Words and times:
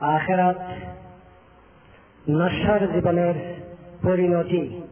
আখেরাত 0.00 0.56
নশ্বর 2.30 2.92
জীবনের 2.92 3.34
পরিণতি। 4.02 4.82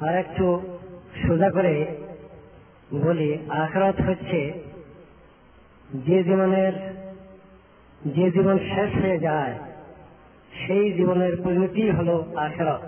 আর 0.00 0.14
একটু 0.14 0.60
সোজা 1.26 1.50
করে 1.50 1.96
বলি, 2.94 3.38
আখরাত 3.48 4.00
হচ্ছে 4.00 4.62
যে 5.94 6.24
জীবনের, 6.24 6.72
যে 8.06 8.30
জীবন 8.30 8.58
শেষ 8.58 9.02
হয়ে 9.02 9.18
যায়, 9.18 9.58
সেই 10.66 10.92
জীবনের 10.92 11.36
পরিণতি 11.44 11.90
হল 11.90 12.24
আখরাত। 12.36 12.80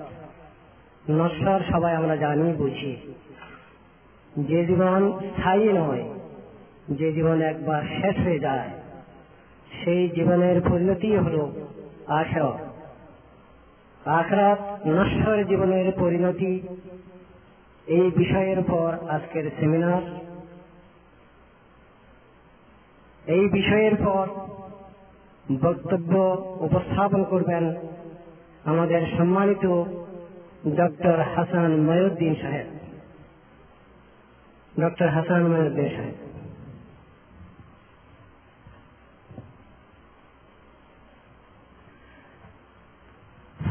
নশ্বর 1.10 1.60
সবাই 1.70 1.94
আমরা 1.94 2.16
জানি, 2.16 2.52
বুঝি। 2.52 3.14
যে 4.38 4.66
জীবন 4.66 5.18
স্থায়ী 5.18 5.72
নয় 5.72 6.13
যে 6.88 7.12
জীবন 7.12 7.42
একবার 7.42 7.82
শেষ 7.82 8.16
হয়ে 8.16 8.38
যায়, 8.38 8.70
সেই 9.84 10.08
জীবনের 10.08 10.60
পরিণতি 10.60 11.16
হল 11.16 11.50
আখরাত 12.06 12.58
আখরাত 14.08 14.86
নশ্বর 14.86 15.44
জীবনের 15.44 15.92
পরিণতি, 15.92 16.60
এই 17.86 18.10
বিষয়ের 18.16 18.62
পর 18.62 19.08
আজকের 19.08 19.50
সেমিনার 19.60 20.02
এই 23.26 23.48
বিষয়ের 23.48 23.96
পর 23.96 24.26
বক্তব্য 25.60 26.16
উপস্থাপন 26.60 27.24
করবেন 27.24 27.74
আমাদের 28.64 29.06
সম্মানিত 29.18 29.82
ডক্টর 30.76 31.20
হাসান 31.36 31.80
ময়ুদ্দিন 31.80 32.34
সাহেব। 32.34 32.66
ডক্টর 34.80 35.08
হাসান 35.08 35.46
ময়ুদ্দিন 35.46 35.88
সাহেব। 35.88 36.33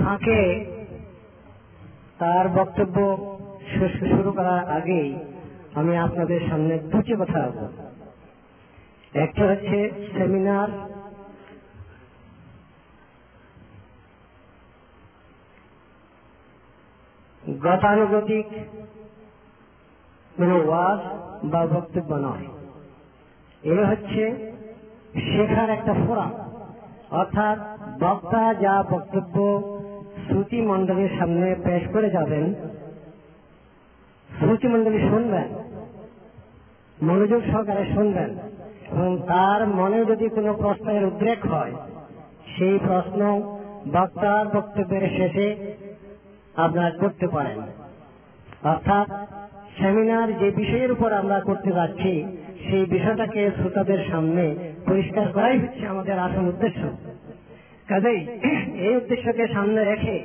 ফাঁকে। 0.03 0.41
তার 2.19 2.45
বক্তব্য 2.49 2.97
শুরু 4.09 4.31
করার 4.31 4.61
আগেই 4.69 5.09
আমি 5.75 5.93
আপনাদের 5.97 6.39
সামনে 6.49 6.79
দুটি 6.79 7.13
কথা 7.19 7.37
রাখব 7.39 7.61
একটা 9.13 9.43
হচ্ছে 9.47 9.79
সেমিনার, 10.13 10.69
গতানুগতিক 17.63 18.47
কোনো 20.37 20.55
ওয়াজ 20.67 21.01
বা 21.51 21.61
বক্তব্য 21.67 22.11
নয়। 22.27 22.47
এ 23.71 23.75
হচ্ছে 23.85 24.23
শেখার 25.13 25.69
একটা 25.69 25.93
ফোরাম। 25.93 26.31
অর্থাৎ 27.11 27.57
বক্তা 27.99 28.53
যা 28.53 28.75
বক্তব্য 28.91 29.35
শ্রুতি 30.27 30.61
মন্ডলীর 30.61 31.09
সামনে 31.19 31.55
পেশ 31.63 31.83
করে 31.93 32.09
যাবেন। 32.09 32.53
শ্রুতি 34.30 34.67
মন্ডলী 34.67 34.99
শুনবেন, 35.09 35.47
মনোযোগ 37.03 37.41
সহকারে 37.52 37.85
শুনবেন 37.93 38.30
এবং 38.91 39.17
তার 39.27 39.67
মনে 39.67 40.05
যদি 40.05 40.30
কোনো 40.30 40.53
প্রশ্নের 40.53 41.05
উদ্রেক 41.05 41.45
হয়, 41.45 41.73
সেই 42.57 42.80
প্রশ্ন 42.88 43.41
বক্তার 43.93 44.45
বক্তব্যের 44.47 45.02
শেষে 45.17 45.47
আপনার 46.55 46.91
করতে 46.91 47.27
পারেন। 47.27 47.61
অর্থাৎ 48.63 49.08
সেমিনার 49.80 50.37
যে 50.37 50.52
বিষয়ের 50.52 50.91
উপর 50.91 51.13
আমরা 51.13 51.39
করতে 51.39 51.71
যাচ্ছি, 51.71 52.11
সেই 52.69 52.85
বিষয়টাকে 52.85 53.52
শ্রোতাদের 53.58 54.02
সামনে 54.11 54.55
পরিষ্কার 54.87 55.25
করাই 55.33 55.59
হচ্ছে 55.59 55.87
আমাদের 55.87 56.19
আসল 56.19 56.45
উদ্দেশ্য। 56.47 57.12
কাজেই 57.89 58.28
এই 58.88 58.95
উদ্দেশ্যকে 58.95 59.48
সামনে 59.48 59.86
রেখে 59.86 60.23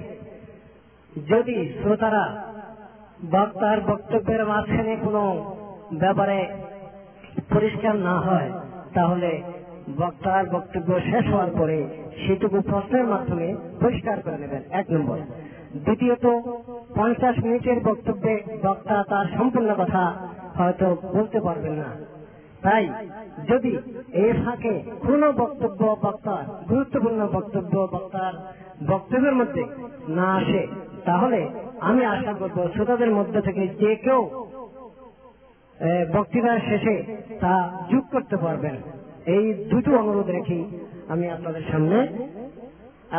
যদি 1.29 1.73
শ্রোতারা 1.83 2.52
বক্তার 3.30 3.80
বক্তব্যের 3.80 4.46
মাঝখানে 4.46 4.96
কোনো 4.96 5.55
ব্যাপারে 5.92 6.48
পরিষ্কার 7.51 7.97
না 7.97 8.20
হয়, 8.20 8.51
তাহলে 8.95 9.42
বক্তার 9.98 10.48
বক্তব্য 10.48 11.01
শেষ 11.01 11.27
হওয়ার 11.27 11.51
পরে 11.58 11.89
সেটুকু 12.27 12.61
প্রশ্নের 12.61 13.05
মাধ্যমে 13.05 13.57
পরিষ্কার 13.80 14.20
করে 14.20 14.39
নেবেন। 14.39 14.63
এক 14.70 14.91
নম্বর। 14.91 15.18
দ্বিতীয়ত, 15.74 16.27
পঞ্চাশ 16.95 17.39
মিনিটের 17.45 17.80
বক্তব্যে 17.85 18.42
বক্তা 18.63 19.05
তার 19.08 19.27
সম্পূর্ণ 19.36 19.74
কথা 19.74 20.17
হয়তো 20.57 20.97
বলতে 21.13 21.41
পারবেন 21.41 21.73
না। 21.73 22.08
তাই 22.64 22.85
যদি 23.51 23.73
এই 24.23 24.33
ফাঁকে 24.42 24.74
কোন 25.07 25.23
বক্তব্য 25.42 25.83
বক্তার, 26.05 26.45
গুরুত্বপূর্ণ 26.70 27.20
বক্তব্য 27.36 27.74
বক্তার 27.95 28.33
বক্তব্যের 28.92 29.35
মধ্যে 29.41 29.63
না 30.19 30.27
আসে, 30.41 30.63
তাহলে 31.08 31.41
আমি 31.89 32.02
আশা 32.14 32.33
করব 32.41 32.57
শ্রোতাদের 32.74 33.11
মধ্যে 33.18 33.41
থেকে 33.47 33.63
যে 33.83 33.92
কেউ 34.05 34.23
বক্তৃতার 36.14 36.61
শেষে 36.68 36.97
তা 37.42 37.55
যোগ 37.91 38.05
করতে 38.14 38.36
পারবেন। 38.45 38.77
এই 39.36 39.45
দুটো 39.70 39.91
অনুরোধ 40.02 40.29
রেখেই 40.36 40.64
আমি 41.13 41.27
আপনাদের 41.36 41.64
সামনে 41.70 41.98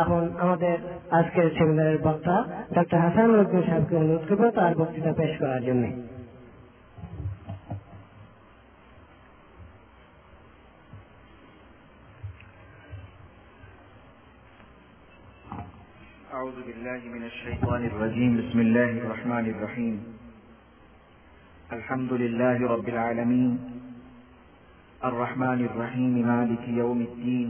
এখন 0.02 0.22
আমাদের 0.44 0.76
আজকের 1.18 1.46
সেমিনারের 1.56 1.98
বক্তা 2.06 2.36
ডক্টর 2.76 2.98
হাসান 3.04 3.28
উদ্দিন 3.42 3.62
সাহেবকে 3.68 3.94
অনুরোধ 4.02 4.22
করব 4.28 4.42
তার 4.58 4.72
বক্তৃতা 4.80 5.12
পেশ 5.20 5.32
করার 5.42 5.62
জন্য। 5.68 5.84
أعوذ 16.33 16.57
بالله 16.67 17.01
من 17.15 17.23
الشيطان 17.23 17.85
الرجيم 17.85 18.31
بسم 18.37 18.59
الله 18.59 18.91
الرحمن 18.91 19.45
الرحيم 19.49 19.95
الحمد 21.73 22.13
لله 22.13 22.67
رب 22.67 22.87
العالمين 22.89 23.51
الرحمن 25.03 25.59
الرحيم 25.65 26.13
مالك 26.27 26.63
يوم 26.67 27.01
الدين 27.01 27.49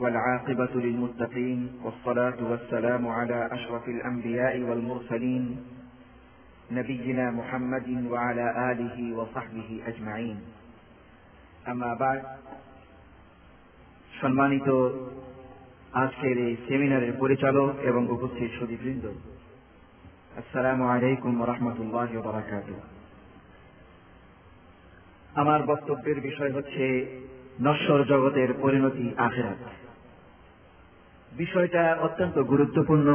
والعاقبة 0.00 0.72
للمتقين 0.74 1.60
والصلاة 1.84 2.38
والسلام 2.50 3.08
على 3.08 3.48
أشرف 3.52 3.88
الأنبياء 3.88 4.60
والمرسلين 4.60 5.44
نبينا 6.70 7.30
محمد 7.30 7.88
وعلى 8.10 8.46
آله 8.72 9.16
وصحبه 9.18 9.80
أجمعين 9.86 10.36
أما 11.68 11.94
بعد 11.94 12.22
সম্মানিত 14.22 14.68
আজকের 15.97 16.37
এই 16.37 16.55
সেমিনারের 16.67 17.13
পরিচালক 17.19 17.75
এবং 17.83 18.07
উপস্থিত 18.09 18.59
সুদীবৃন্দ 18.59 19.05
আসসালামু 20.37 20.83
আলাইকুম 20.83 21.43
রহমতুল্লাহ 21.43 22.21
বারাকাত 22.21 22.67
আমার 25.35 25.63
বক্তব্যের 25.63 26.21
বিষয় 26.21 26.51
হচ্ছে 26.51 27.05
নশ্বর 27.61 28.03
জগতের 28.03 28.53
পরিণতি 28.61 29.13
আখেরাত। 29.17 29.57
বিষয়টা 31.31 31.97
অত্যন্ত 32.01 32.39
গুরুত্বপূর্ণ 32.39 33.07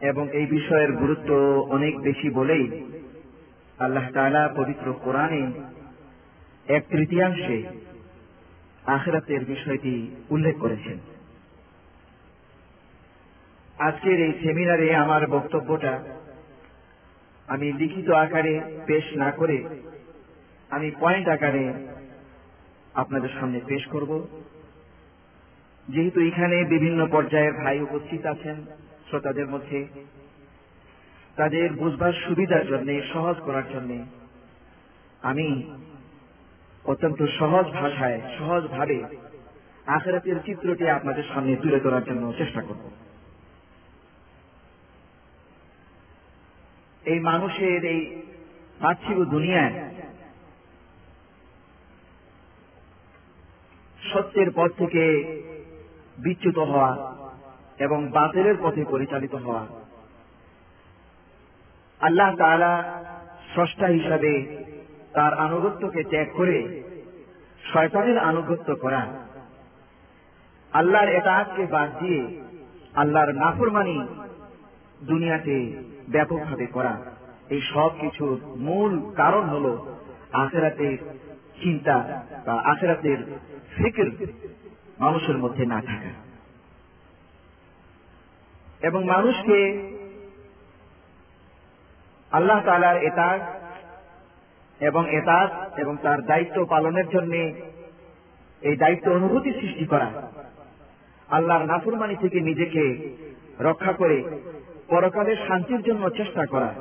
এবং 0.00 0.28
এই 0.32 0.46
বিষয়ের 0.46 0.92
গুরুত্ব 0.92 1.30
অনেক 1.70 2.00
বেশি 2.00 2.30
বলেই 2.30 2.82
আল্লাহ 3.78 4.10
তালা 4.14 4.48
পবিত্র 4.56 4.94
কোরআনে 5.04 5.52
এক 6.66 6.82
তৃতীয়াংশে 6.90 7.85
আখেরাতের 8.86 9.44
বিষয়টি 9.44 10.16
উল্লেখ 10.30 10.58
করেছেন। 10.58 10.98
আজকের 13.78 14.20
এই 14.20 14.32
সেমিনারে 14.42 14.94
আমার 14.94 15.26
বক্তব্যটা 15.26 16.02
আমি 17.46 17.72
লিখিত 17.72 18.10
আকারে 18.10 18.60
পেশ 18.86 19.04
না 19.16 19.30
করে 19.30 19.80
আমি 20.70 20.90
পয়েন্ট 21.00 21.28
আকারে 21.28 21.72
আপনাদের 22.94 23.28
সামনে 23.40 23.60
পেশ 23.66 23.86
করব। 23.86 24.26
যেহেতু 25.88 26.20
এখানে 26.20 26.64
বিভিন্ন 26.64 27.06
পর্যায়ের 27.06 27.52
ভাই 27.52 27.80
উপস্থিত 27.80 28.26
আছেন, 28.26 28.56
শ্রোতাদের 29.08 29.46
মধ্যে 29.46 29.86
তাদের 31.36 31.72
বুঝবার 31.72 32.12
সুবিধার 32.12 32.66
জন্য, 32.66 33.00
সহজ 33.12 33.36
করার 33.36 33.62
জন্য 33.72 34.04
আমি 35.22 35.72
অত্যন্ত 36.86 37.20
সহজ 37.38 37.66
ভাষায়, 37.70 38.20
সহজভাবে 38.38 38.98
আখেরাতের 39.86 40.38
চিত্রটি 40.46 40.90
আপনাদের 40.90 41.24
সামনে 41.34 41.56
তুলে 41.56 41.80
ধরার 41.80 42.04
জন্য 42.04 42.32
চেষ্টা 42.38 42.60
করব। 42.62 42.84
এই 47.04 47.20
মানুষের 47.20 47.84
এই 47.84 48.00
পার্থিব 48.80 49.18
দুনিয়ায় 49.24 49.74
সত্যের 54.12 54.48
পথ 54.54 54.70
থেকে 54.78 55.04
বিচ্যুত 56.18 56.58
হওয়া 56.58 56.92
এবং 57.78 57.98
বাতিলের 58.10 58.56
পথে 58.62 58.84
পরিচালিত 58.84 59.34
হওয়া, 59.34 59.66
আল্লাহ 62.00 62.30
তালা 62.36 62.72
স্রষ্টা 63.54 63.86
হিসাবে 63.86 64.32
তার 65.16 65.34
আনুগত্যকে 65.34 66.02
ত্যাগ 66.04 66.28
করে 66.32 66.82
শয়তানের 67.72 68.18
আনুগত্য 68.18 68.76
করা। 68.76 69.06
আল্লাহর 70.72 71.08
এটাকে 71.08 71.66
বাদ 71.66 71.90
দিয়ে 71.98 72.42
আল্লাহর 72.94 73.32
নাফরমানি 73.32 74.06
দুনিয়াতে 75.02 75.82
ব্যাপকভাবে 76.08 76.66
করা। 76.66 77.02
এই 77.50 77.60
সব 77.60 77.90
কিছুর 78.00 78.40
মূল 78.56 79.12
কারণ 79.16 79.44
হল 79.48 79.94
আখেরাতের 80.32 80.98
চিন্তা 81.62 82.22
বা 82.46 82.52
আখেরাতের 82.52 83.18
ফিকির 83.76 84.28
মানুষের 84.98 85.38
মধ্যে 85.38 85.66
না 85.66 85.82
থাকা। 85.86 86.10
এবং 88.86 89.04
মানুষকে 89.04 89.58
আল্লাহ 92.32 92.60
তালার 92.64 93.02
এতাজ 93.02 93.40
এবং 94.80 95.10
এতাজ 95.10 95.78
এবং 95.80 95.96
তার 96.02 96.22
দায়িত্ব 96.22 96.64
পালনের 96.64 97.08
জন্য 97.08 97.32
এই 98.60 98.76
দায়িত্ব 98.76 99.12
অনুভূতি 99.12 99.52
সৃষ্টি 99.52 99.86
করা। 99.86 100.22
আল্লাহর 101.28 101.64
নাফরমানি 101.64 102.16
থেকে 102.16 102.40
নিজেকে 102.40 103.12
রক্ষা 103.60 103.92
করে 103.92 104.22
পরকালের 104.88 105.36
শান্তির 105.48 105.82
জন্য 105.82 106.10
চেষ্টা 106.10 106.46
করা। 106.46 106.74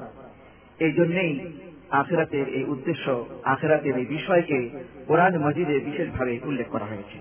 এই 0.80 0.92
জন্যেই 0.92 1.52
আখেরাতের 1.90 2.48
এই 2.48 2.64
উদ্দেশ্য, 2.64 3.26
আখেরাতের 3.44 3.98
এই 3.98 4.06
বিষয়কে 4.06 4.70
কোরআন 5.08 5.38
মজিদে 5.38 5.80
বিশেষভাবে 5.80 6.40
উল্লেখ 6.44 6.68
করা 6.68 6.86
হয়েছে। 6.86 7.18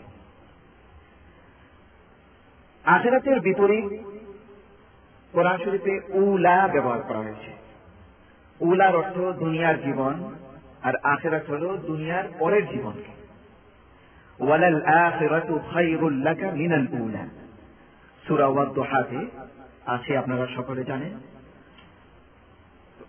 আখেরাতের 2.84 3.40
বিপরীত 3.40 4.02
কোরআন 5.32 5.58
শরীফে 5.64 6.00
উলা 6.08 6.68
ব্যবহার 6.72 7.02
করা 7.02 7.18
হয়েছে। 7.18 7.64
উলার 8.60 8.96
অর্থ 8.96 9.38
দুনিয়ার 9.38 9.82
জীবন 9.82 10.34
আর 10.84 10.94
আখেরাত 11.02 11.50
হল 11.50 11.76
দুনিয়ার 11.76 12.24
পরের 12.38 12.68
জীবনকে 12.68 13.14
ওয়ালাল 14.44 14.80
লাকা 16.10 16.50
মিনাল 16.50 16.86
উলা। 16.92 17.28
সূরা 18.28 18.46
আছে, 19.86 20.16
আপনারা 20.18 20.46
সকলে 20.56 20.84
জানেন। 20.84 21.12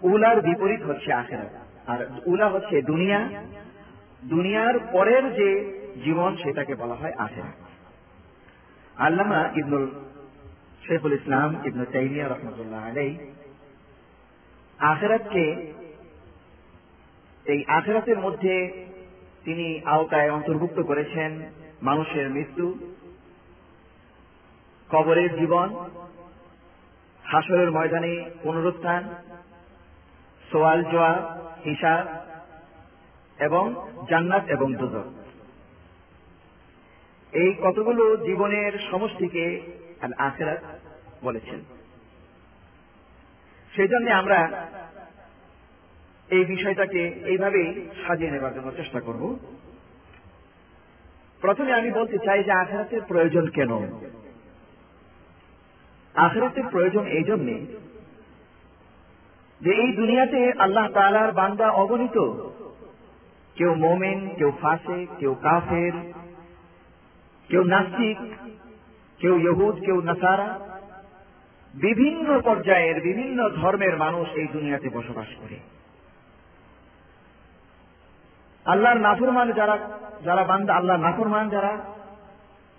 উলার 0.02 0.42
বিপরীত 0.42 0.82
হচ্ছে 0.82 1.14
আখেরাত। 1.14 1.90
আর 1.90 2.08
উলা 2.26 2.50
হচ্ছে 2.50 2.82
দুনিয়া। 2.82 3.30
দুনিয়ার 4.24 4.80
পরের 4.92 5.34
যে 5.34 5.80
জীবন 6.04 6.38
সেটাকে 6.38 6.76
বলা 6.76 6.94
হয় 6.94 7.14
আখেরাত। 7.18 7.66
আল্লামা 9.02 9.50
ইবনুল 9.56 9.88
শেখুল 10.88 11.14
ইসলাম 11.14 11.56
ইবনু 11.66 11.86
তাইমিয়া 11.86 12.28
রহমতুল্লাহ 12.28 12.88
আলাই 12.88 13.18
আখেরাতকে 14.80 15.74
এই 17.46 17.64
আখেরাতের 17.68 18.20
মধ্যে 18.20 18.54
তিনি 19.44 19.82
আওতায় 19.86 20.32
অন্তর্ভুক্ত 20.32 20.80
করেছেন 20.80 21.52
মানুষের 21.82 22.30
মৃত্যু, 22.30 22.96
কবরের 24.90 25.40
জীবন, 25.40 25.68
হাসরের 27.24 27.72
ময়দানে 27.72 28.30
পুনরুত্থান, 28.44 29.04
সোয়াল 30.52 30.84
জোয়া 30.84 31.40
হিসাব 31.66 32.08
এবং 33.40 33.76
জান্নাত 34.10 34.46
এবং 34.48 34.74
দুদক 34.74 35.08
এই 37.32 37.54
কতগুলো 37.64 38.18
জীবনের 38.18 38.74
সমষ্টিকে 38.92 39.62
আখেরাত 40.18 40.62
বলেছেন। 41.24 41.60
সেই 43.76 43.88
জন্য 43.88 44.12
আমরা 44.12 44.40
এই 46.30 46.46
বিষয়টাকে 46.46 47.08
এইভাবেই 47.26 47.88
সাজিয়ে 48.08 48.32
নেবার 48.32 48.56
জন্য 48.56 48.72
চেষ্টা 48.72 49.00
করব। 49.00 49.40
প্রথমে 51.42 51.74
আমি 51.74 51.92
বলতে 51.92 52.18
চাই 52.26 52.44
যে 52.44 52.52
আখেরাতের 52.52 53.02
প্রয়োজন 53.02 53.48
কেন? 53.48 54.00
আখেরাতের 56.16 56.64
প্রয়োজন 56.72 57.06
এই 57.06 57.24
জন্যে 57.24 57.66
যে 59.62 59.72
এই 59.72 59.92
দুনিয়াতে 59.92 60.54
আল্লাহ 60.60 60.92
তালার 60.92 61.32
বান্দা 61.32 61.70
অগণিত। 61.70 62.34
কেউ 63.56 63.76
মোমেন, 63.76 64.30
কেউ 64.38 64.52
ফাঁসে 64.62 65.08
কেউ 65.20 65.36
কাফের, 65.42 65.92
কেউ 67.48 67.64
নাস্তিক, 67.64 68.18
কেউ 69.20 69.40
ইহুদ, 69.40 69.76
কেউ 69.86 70.02
নাসারা। 70.02 70.60
বিভিন্ন 71.74 72.42
পর্যায়ের 72.42 73.02
বিভিন্ন 73.02 73.50
ধর্মের 73.50 73.98
মানুষ 73.98 74.30
এই 74.30 74.48
দুনিয়াতে 74.48 74.90
বসবাস 74.90 75.28
করে। 75.42 75.60
আল্লাহর 78.66 78.98
নাফরমান 78.98 79.52
যারা 79.52 79.78
যারা 80.24 80.44
বান্দা 80.44 80.74
আল্লাহর 80.74 81.00
নাফরমান 81.00 81.50
যারা, 81.50 81.78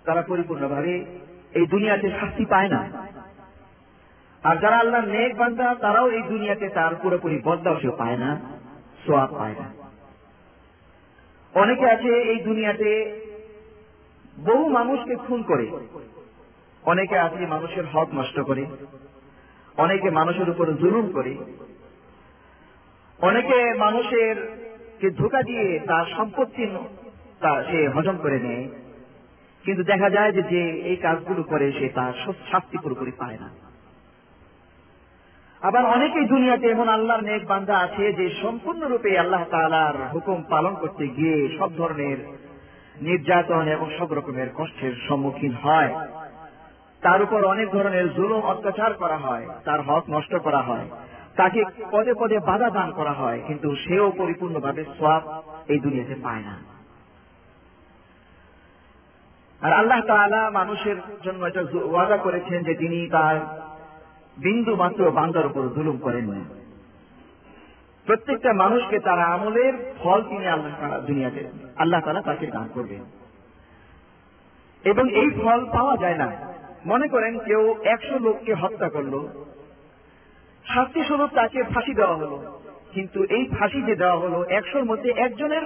তারা 0.05 0.21
পরিপূর্ণভাবে 0.21 1.05
এই 1.53 1.67
দুনিয়াতে 1.67 2.09
শাস্তি 2.09 2.45
পায় 2.45 2.67
না। 2.67 2.89
আর 4.43 4.55
যারা 4.57 4.77
আল্লাহর 4.77 5.07
নেক 5.07 5.37
বান্দা, 5.37 5.75
তারাও 5.75 6.09
এই 6.09 6.21
দুনিয়াতে 6.21 6.69
তার 6.69 6.95
পুরোপুরি 6.95 7.41
বদলাও 7.43 7.79
সে 7.79 7.89
পায় 7.89 8.17
না, 8.17 8.41
সোয়াব 9.07 9.29
পায় 9.37 9.55
না। 9.59 9.73
অনেকে 11.59 11.89
আছে 11.89 12.07
এই 12.07 12.39
দুনিয়াতে 12.39 13.19
বহু 14.39 14.69
মানুষকে 14.69 15.15
খুন 15.15 15.43
করে। 15.43 15.71
অনেকে 16.83 17.19
আছে 17.19 17.45
মানুষের 17.45 17.85
হক 17.85 18.07
নষ্ট 18.13 18.39
করে। 18.39 18.65
অনেকে 19.77 20.09
মানুষের 20.09 20.49
উপর 20.49 20.65
জুলুম 20.65 21.11
করে। 21.11 21.37
অনেকে 23.19 23.73
মানুষের 23.73 24.56
কে 24.99 25.07
ধোকা 25.09 25.41
দিয়ে 25.43 25.65
তার 25.79 26.05
সম্পত্তি 26.17 26.63
সে 27.71 27.79
হজম 27.95 28.17
করে 28.17 28.39
নেয়। 28.39 28.67
কিন্তু 29.65 29.83
দেখা 29.83 30.09
যায় 30.09 30.31
যে 30.31 30.43
যে 30.43 30.61
এই 30.89 30.95
কাজগুলো 30.95 31.43
করে, 31.43 31.71
সে 31.71 31.89
তার 31.89 32.13
শাস্তি 32.51 32.77
পুরোপুরি 32.77 33.11
পায় 33.11 33.37
না। 33.39 33.49
আবার 35.61 35.83
অনেকেই 35.85 36.25
দুনিয়াতে 36.25 36.65
এমন 36.67 36.87
আল্লাহর 36.87 37.23
নেক 37.23 37.43
বান্দা 37.47 37.75
আছে 37.77 38.13
যে 38.13 38.25
সম্পূর্ণরূপে 38.41 39.19
আল্লাহ 39.19 39.43
তালার 39.51 39.95
হুকুম 40.13 40.43
পালন 40.49 40.73
করতে 40.75 41.07
গিয়ে 41.07 41.37
সব 41.57 41.69
ধরনের 41.77 42.17
নির্যাতন 43.01 43.65
এবং 43.67 43.87
সব 43.97 44.13
রকমের 44.13 44.49
কষ্টের 44.55 44.93
সম্মুখীন 45.07 45.53
হয়। 45.63 45.91
তার 47.01 47.21
উপর 47.21 47.39
অনেক 47.45 47.67
ধরনের 47.69 48.13
জুলুম, 48.13 48.41
অত্যাচার 48.41 48.93
করা 48.93 49.17
হয়, 49.17 49.45
তার 49.65 49.81
হক 49.81 50.03
নষ্ট 50.09 50.35
করা 50.35 50.61
হয়। 50.61 50.87
তাকে 51.37 51.63
পদে 51.91 52.13
পদে 52.19 52.37
বাধা 52.39 52.69
দান 52.69 52.91
করা 52.91 53.11
হয়, 53.11 53.39
কিন্তু 53.47 53.75
সেও 53.75 54.11
পরিপূর্ণভাবে 54.11 54.85
সব 54.99 55.21
এই 55.67 55.79
দুনিয়াতে 55.79 56.15
পায় 56.23 56.41
না। 56.41 56.55
আর 59.61 59.71
আল্লাহ 59.73 60.01
তাআলা 60.01 60.49
মানুষের 60.49 60.97
জন্য 61.23 61.45
এটা 61.45 61.61
ওয়াদা 61.73 62.17
করেছেন 62.17 62.63
যে 62.63 62.73
তিনি 62.73 62.97
তার 63.09 63.35
বিন্দু 64.37 64.75
মাত্র 64.75 65.11
বান্দার 65.11 65.45
উপর 65.45 65.63
জুলুম 65.75 65.97
করেন 65.97 66.25
প্রত্যেকটা 68.05 68.53
মানুষকে 68.53 68.99
তার 68.99 69.19
আমলের 69.19 69.73
ফল 69.99 70.19
তিনি 70.23 70.47
আল্লাহ 70.47 70.99
দুনিয়াতে, 70.99 71.41
আল্লাহ 71.77 72.01
তাআলা 72.01 72.21
তাকে 72.21 72.45
দান 72.47 72.67
করবেন। 72.73 73.03
এবং 74.83 75.05
এই 75.13 75.29
ফল 75.29 75.59
পাওয়া 75.65 75.95
যায় 75.97 76.17
না। 76.17 76.27
মনে 76.85 77.07
করেন 77.07 77.33
কেউ 77.39 77.61
একশো 77.83 78.19
লোককে 78.19 78.53
হত্যা 78.53 78.89
করল 78.89 79.15
শাস্তি 80.73 81.03
স্বরূপ 81.03 81.29
তাকে 81.33 81.63
ফাঁসি 81.63 81.93
দেওয়া 81.93 82.15
হলো। 82.15 82.61
কিন্তু 82.91 83.23
এই 83.23 83.49
ফাঁসি 83.59 83.81
যে 83.81 83.95
দেওয়া 83.95 84.17
হলো, 84.17 84.43
একশোর 84.43 84.85
মধ্যে 84.85 85.09
একজনের 85.09 85.61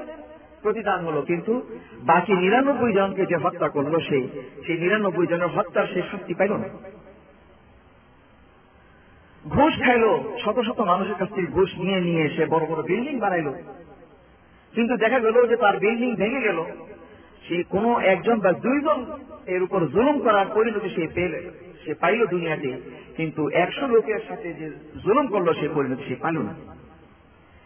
প্রতিদান 0.61 1.05
হলো। 1.05 1.21
কিন্তু 1.21 1.61
বাকি 1.99 2.33
নিরানব্বই 2.33 2.93
জনকে 2.93 3.25
যে 3.25 3.35
হত্যা 3.35 3.69
করল 3.69 3.99
সে, 3.99 4.27
সেই 4.65 4.77
নিরানব্বই 4.77 5.27
জনের 5.27 5.47
হত্যার 5.47 5.87
সে 5.87 6.01
শাস্তি 6.01 6.33
পাইল 6.33 6.53
না। 6.53 6.69
ঘুষ 9.49 9.73
খাইলো, 9.85 10.37
শত 10.45 10.59
শত 10.59 10.79
মানুষের 10.79 11.15
কাছ 11.15 11.29
থেকে 11.29 11.47
ঘুষ 11.47 11.77
নিয়ে 11.77 12.01
নিয়ে 12.01 12.25
এসে 12.25 12.45
বড় 12.45 12.65
বড় 12.65 12.83
বিল্ডিং 12.83 13.19
বানাইলো। 13.19 13.53
কিন্তু 14.75 14.97
দেখা 14.97 15.19
গেল 15.19 15.47
যে 15.47 15.55
তার 15.55 15.79
বিল্ডিং 15.79 16.15
ভেঙে 16.15 16.41
গেল। 16.41 16.63
সে 17.47 17.63
কোনো 17.63 17.99
একজন 17.99 18.39
বা 18.39 18.51
দুইজন 18.51 19.05
এর 19.45 19.63
উপর 19.63 19.87
জুলুম 19.87 20.19
করার 20.19 20.45
পরিণতি 20.53 20.89
সে 20.89 21.07
পেলে, 21.13 21.51
সে 21.85 21.93
পাইল 21.93 22.25
দুনিয়াতে। 22.25 22.81
কিন্তু 23.17 23.49
একশো 23.49 23.87
লোকের 23.87 24.19
সাথে 24.27 24.53
যে 24.53 24.69
জুলুম 25.03 25.27
করল, 25.27 25.53
সে 25.53 25.69
পরিণতি 25.69 26.03
সে 26.07 26.15
পাইল 26.15 26.37
না। 26.37 26.53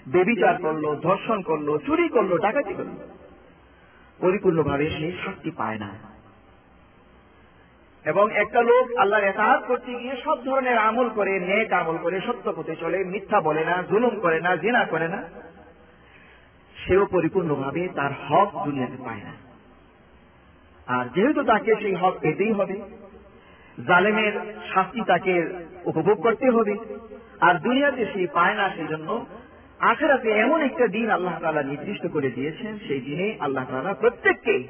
বেবিচার 0.07 0.61
করল, 0.61 0.95
ধর্ষণ 0.95 1.41
করল, 1.41 1.77
চুরি 1.77 2.09
করল, 2.09 2.37
ডাকাতি 2.37 2.73
করল। 2.73 3.09
পরিপূর্ণভাবে 4.19 4.89
সে 4.89 5.11
শাস্তি 5.25 5.51
পায় 5.51 5.77
না। 5.77 6.15
এবং 8.05 8.31
একটা 8.35 8.61
লোক 8.61 8.95
আল্লাহর 8.95 9.23
একাহাত 9.23 9.63
করতে 9.67 9.93
গিয়ে 9.93 10.15
সব 10.23 10.45
ধরনের 10.45 10.77
আমল 10.77 11.09
করে, 11.09 11.39
নেক 11.39 11.73
আমল 11.73 11.97
করে, 11.97 12.21
সত্য 12.21 12.53
পথে 12.55 12.75
চলে, 12.75 13.03
মিথ্যা 13.03 13.41
বলে 13.41 13.65
না, 13.65 13.83
জুলুম 13.89 14.19
করে 14.19 14.41
না, 14.41 14.55
জেনা 14.55 14.85
করে 14.85 15.07
না, 15.07 15.23
সেও 16.75 17.05
পরিপূর্ণভাবে 17.05 17.87
তার 17.95 18.11
হক 18.29 18.65
দুনিয়াতে 18.65 19.03
পায় 19.05 19.21
না। 19.23 19.44
আর 20.87 21.05
যেহেতু 21.15 21.43
তাকে 21.43 21.75
সেই 21.81 21.93
হক 21.93 22.15
পেতেই 22.21 22.51
হবে, 22.51 22.81
জালেমের 23.87 24.33
শাস্তি 24.73 25.01
তাকে 25.07 25.51
উপভোগ 25.85 26.17
করতে 26.21 26.49
হবে, 26.49 26.75
আর 27.41 27.55
দুনিয়াতে 27.59 28.05
সে 28.05 28.27
পায় 28.27 28.53
না 28.53 28.69
সেই 28.69 28.87
জন্য 28.87 29.25
আখেরাতে 29.79 30.29
এমন 30.29 30.61
একটা 30.61 30.87
দিন 30.87 31.09
আল্লাহ 31.09 31.39
তালা 31.41 31.63
নির্দিষ্ট 31.63 32.07
করে 32.07 32.29
দিয়েছেন, 32.29 32.79
সেই 32.87 33.01
দিনে 33.01 33.35
আল্লাহ 33.39 33.65
তালা 33.65 33.93
প্রত্যেককে 33.93 34.67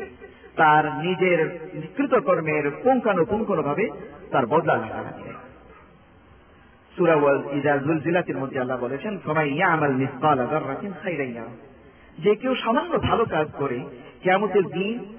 তার 0.55 0.83
নিজের 0.85 1.59
কৃতকর্মের 1.97 2.71
পুঙ্খানুপুঙ্খানু 2.83 3.61
ভাবে 3.61 3.89
তার 4.31 4.45
বদলা 4.45 4.75
লাগানো 4.75 5.11
সুরাওয়াল 6.97 7.39
ইজাজুল 7.51 7.99
জিলাতের 7.99 8.37
মধ্যে 8.37 8.59
আল্লাহ 8.59 8.79
বলেছেন 8.79 9.19
সবাই 9.25 9.49
ইয়ামাল 9.49 9.93
মিসকাল 9.93 10.39
রাখেন 10.39 10.93
খাইরাইয়া 11.03 11.45
যে 12.17 12.35
কেউ 12.35 12.55
সামান্য 12.55 12.99
ভালো 12.99 13.25
কাজ 13.25 13.47
করে 13.59 13.79
কেমতের 14.23 14.63
দিন 14.63 15.14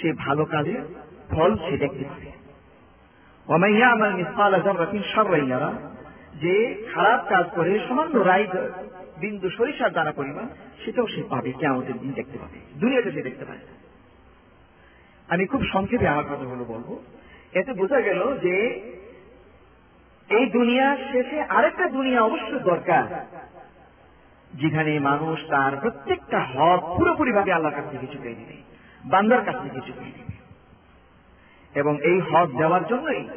সে 0.00 0.12
ভালো 0.12 0.44
কাজের 0.44 0.82
ফল 1.30 1.56
সে 1.56 1.76
দেখতে 1.76 2.04
পাবে। 2.04 2.30
ওমাইয়া 3.48 3.86
আমার 3.90 4.14
মিসকাল 4.14 4.54
রাখেন 4.54 5.02
সারাইয়ারা 5.14 5.70
যে 6.42 6.84
খারাপ 6.94 7.20
কাজ 7.28 7.46
করে 7.54 7.80
সামান্য 7.88 8.18
রায় 8.18 8.46
বিন্দু 9.20 9.48
সরিষার 9.50 9.92
দ্বারা 9.92 10.12
পরিমাণ, 10.12 10.46
সেটাও 10.84 11.06
সে 11.06 11.22
পাবে 11.28 11.52
কেমতের 11.52 11.98
দিন 11.98 12.12
দেখতে 12.12 12.38
পাবে, 12.38 12.58
দুনিয়াতে 12.80 13.10
সে 13.12 13.22
দেখতে 13.22 13.44
পাবে 13.44 13.64
আমি 15.28 15.46
খুব 15.46 15.62
সংক্ষেপে 15.72 16.08
আমার 16.08 16.24
কথাগুলো 16.24 16.64
বলব। 16.64 16.88
এতে 17.52 17.72
বোঝা 17.72 18.00
গেল 18.00 18.20
যে 18.42 18.54
এই 20.30 20.46
দুনিয়ার 20.46 20.96
শেষে 21.12 21.42
আরেকটা 21.42 21.88
দুনিয়া 21.88 22.22
অবশ্যই 22.22 22.58
দরকার, 22.58 23.06
যেখানে 24.54 24.98
মানুষ 24.98 25.38
তার 25.50 25.76
প্রত্যেকটা 25.80 26.38
হক 26.40 26.80
পুরোপুরি 26.96 27.32
ভাবে 27.32 27.52
আল্লাহর 27.52 27.76
কাছ 27.76 27.86
থেকে 27.90 28.06
চুকিয়ে 28.12 28.34
নেবে। 28.34 28.56
বান্দার 29.06 29.44
কাছ 29.44 29.54
থেকে 29.62 29.80
নেবে 29.80 30.06
এবং 31.74 32.02
এই 32.02 32.20
হক 32.20 32.48
দেওয়ার 32.58 32.86
জন্যই 32.86 33.28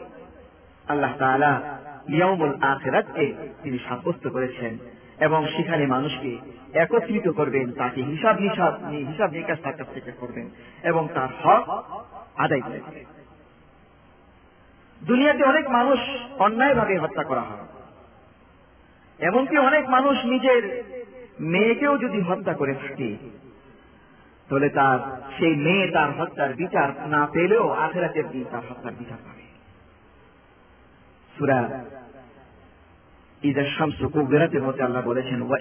আল্লাহ 0.88 1.14
তালা 1.18 1.80
ইয়ামুল 2.10 2.54
আখেরাতকে 2.62 3.34
তিনি 3.64 3.80
সাব্যস্ত 3.88 4.28
করেছেন 4.28 4.78
এবং 5.20 5.48
সেখানে 5.48 5.86
মানুষকে 5.86 6.38
একত্রিত 6.74 7.28
করবেন, 7.30 7.72
তাকে 7.72 8.04
হিসাব 8.04 8.40
নিসাব 8.40 8.74
হিসাব 8.90 9.32
নিকাশ 9.32 9.60
তার 9.60 9.74
কাছ 9.74 9.88
থেকে 9.94 10.12
করবেন 10.12 10.50
এবং 10.84 11.08
তার 11.14 11.28
হক 11.44 11.70
আদায় 12.36 12.62
করে 12.62 13.06
দুনিয়াতে 15.04 15.44
অনেক 15.44 15.70
মানুষ 15.70 16.00
অন্যায়ভাবে 16.40 16.98
হত্যা 16.98 17.24
করা 17.24 17.42
হয়। 17.42 17.66
এমনকি 19.20 19.58
অনেক 19.58 19.90
মানুষ 19.90 20.26
নিজের 20.26 20.84
মেয়েকেও 21.40 21.98
যদি 21.98 22.22
হত্যা 22.22 22.54
করে 22.54 22.74
থাকে 22.74 23.18
তাহলে 24.50 24.70
তার, 24.70 25.00
সেই 25.40 25.56
মেয়ে 25.56 25.88
তার 25.88 26.12
হত্যার 26.12 26.54
বিচার 26.54 27.08
না 27.08 27.28
পেলেও 27.34 27.70
আখেরাতের 27.70 28.30
দিন 28.30 28.46
তার 28.52 28.62
হত্যার 28.70 28.94
বিচার 28.94 29.18
পাবে। 29.18 29.46
সুরা 31.38 31.84
শামসু 33.78 34.10
মধ্যে 34.62 34.84
আল্লাহ 34.84 35.04
বলেছেন, 35.06 35.42
ওয়া 35.42 35.58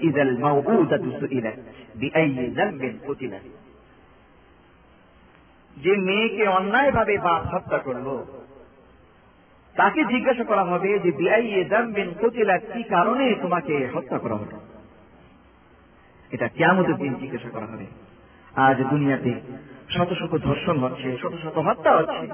যে 5.77 5.95
মেয়েকে 5.95 6.47
অন্যায়ভাবে 6.47 7.17
বাপ 7.17 7.55
হত্যা 7.55 7.77
করল, 7.77 8.25
তাকে 9.75 10.03
জিজ্ঞাসা 10.03 10.43
করা 10.43 10.63
হবে 10.63 10.99
যে, 10.99 11.11
বিআইয়ে 11.11 11.65
জামবিন 11.65 12.13
কুতিলাত, 12.21 12.61
কি 12.73 12.83
কারণে 12.83 13.35
তোমাকে 13.41 13.87
হত্যা 13.93 14.19
করা 14.19 14.35
হলো? 14.35 14.59
এটা 16.31 16.47
কেমতের 16.47 16.95
দিন 16.95 17.13
জিজ্ঞাসা 17.13 17.49
করা 17.49 17.65
হবে। 17.65 17.85
আজ 18.59 18.81
দুনিয়াতে 18.81 19.33
শত 19.89 20.13
শত 20.13 20.37
ধর্ষণ 20.37 20.79
হচ্ছে, 20.79 21.17
শত 21.21 21.33
শত 21.43 21.57
হত্যা 21.57 21.97
হচ্ছে। 21.97 22.27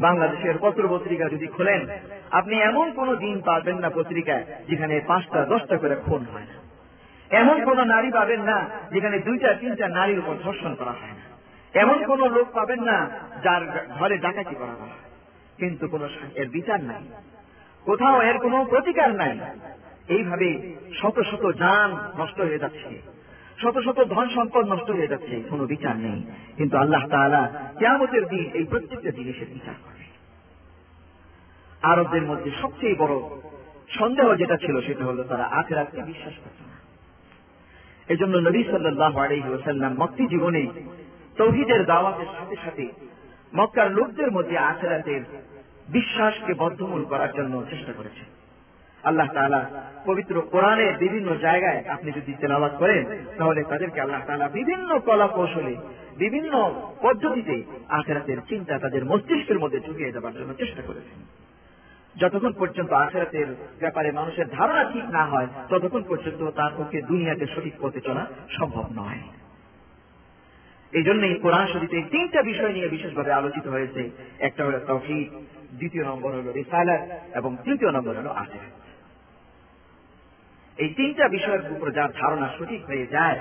বাংলাদেশের 0.00 0.54
পত্র 0.60 0.88
পত্রিকা 0.90 1.28
যদি 1.28 1.46
খোলেন, 1.46 1.86
আপনি 2.30 2.60
এমন 2.60 2.92
কোন 2.92 3.16
দিন 3.16 3.40
পাবেন 3.40 3.78
না 3.78 3.90
পত্রিকায় 3.90 4.44
যেখানে 4.68 5.00
পাঁচটা, 5.06 5.44
দশটা 5.44 5.76
করে 5.76 5.96
খুন 5.96 6.24
হয় 6.32 6.42
না। 6.42 6.58
এমন 7.30 7.64
কোন 7.64 7.84
নারী 7.84 8.10
পাবেন 8.10 8.42
না 8.42 8.66
যেখানে 8.92 9.18
দুইটা, 9.18 9.54
তিনটা 9.54 9.88
নারীর 9.88 10.18
উপর 10.18 10.34
ধর্ষণ 10.42 10.74
করা 10.74 10.90
হয় 10.90 11.10
না। 11.10 11.28
এমন 11.80 12.04
কোন 12.04 12.30
লোক 12.30 12.52
পাবেন 12.52 12.82
না 12.82 13.10
যার 13.44 13.86
ঘরে 13.98 14.18
ডাকাতি 14.18 14.54
করা 14.54 14.72
হয়। 14.72 14.90
কিন্তু 15.58 15.88
কোন 15.88 16.08
এর 16.34 16.48
বিচার 16.48 16.84
নাই। 16.84 17.02
কোথাও 17.84 18.22
এর 18.22 18.38
কোন 18.38 18.64
প্রতিকার 18.64 19.14
নাই। 19.14 19.38
এইভাবে 20.08 20.74
শত 21.02 21.20
শত 21.20 21.52
যান 21.58 22.20
নষ্ট 22.20 22.40
হয়ে 22.40 22.58
যাচ্ছে। 22.58 23.17
শত 23.62 23.78
শত 23.78 24.04
ধন 24.04 24.28
সম্পদ 24.28 24.72
নষ্ট 24.72 24.90
হয়ে 24.90 25.08
যাচ্ছে, 25.08 25.42
কোনো 25.48 25.66
বিচার 25.66 25.96
নেই। 25.96 26.22
কিন্তু 26.56 26.76
আল্লাহ 26.76 27.08
তাআলা 27.08 27.72
কেয়ামতের 27.78 28.28
দিন 28.28 28.50
এই 28.54 28.64
প্রত্যেকটা 28.64 29.10
জিনিসের 29.10 29.46
বিচার 29.52 29.74
করবে। 29.84 30.04
আরবদের 31.82 32.22
মধ্যে 32.22 32.50
সবচেয়ে 32.62 32.94
বড় 32.94 33.14
সন্দেহ 33.98 34.34
যেটা 34.34 34.56
ছিল, 34.56 34.80
সেটা 34.80 35.04
হলো 35.04 35.22
তারা 35.22 35.44
আখেরাতকে 35.44 36.02
বিশ্বাস 36.02 36.34
করত 36.44 36.60
না। 36.60 36.78
এই 38.08 38.16
জন্য 38.16 38.36
নবী 38.36 38.64
সাল্লাহ 38.64 39.18
আলহিউসাল্লাম 39.18 39.96
মক্তি 39.98 40.26
জীবনে 40.26 40.66
তৌহিদের 41.36 41.86
দাওয়াতের 41.86 42.26
সাথে 42.38 42.56
সাথে 42.64 42.88
মক্কার 43.54 43.90
লোকদের 43.90 44.32
মধ্যে 44.32 44.58
আখেরাতের 44.58 45.20
বিশ্বাসকে 45.88 46.54
বদ্ধমূল 46.54 47.04
করার 47.04 47.32
জন্য 47.32 47.64
চেষ্টা 47.70 47.92
করেছেন। 47.92 48.37
আল্লাহ 49.08 49.28
তালা 49.34 49.62
পবিত্র 50.08 50.34
কোরআনের 50.52 50.92
বিভিন্ন 51.04 51.28
জায়গায় 51.46 51.80
আপনি 51.94 52.10
যদি 52.12 52.32
তেলাবাদ 52.42 52.72
করেন, 52.78 53.02
তাহলে 53.38 53.60
তাদেরকে 53.70 53.98
আল্লাহ 54.00 54.22
তালা 54.26 54.46
বিভিন্ন 54.58 54.90
কলা 54.98 55.28
কৌশলে 55.36 55.74
বিভিন্ন 56.22 56.52
পদ্ধতিতে 57.02 57.56
আখেরাতের 57.98 58.38
চিন্তা 58.48 58.74
তাদের 58.78 59.02
মস্তিষ্কের 59.04 59.58
মধ্যে 59.58 59.80
ঢুকিয়ে 59.86 60.14
দেওয়ার 60.14 60.36
জন্য 60.38 60.50
চেষ্টা 60.54 60.82
করেছেন। 60.88 61.18
যতক্ষণ 62.16 62.52
পর্যন্ত 62.60 62.90
আখেরাতের 63.04 63.48
ব্যাপারে 63.80 64.08
মানুষের 64.12 64.46
ধারণা 64.56 64.82
ঠিক 64.92 65.06
না 65.16 65.22
হয়, 65.24 65.48
ততক্ষণ 65.70 66.02
পর্যন্ত 66.10 66.40
তার 66.58 66.72
পক্ষে 66.78 66.98
দুনিয়াতে 67.02 67.44
সঠিক 67.54 67.74
পথে 67.80 68.00
চলা 68.00 68.24
সম্ভব 68.58 68.86
নয়। 68.96 69.20
এই 70.92 71.04
জন্যই 71.08 71.34
কোরআন 71.34 71.66
শরীফে 71.72 72.00
তিনটা 72.12 72.40
বিষয় 72.42 72.72
নিয়ে 72.72 72.88
বিশেষভাবে 72.88 73.30
আলোচিত 73.32 73.66
হয়েছে। 73.74 74.02
একটা 74.38 74.60
হলো 74.64 74.78
তফিক 74.88 75.26
দ্বিতীয় 75.78 76.04
নম্বর 76.04 76.30
হলো 76.38 76.50
রিসালাত, 76.52 77.02
এবং 77.38 77.50
তৃতীয় 77.64 77.90
নম্বর 77.92 78.14
হলো 78.16 78.30
আখেরাত। 78.42 78.72
এই 80.78 80.88
তিনটা 80.88 81.28
বিষয়ের 81.28 81.72
উপর 81.72 81.90
যার 81.90 82.08
ধারণা 82.20 82.48
সঠিক 82.58 82.86
হয়ে 82.86 83.06
যায়, 83.06 83.38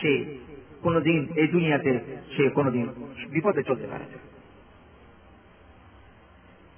সে 0.00 0.38
কোনদিন 0.82 1.28
এই 1.36 1.46
দুনিয়াতে, 1.46 1.98
সে 2.36 2.48
কোনদিন 2.48 2.86
বিপদে 3.28 3.62
চলতে 3.62 3.86
পারে 3.86 4.04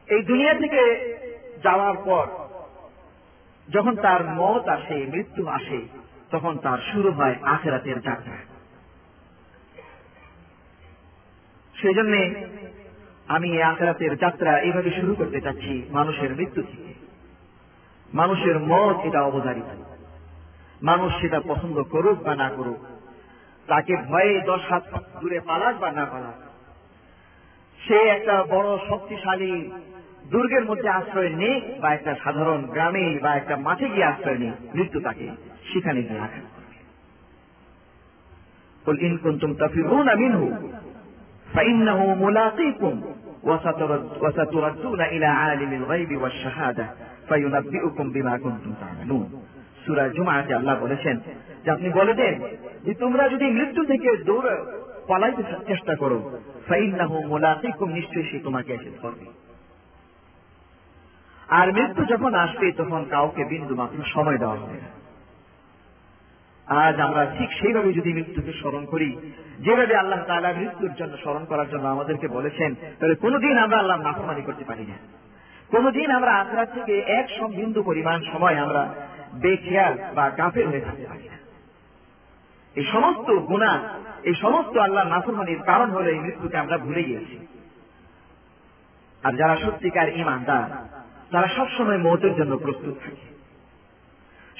এই 0.08 0.22
দুনিয়া 0.22 0.54
থেকে 0.54 0.80
যাওয়ার 1.62 1.96
পর, 2.04 2.26
যখন 3.68 3.96
তার 3.96 4.24
মত 4.24 4.68
আসে, 4.68 5.06
মৃত্যু 5.08 5.46
আসে, 5.46 5.80
তখন 6.30 6.58
তার 6.58 6.78
শুরু 6.92 7.10
হয় 7.10 7.34
আখেরাতের 7.42 8.00
যাত্রা। 8.00 8.36
সেই 11.74 11.94
জন্যে 11.94 12.46
আমি 13.26 13.48
এই 13.52 13.62
আখেরাতের 13.62 14.16
যাত্রা 14.16 14.58
এইভাবে 14.58 14.90
শুরু 14.90 15.14
করতে 15.14 15.40
চাচ্ছি 15.40 15.82
মানুষের 15.90 16.34
মৃত্যু 16.34 16.62
থেকে। 16.62 16.94
মানুষের 18.14 18.58
মত 18.58 18.96
এটা 19.06 19.22
অবধারিত। 19.22 19.91
মানুষ 20.81 21.11
সেটা 21.21 21.39
পছন্দ 21.41 21.77
করুক 21.83 22.17
বা 22.23 22.33
না 22.35 22.47
করুক 22.49 22.81
তাকে 23.67 23.93
ভয়ে 24.07 24.33
দশ 24.41 24.61
হাত 24.69 24.83
দূরে 25.21 25.39
পালাক 25.39 25.75
বা 25.79 25.89
না 25.91 26.05
পালাক 26.05 26.37
সে 27.79 27.97
একটা 28.07 28.35
বড় 28.49 28.69
শক্তিশালী 28.89 29.53
দুর্গের 30.31 30.63
মধ্যে 30.65 30.89
আশ্রয় 30.89 31.33
নেই 31.35 31.55
বা 31.81 31.89
একটা 31.93 32.11
সাধারণ 32.23 32.61
গ্রামে 32.65 33.05
বা 33.23 33.31
একটা 33.35 33.55
মাঠে 33.57 33.87
গিয়ে 33.89 34.05
আশ্রয় 34.05 34.37
নেই 34.37 34.53
মৃত্যু 34.73 34.99
তাকে 34.99 35.27
সেখানে 35.73 36.01
গিয়ে 36.01 36.19
আঘাত 36.19 36.45
করবে 36.55 36.75
قل 38.85 38.99
إن 38.99 39.13
كنتم 39.17 39.51
تفرون 39.53 40.09
منه 40.17 40.41
فإنه 41.53 41.99
ملاقيكم 42.25 42.93
وستردون 44.21 45.01
إلى 45.01 45.25
عالم 45.25 45.73
الغيب 45.73 46.21
والشهادة 46.21 46.85
فينبئكم 47.29 48.05
بما 48.11 48.37
كنتم 48.37 48.73
تعملون 48.81 49.40
সুরা 49.86 50.08
জুমাতে 50.08 50.54
আল্লাহ 50.54 50.80
বলেছেন 50.80 51.20
যে 51.64 51.70
আপনি 51.70 51.88
বলে 51.88 52.14
দেন 52.14 52.34
যে 52.84 52.94
তোমরা 52.94 53.28
যদি 53.28 53.44
মৃত্যু 53.44 53.84
থেকে 53.84 54.16
দৌড় 54.24 54.50
পালাইতে 55.08 55.42
চেষ্টা 55.66 55.94
করো, 55.96 56.38
ফাইন্নাহু 56.68 57.26
মুলাকিকুম, 57.26 57.92
নিশ্চয়ই 57.92 58.26
সে 58.30 58.38
তোমাকে 58.38 58.72
এসে 58.72 58.90
ধরবে। 59.02 59.26
আর 61.48 61.72
মৃত্যু 61.72 62.04
যখন 62.04 62.34
আসবে, 62.34 62.72
তখন 62.72 63.04
কাউকে 63.10 63.44
বিন্দু 63.44 63.74
মাত্র 63.74 64.04
সময় 64.04 64.38
দেওয়া 64.38 64.56
হবে 64.56 64.78
না। 64.80 64.88
আজ 66.66 67.00
আমরা 67.00 67.26
ঠিক 67.38 67.50
সেইভাবে 67.52 67.92
যদি 67.92 68.12
মৃত্যুকে 68.12 68.52
স্মরণ 68.52 68.86
করি, 68.86 69.16
যেভাবে 69.58 69.96
আল্লাহ 69.96 70.20
তালা 70.26 70.52
মৃত্যুর 70.52 70.92
জন্য 70.98 71.16
স্মরণ 71.16 71.44
করার 71.44 71.68
জন্য 71.70 71.86
আমাদেরকে 71.88 72.28
বলেছেন, 72.28 72.74
তাহলে 73.00 73.14
কোনোদিন 73.14 73.58
আমরা 73.58 73.78
আল্লাহ 73.78 74.02
নাফরমানি 74.02 74.42
করতে 74.42 74.64
পারি 74.64 74.86
না 74.86 74.94
কোনোদিন 75.70 76.10
আমরা 76.10 76.32
আখড়া 76.32 76.66
থেকে 76.66 76.98
এক 76.98 77.26
বিন্দু 77.56 77.82
পরিমাণ 77.82 78.20
সময় 78.32 78.56
আমরা 78.56 78.94
বেখেয়াল 79.34 80.14
বা 80.14 80.30
গাফের 80.30 80.68
হয়ে 80.68 80.80
থাকতে 80.80 81.06
পারি। 81.06 81.28
না 81.28 81.38
এই 82.74 82.84
সমস্ত 82.92 83.32
গুণা, 83.32 83.88
এই 84.22 84.34
সমস্ত 84.34 84.76
আল্লাহ 84.76 85.08
নাফরমানির 85.08 85.62
কারণ 85.62 85.90
হলো 85.90 86.08
এই 86.10 86.18
মৃত্যুকে 86.18 86.56
আমরা 86.56 86.78
ভুলে 86.78 87.04
গিয়েছি। 87.04 87.46
আর 89.22 89.32
যারা 89.32 89.56
সত্যিকার 89.56 90.08
ইমানদার 90.08 90.86
তারা 91.30 91.48
সবসময় 91.48 91.98
মতের 91.98 92.36
জন্য 92.36 92.58
প্রস্তুত 92.58 92.94
থাকে। 93.04 93.32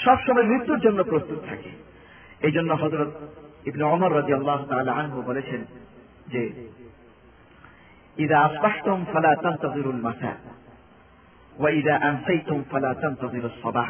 সবসময় 0.05 0.43
মৃত্যুর 0.43 0.81
জন্য 0.81 1.05
প্রস্তুত 1.05 1.39
থাকে। 1.49 1.71
এই 2.41 2.53
জন্য 2.53 2.73
হজরত 2.73 3.11
ইবনে 3.67 3.85
অমর 3.85 4.15
রাজি 4.15 4.35
আল্লাহ 4.35 4.99
আনহু 4.99 5.23
বলেছেন 5.23 5.65
যে, 6.27 6.69
ইদা 8.17 8.41
আসবাহতুম 8.41 9.05
ফালা 9.13 9.35
তান্তাজিরুল 9.35 9.97
মাসা 9.97 10.35
ওয়া 11.59 11.71
ইদা 11.71 11.97
আমসাইতুম 11.97 12.65
ফালা 12.71 12.95
তান্তাজিরুস 12.95 13.63
সাবাহ। 13.63 13.89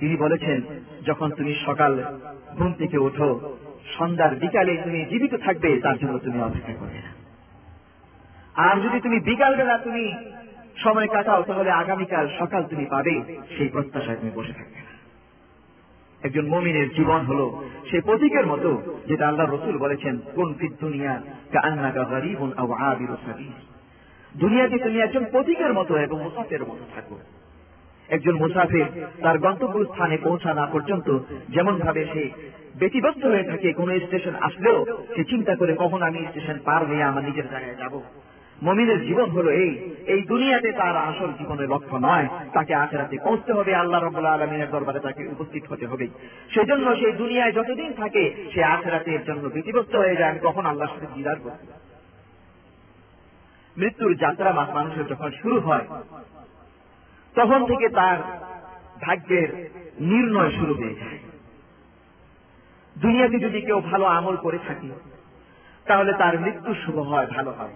তিনি 0.00 0.16
বলেছেন, 0.16 0.60
যখন 1.06 1.30
তুমি 1.30 1.54
সকাল 1.66 2.04
ঘুম 2.58 2.72
থেকে 2.72 2.98
ওঠো, 2.98 3.56
সন্ধ্যার 3.98 4.34
বিকালে 4.34 4.76
তুমি 4.76 5.04
জীবিত 5.04 5.34
থাকবে, 5.34 5.80
তার 5.80 5.98
জন্য 5.98 6.18
তুমি 6.18 6.42
অপেক্ষা 6.42 6.72
করবে 6.72 6.94
না। 6.94 7.12
আর 8.54 8.80
যদি 8.80 9.00
তুমি 9.00 9.20
বিকাল 9.20 9.56
বেলা 9.56 9.78
তুমি 9.78 10.14
সময় 10.76 11.08
কাটাও, 11.08 11.42
তাহলে 11.42 11.70
আগামীকাল 11.70 12.28
সকাল 12.38 12.64
তুমি 12.64 12.84
পাবে, 12.84 13.38
সেই 13.58 13.68
প্রত্যাশায় 13.68 14.16
তুমি 14.16 14.30
বসে 14.34 14.52
থাকবে 14.52 14.80
না। 14.80 14.90
একজন 16.22 16.46
মমিনের 16.46 16.94
জীবন 16.94 17.20
হলো 17.20 17.64
সে 17.90 18.00
প্রতীকের 18.00 18.46
মতো, 18.46 18.98
যেটা 19.06 19.28
আল্লাহ 19.28 19.54
রসুল 19.54 19.78
বলেছেন, 19.78 20.18
কোন 20.34 20.54
দুনিয়া 20.80 21.22
দুনিয়াতে 24.36 24.78
তুমি 24.78 25.00
একজন 25.00 25.24
প্রতীকের 25.24 25.72
মতো 25.72 25.96
এবং 25.96 26.22
মুসাফের 26.22 26.62
মতো 26.62 26.84
থাকো। 26.94 27.18
একজন 28.10 28.34
মুসাফির 28.36 28.84
তার 29.22 29.38
গন্তব্য 29.38 29.84
স্থানে 29.84 30.16
পৌঁছা 30.16 30.54
না 30.54 30.66
পর্যন্ত 30.66 31.18
যেমন 31.48 31.78
ভাবে 31.78 32.06
সে 32.12 32.30
ব্যতিব্যস্ত 32.78 33.24
হয়ে 33.24 33.44
থাকে, 33.44 33.72
কোন 33.72 33.98
স্টেশন 33.98 34.34
আসলেও 34.34 34.86
সে 35.16 35.24
চিন্তা 35.24 35.56
করে, 35.56 35.76
কখন 35.78 36.02
আমি 36.02 36.26
স্টেশন 36.26 36.58
পার 36.64 36.86
হয়ে 36.86 37.02
আমার 37.02 37.24
নিজের 37.24 37.50
জায়গায় 37.50 37.74
যাব? 37.74 38.00
মমিনের 38.62 39.06
জীবন 39.06 39.30
হলো 39.30 39.50
এই। 39.50 39.90
এই 40.06 40.22
দুনিয়াতে 40.22 40.72
তার 40.72 40.96
আসল 40.96 41.32
জীবনের 41.38 41.68
লক্ষ্য 41.68 41.96
নয়, 41.96 42.28
তাকে 42.52 42.74
আখেরাতে 42.74 43.18
পৌঁছতে 43.24 43.52
হবে। 43.52 43.74
আল্লাহ 43.74 44.04
রবাহ 44.04 44.24
আলমিনের 44.24 44.70
দরবারে 44.70 45.00
তাকে 45.00 45.28
উপস্থিত 45.28 45.62
হতে 45.72 45.86
হবে। 45.86 46.08
সেই 46.54 46.64
জন্য 46.64 46.96
সেই 46.96 47.12
দুনিয়ায় 47.12 47.52
যতদিন 47.52 47.92
থাকে, 47.92 48.34
সে 48.54 48.64
আখেরাতের 48.64 49.24
জন্য 49.24 49.48
ব্যতিব্যস্ত 49.48 49.96
হয়ে 49.96 50.16
যায়। 50.16 50.30
আমি 50.30 50.38
কখন 50.42 50.66
আল্লাহর 50.66 51.00
সাথে 51.00 51.14
দিদার 51.14 51.36
করতে 51.44 51.66
মৃত্যুর 53.76 54.14
যাত্রা 54.14 54.52
মানুষের 54.52 55.06
যখন 55.06 55.30
শুরু 55.42 55.60
হয় 55.60 55.84
তখন 57.34 57.66
থেকে 57.66 57.88
তার 57.88 58.18
ভাগ্যের 59.02 59.70
নির্ণয় 60.00 60.50
শুরু 60.50 60.74
হয়ে 60.74 60.94
যায়। 60.94 61.18
দুনিয়াতে 62.98 63.38
যদি 63.38 63.60
কেউ 63.60 63.80
ভালো 63.80 64.04
আমল 64.04 64.36
করে 64.36 64.58
থাকে, 64.68 64.88
তাহলে 65.84 66.12
তার 66.12 66.40
মৃত্যু 66.40 66.74
শুভ 66.74 66.98
হয়, 66.98 67.26
ভালো 67.26 67.50
হয়। 67.50 67.74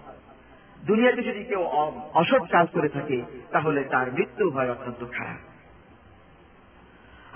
দুনিয়াতে 0.85 1.23
যদি 1.23 1.43
কেউ 1.43 1.61
অসৎ 2.13 2.41
কাজ 2.51 2.67
করে 2.73 2.89
থাকে, 2.89 3.21
তাহলে 3.51 3.83
তার 3.83 4.13
মৃত্যু 4.13 4.49
হয় 4.49 4.71
অত্যন্ত 4.71 5.05
খারাপ। 5.17 5.37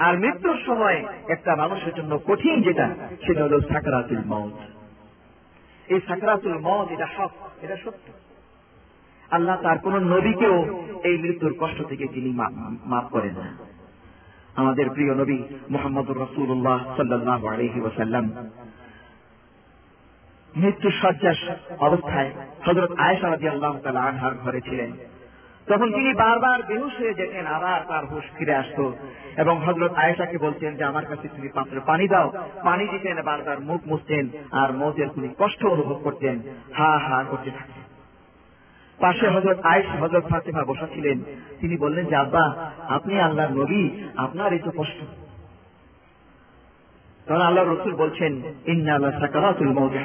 আর 0.02 0.18
মৃত্যুর 0.18 0.58
সময় 0.66 1.06
একটা 1.28 1.56
মানুষের 1.56 1.94
জন্য 1.94 2.20
কঠিন 2.26 2.62
যেটা, 2.62 2.96
সেটা 3.28 3.44
হল 3.44 3.62
সাকরাতুল 3.62 4.22
মত 4.28 4.52
এই 5.92 6.00
সাকরাতুল 6.08 6.58
মত 6.58 6.92
এটা 6.92 7.08
সব 7.18 7.30
এটা 7.62 7.76
সত্য। 7.76 8.29
আল্লাহ 9.32 9.62
তার 9.62 9.78
কোন 9.78 10.00
নবীকেও 10.00 10.84
এই 11.04 11.18
মৃত্যুর 11.18 11.56
কষ্ট 11.60 11.88
থেকে 11.88 12.08
তিনি 12.08 12.30
মাফ 12.86 13.06
করেন 13.06 13.34
না 13.34 13.58
আমাদের 14.56 14.90
প্রিয় 14.90 15.16
নবী 15.16 15.44
মোহাম্মদ 15.70 16.12
রসুল্লাহ 16.12 16.96
সাল্লাহ 16.98 17.46
আলহি 17.46 17.82
ওসাল্লাম 17.82 18.32
মৃত্যু 20.58 20.90
শয্যার 20.92 21.60
অবস্থায় 21.80 22.32
হজরত 22.66 22.92
আয়েশা 22.98 23.30
রাজি 23.30 23.50
আল্লাহ 23.50 23.88
আনহার 23.88 24.34
ঘরে 24.36 24.62
ছিলেন। 24.62 24.92
তখন 25.68 25.94
তিনি 25.94 26.14
বারবার 26.14 26.64
বেহুশ 26.64 27.00
হয়ে 27.00 27.14
যেতেন 27.14 27.46
আবার 27.46 27.82
তার 27.88 28.06
হুশ 28.06 28.24
ফিরে 28.38 28.56
আসতো 28.56 28.96
এবং 29.38 29.62
হজরত 29.66 29.94
আয়েশাকে 29.94 30.38
বলতেন 30.38 30.76
যে, 30.76 30.84
আমার 30.84 31.06
কাছে 31.06 31.28
তুমি 31.28 31.48
পাত্রে 31.48 31.80
পানি 31.86 32.08
দাও। 32.08 32.32
পানি 32.64 32.88
দিতেন, 32.88 33.22
বারবার 33.22 33.60
মুখ 33.60 33.82
মুছতেন, 33.88 34.30
আর 34.52 34.74
মৌতের 34.74 35.10
তিনি 35.10 35.34
কষ্ট 35.38 35.66
অনুভব 35.66 36.00
করতেন। 36.04 36.40
হা 36.74 36.98
হা, 36.98 37.24
করতে 37.30 37.52
থাকতেন। 37.52 37.89
পাশে 39.00 39.28
হজরত 39.28 39.60
আয়েশ 39.64 40.02
হজরত 40.02 40.26
ফাতেমা 40.30 40.64
বসা 40.64 40.88
ছিলেন। 40.88 41.20
তিনি 41.60 41.78
বললেন, 41.78 42.06
যে 42.06 42.16
আব্বা, 42.16 42.72
আপনি 42.88 43.20
আল্লাহর 43.20 43.52
নবী, 43.52 43.90
আপনার 44.16 44.54
এই 44.54 44.60
তো 44.60 44.72
কষ্ট। 44.78 45.04
কারণ 47.28 47.42
আল্লাহ 47.42 47.64
রসুল 47.64 47.96
বলছেন, 47.96 48.42
ইন্না 48.66 48.94
আল্লাহ 48.94 49.20
সাকারাতুল 49.20 49.68
মৌজা 49.68 50.04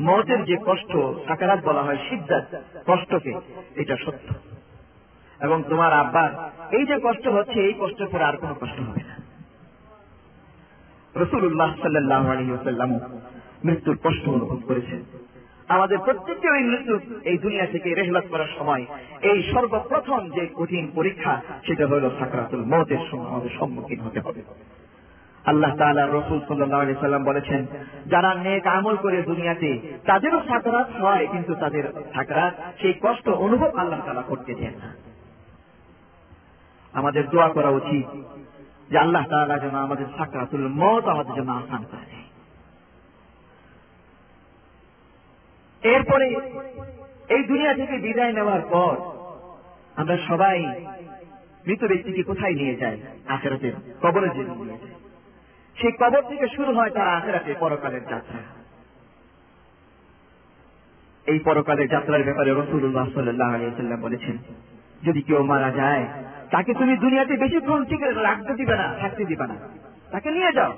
মতের 0.00 0.44
যে 0.44 0.56
কষ্ট, 0.66 0.96
সাকারাত 1.28 1.64
বলা 1.64 1.82
হয় 1.82 1.96
সিদ্ধাত 1.96 2.62
কষ্টকে, 2.86 3.34
এটা 3.74 3.96
সত্য। 3.96 4.34
এবং 5.40 5.62
তোমার 5.68 5.92
আব্বার 5.92 6.50
এই 6.74 6.86
যে 6.86 7.00
কষ্ট 7.02 7.28
হচ্ছে, 7.28 7.60
এই 7.60 7.74
কষ্টের 7.80 8.06
পরে 8.06 8.24
আর 8.24 8.36
কোনো 8.36 8.54
কষ্ট 8.54 8.80
হবে 8.80 9.00
না। 9.08 9.16
রসুল্লাহ 11.24 11.74
সাল্লাহ 11.82 12.30
আলী 12.30 12.44
মৃত্যুর 13.64 13.98
কষ্ট 14.04 14.28
অনুভব 14.28 14.60
করেছেন। 14.68 15.17
আমাদের 15.68 15.98
প্রত্যেককে 15.98 16.50
ওই 16.50 16.62
মৃত্যু 16.62 16.98
এই 17.24 17.38
দুনিয়া 17.38 17.66
থেকে 17.66 17.94
রেহলাত 17.94 18.26
করার 18.30 18.50
সময়। 18.58 18.86
এই 19.22 19.42
সর্বপ্রথম 19.52 20.30
যে 20.30 20.48
কঠিন 20.54 20.90
পরীক্ষা, 20.94 21.40
সেটা 21.66 21.86
হল 21.86 22.10
সাকরাতুল 22.18 22.64
মতের 22.64 23.02
সময় 23.10 23.26
আমাদের 23.26 23.50
সম্মুখীন 23.58 24.00
হতে 24.00 24.20
হবে। 24.20 24.42
আল্লাহ 25.44 25.76
তালা 25.76 26.06
রসুল 26.06 26.40
সাল্লাহ 26.48 27.00
সাল্লাম 27.00 27.24
বলেছেন, 27.24 27.66
যারা 28.06 28.34
নেক 28.34 28.66
আমল 28.66 28.96
করে 28.96 29.22
দুনিয়াতে, 29.22 29.78
তাদেরও 30.06 30.40
সাকরাত 30.48 30.88
হয়, 31.00 31.26
কিন্তু 31.32 31.54
তাদের 31.54 31.84
সাকরাত 32.14 32.54
সেই 32.80 32.94
কষ্ট 33.02 33.28
অনুভব 33.28 33.76
আল্লাহ 33.76 34.00
তালা 34.06 34.22
করতে 34.22 34.54
দেন 34.54 34.74
না। 34.78 34.94
আমাদের 36.92 37.28
দোয়া 37.28 37.48
করা 37.48 37.68
উচিত 37.68 38.06
যে 38.90 38.98
আল্লাহ 38.98 39.24
তালা 39.30 39.58
যেন 39.58 39.74
আমাদের 39.74 40.06
সাকরাতুল 40.18 40.68
মত 40.68 41.04
আমাদের 41.08 41.34
জন্য 41.34 41.52
আসান 41.52 41.84
করে 41.90 42.27
এরপরে 45.82 46.26
এই 47.28 47.42
দুনিয়া 47.42 47.74
থেকে 47.74 47.98
বিদায় 47.98 48.32
নেওয়ার 48.32 48.60
পর 48.60 48.96
আমরা 49.96 50.18
সবাই 50.28 50.64
মৃত 51.66 51.84
ব্যক্তিকে 51.84 52.22
কোথায় 52.22 52.54
নিয়ে 52.54 52.76
যাই? 52.76 53.00
আখেরাতের 53.28 53.72
কবরে 54.02 54.28
যে 54.28 54.44
নিয়ে 54.44 54.66
যায় 54.66 54.78
সেই 55.80 55.92
কবর 55.92 56.22
থেকে 56.22 56.48
শুরু 56.56 56.72
হয় 56.72 56.90
তার 56.90 57.08
আখেরাতে 57.08 57.54
পরকালের 57.60 58.00
যাত্রা। 58.00 58.38
এই 61.26 61.38
পরকালের 61.38 61.88
যাত্রার 61.88 62.22
ব্যাপারে 62.22 62.50
রসুল্লাহ 62.52 63.08
সাল্লাহ 63.14 63.54
আলিয়াল্লাম 63.54 64.00
বলেছেন, 64.00 64.38
যদি 65.02 65.22
কেউ 65.22 65.42
মারা 65.42 65.70
যায়, 65.70 66.06
তাকে 66.50 66.74
তুমি 66.74 66.96
দুনিয়াতে 66.96 67.36
বেশিক্ষণ 67.36 67.84
ঠিক 67.84 68.02
রাখতে 68.02 68.54
দিবে 68.54 68.76
না, 68.76 68.94
থাকতে 69.00 69.24
দিবে 69.24 69.46
না। 69.46 69.54
তাকে 70.10 70.30
নিয়ে 70.30 70.52
যাও। 70.52 70.74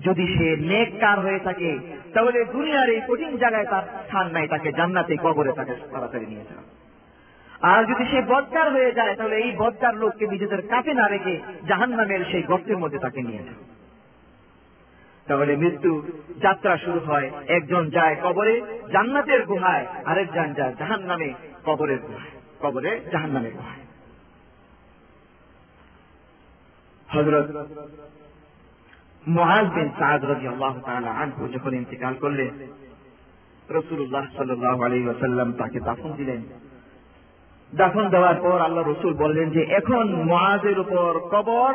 যদি 0.00 0.38
সে 0.38 0.56
নেক 0.56 1.00
কার 1.00 1.20
হয়ে 1.20 1.38
থাকে, 1.38 1.78
তাহলে 2.14 2.44
দুনিয়ার 2.44 2.88
এই 2.88 3.00
কঠিন 3.08 3.36
জায়গায় 3.36 3.66
তার 3.66 3.82
স্থান 3.82 4.30
নাই, 4.30 4.48
তাকে 4.48 4.72
জান্নাতে, 4.72 5.16
কবরে 5.16 5.52
তাকে 5.52 5.74
তাড়াতাড়ি 5.92 6.26
নিয়ে 6.26 6.44
যাও 6.44 6.62
আর 7.62 7.84
যদি 7.84 8.04
সে 8.04 8.22
বদকার 8.22 8.72
হয়ে 8.72 8.92
যায়, 8.92 9.16
তাহলে 9.16 9.36
এই 9.36 9.52
বদকার 9.56 9.94
লোককে 9.94 10.26
নিজেদের 10.26 10.68
কাছে 10.68 10.94
না 10.94 11.08
রেখে 11.08 11.38
জাহান 11.68 11.90
নামের 11.90 12.24
সেই 12.30 12.42
গর্তের 12.42 12.78
মধ্যে 12.78 12.98
তাকে 12.98 13.22
নিয়ে 13.22 13.42
যাও। 13.42 13.54
তাহলে 15.26 15.56
মৃত্যু 15.56 16.02
যাত্রা 16.42 16.76
শুরু 16.76 16.98
হয়। 16.98 17.30
একজন 17.48 17.90
যায় 17.90 18.16
কবরে, 18.22 18.62
জান্নাতের 18.92 19.46
গুহায়, 19.46 19.86
আরেকজন 20.04 20.52
যায় 20.52 20.74
জাহান 20.78 21.00
নামে 21.00 21.34
কবরের 21.64 21.98
গুহায়, 21.98 22.30
কবরে 22.60 23.00
জাহান 23.12 23.30
নামের 23.30 23.52
গুহায়। 23.52 23.82
হজরত 27.08 27.66
আনহু 31.22 31.48
যখন 31.54 31.74
ইন্তিকাল 31.74 32.14
করলেন 32.14 32.50
আলী 34.84 35.08
ওসাল্লাম 35.08 35.52
তাকে 35.52 35.80
দাফন 35.80 36.12
দিলেন। 36.12 36.42
দাফন 37.74 38.08
দেওয়ার 38.08 38.34
পর 38.34 38.60
আল্লাহ 38.60 38.84
রসুল 38.84 39.14
বললেন 39.14 39.50
যে, 39.50 39.62
এখন 39.62 40.24
মহাজের 40.24 40.78
উপর 40.78 41.18
কবর, 41.30 41.72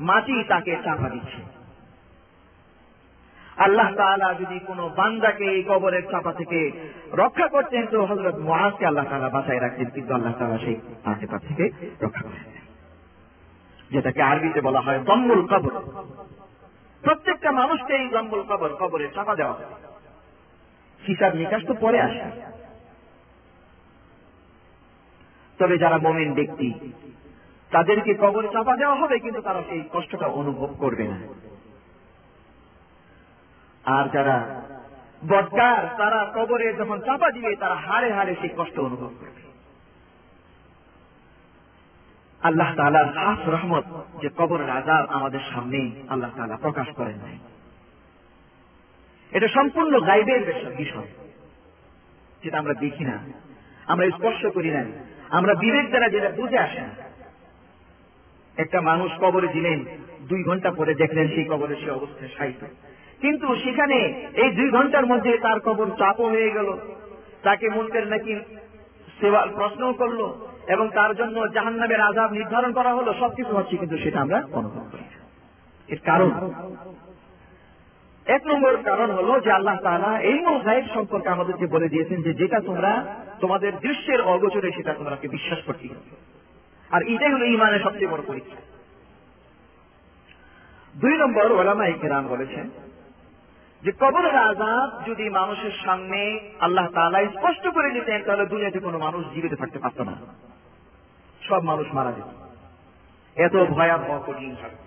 মাটি 0.00 0.44
তাকে 0.48 0.76
চাপা 0.84 1.08
দিচ্ছে। 1.08 1.40
আল্লাহ 3.56 3.88
তালা 3.96 4.34
যদি 4.34 4.58
কোন 4.58 4.88
বান্দাকে 4.96 5.44
এই 5.44 5.62
কবরের 5.62 6.02
চাপা 6.10 6.32
থেকে 6.32 6.72
রক্ষা 7.12 7.48
করতেন, 7.48 7.86
তো 7.86 7.96
আল্লাহ 8.86 9.04
তালা 9.10 9.28
বাঁচাই 9.28 9.58
রাখতেন, 9.58 9.88
কিন্তু 9.90 10.14
আল্লাহ 10.14 10.34
তালা 10.38 10.58
সেই 10.58 10.76
তাকে 11.04 11.26
থেকে 11.48 11.70
রক্ষা 12.00 12.22
করেন 12.22 12.44
যেটাকে 13.90 14.22
আরবিতে 14.22 14.60
বলা 14.60 14.80
হয় 14.80 14.98
দম্বুল 14.98 15.42
কবর। 15.46 15.72
প্রত্যেকটা 17.02 17.52
মানুষকে 17.52 17.92
এই 17.94 18.08
দম্বুল 18.08 18.42
কবর, 18.42 18.70
কবরে 18.80 19.08
চাপা 19.14 19.34
দেওয়া 19.34 19.52
হয় 19.52 19.70
হিসাব 21.08 21.34
নিকাশ 21.34 21.62
তো 21.66 21.74
পরে 21.74 22.00
আসে। 22.00 22.30
তবে 25.58 25.78
যারা 25.78 25.98
মোমেন 25.98 26.34
ব্যক্তি, 26.34 26.68
তাদেরকে 27.70 28.14
কবর 28.14 28.44
চাপা 28.52 28.76
দেওয়া 28.76 28.94
হবে, 28.94 29.18
কিন্তু 29.18 29.40
তারা 29.40 29.62
সেই 29.68 29.82
কষ্টটা 29.92 30.26
অনুভব 30.26 30.74
করবে 30.78 31.04
না। 31.08 31.18
আর 33.84 34.08
যারা 34.08 34.36
বদকার, 35.28 35.82
তারা 35.98 36.32
কবরে 36.36 36.74
যখন 36.74 37.00
চাপা 37.00 37.30
দিবে 37.30 37.56
তারা 37.56 37.74
হারে 37.74 38.12
হারে 38.12 38.34
সেই 38.40 38.52
কষ্ট 38.56 38.78
অনুভব 38.78 39.12
করবে। 39.20 39.51
আল্লাহ 42.42 42.74
তালার 42.76 43.08
খাস 43.12 43.48
রহমত 43.48 43.84
যে 44.22 44.28
কবরের 44.36 44.70
আজাব 44.70 45.06
আমাদের 45.08 45.40
সামনে 45.54 45.90
আল্লাহ 46.08 46.30
তালা 46.36 46.56
প্রকাশ 46.56 46.86
করেন 46.96 47.16
নাই। 47.16 47.38
এটা 49.30 49.48
সম্পূর্ণ 49.48 50.00
গাইবের 50.00 50.72
বিষয়। 50.76 51.08
যেটা 52.42 52.58
আমরা 52.58 52.74
দেখি 52.74 53.04
না, 53.04 53.18
আমরা 53.86 54.10
স্পর্শ 54.10 54.46
করি 54.46 54.70
না 54.70 54.84
আমরা 55.30 55.54
বিবেক 55.54 55.88
দ্বারা 55.88 56.08
যেটা 56.08 56.30
বুঝে 56.30 56.58
আসে 56.58 56.80
না। 56.80 56.88
একটা 58.56 58.80
মানুষ 58.80 59.12
কবরে 59.20 59.48
দিলেন 59.48 59.84
দুই 60.28 60.44
ঘণ্টা 60.44 60.70
পরে 60.70 60.94
দেখলেন 60.94 61.28
সেই 61.28 61.44
কবরে 61.44 61.76
সে 61.76 61.90
অবস্থায় 61.90 62.30
সাহিত্য 62.38 62.66
কিন্তু 63.20 63.56
সেখানে 63.56 63.94
এই 64.34 64.50
দুই 64.50 64.70
ঘণ্টার 64.70 65.06
মধ্যে 65.06 65.38
তার 65.38 65.60
কবর 65.60 65.90
চাপও 65.90 66.28
হয়ে 66.28 66.50
গেল। 66.50 66.78
তাকে 67.42 67.68
মন্ত্রের 67.68 68.06
নাকি 68.06 68.40
সেবা 69.20 69.46
প্রশ্নও 69.54 69.92
করল 69.92 70.51
এবং 70.68 70.90
তার 70.90 71.16
জন্য 71.16 71.48
জাহান 71.48 71.74
নামের 71.74 72.00
আজাব 72.00 72.32
নির্ধারণ 72.32 72.72
করা 72.72 72.94
হলো, 72.94 73.14
সবকিছু 73.20 73.56
হচ্ছে 73.56 73.76
কিন্তু 73.76 73.98
সেটা 73.98 74.20
আমরা 74.20 74.42
অনুভব 74.52 74.86
করি। 74.92 75.04
এর 75.88 75.98
কারণ? 76.04 76.50
এক 78.26 78.46
নম্বর 78.46 78.76
কারণ 78.76 79.10
হলো 79.10 79.40
যে 79.40 79.52
আল্লাহ 79.52 79.76
তালা 79.82 80.18
এই 80.18 80.38
গায়েব 80.64 80.84
সম্পর্কে 80.94 81.28
আমাদেরকে 81.28 81.66
বলে 81.66 81.88
দিয়েছেন 81.88 82.22
যে 82.22 82.34
যেটা 82.34 82.60
তোমরা 82.60 83.16
তোমাদের 83.40 83.78
দৃশ্যের 83.78 84.20
অগোচরে 84.20 84.72
সেটা 84.72 84.94
তোমরাকে 84.94 85.28
বিশ্বাস 85.28 85.58
করতে 85.66 85.88
আর 86.90 87.02
এটাই 87.02 87.32
হলো 87.32 87.44
ইমানের 87.44 87.80
সবচেয়ে 87.80 88.06
বড় 88.06 88.22
পরীক্ষা। 88.26 88.56
দুই 91.00 91.16
নম্বর 91.18 91.52
ওলামা 91.52 91.86
ইকেরাম 91.86 92.26
বলেছেন 92.26 92.70
যে 93.82 93.92
কবরের 93.92 94.36
আজাদ 94.36 95.10
যদি 95.10 95.30
মানুষের 95.30 95.70
সামনে 95.84 96.40
আল্লাহ 96.60 96.88
তালা 96.94 97.24
স্পষ্ট 97.24 97.68
করে 97.68 97.90
দিতেন, 97.90 98.22
তাহলে 98.22 98.46
দুনিয়াতে 98.46 98.78
কোনো 98.78 98.98
মানুষ 98.98 99.26
জীবিত 99.34 99.54
থাকতে 99.54 99.78
পারত 99.78 100.00
না। 100.00 100.12
সব 101.48 101.62
মানুষ 101.62 101.86
মারা 101.94 102.12
যেত। 102.12 102.30
এত 103.36 103.54
ভয়াবহ 103.56 104.10
কঠিন 104.26 104.56
থাকত 104.60 104.82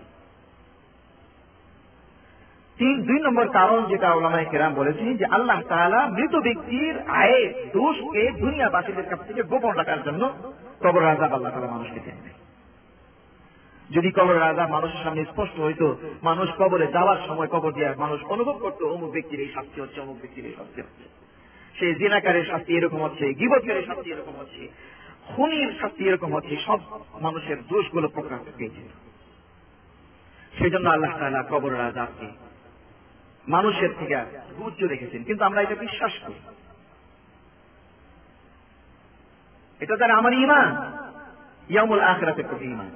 তিন 2.78 3.02
দুই 3.02 3.20
নম্বর 3.20 3.48
কারণ 3.50 3.86
যেটা 3.86 4.14
ওলামাই 4.14 4.46
কেরাম 4.52 4.74
বলেছেন 4.74 5.18
যে 5.18 5.26
আল্লাহ 5.26 5.62
তালা 5.70 6.08
মৃত 6.08 6.34
ব্যক্তির 6.36 6.96
আয়ের 7.08 7.50
দোষকে 7.74 8.32
দুনিয়াবাসীদের 8.32 9.10
কাছ 9.10 9.20
থেকে 9.28 9.44
গোপন 9.44 9.74
রাখার 9.76 10.04
জন্য 10.04 10.34
কবর 10.80 11.04
আজাব 11.04 11.34
আল্লাহ 11.34 11.54
তালা 11.54 11.68
মানুষকে 11.68 12.00
দেন 12.00 12.18
যদি 13.90 14.12
কবর 14.12 14.36
রাজা 14.40 14.68
মানুষের 14.68 15.02
সামনে 15.04 15.26
স্পষ্ট 15.26 15.60
হইতো, 15.60 15.98
মানুষ 16.24 16.50
কবরে 16.58 16.88
যাওয়ার 16.88 17.18
সময় 17.28 17.48
কবর 17.48 17.72
দিয়ে 17.72 17.94
মানুষ 17.98 18.24
অনুভব 18.24 18.54
করতো, 18.54 18.90
অমুক 18.90 19.12
ব্যক্তির 19.12 19.40
এই 19.40 19.52
শাস্তি 19.56 19.82
হচ্ছে, 19.82 20.02
অমুক 20.02 20.18
ব্যক্তির 20.22 20.46
এই 20.46 20.54
শাস্তি 20.58 20.82
হচ্ছে। 20.82 21.04
সে 21.80 21.96
জিনাকারের 21.96 22.46
শাস্তি 22.46 22.78
এরকম 22.78 23.04
হচ্ছে 23.04 23.34
গিবতকারের 23.34 23.86
শাস্তি 23.88 24.12
এরকম 24.12 24.36
হচ্ছে। 24.40 24.68
খুনির 25.28 25.78
শাস্তি 25.82 26.08
এরকম 26.08 26.36
হচ্ছে, 26.36 26.58
সব 26.66 26.80
মানুষের 27.22 27.58
দোষগুলো 27.68 28.08
প্রকাশ 28.08 28.40
পেয়েছে। 28.58 29.06
সেই 30.58 30.72
জন্য 30.72 30.90
আল্লাহ 30.90 31.20
তালা 31.20 31.44
কবর 31.50 31.78
রাজাকে 31.78 32.28
মানুষের 33.48 33.90
থেকে 34.00 34.16
গুচ্ছ 34.58 34.84
রেখেছেন। 34.84 35.24
কিন্তু 35.24 35.44
আমরা 35.44 35.62
এটা 35.62 35.76
বিশ্বাস 35.76 36.12
করি। 36.28 36.34
এটা 39.80 39.98
তার 39.98 40.12
আমার 40.12 40.34
ইমান 40.34 40.94
ইয়ামুল 41.70 42.00
আখরাতের 42.00 42.48
প্রতি 42.48 42.66
ইমান 42.66 42.92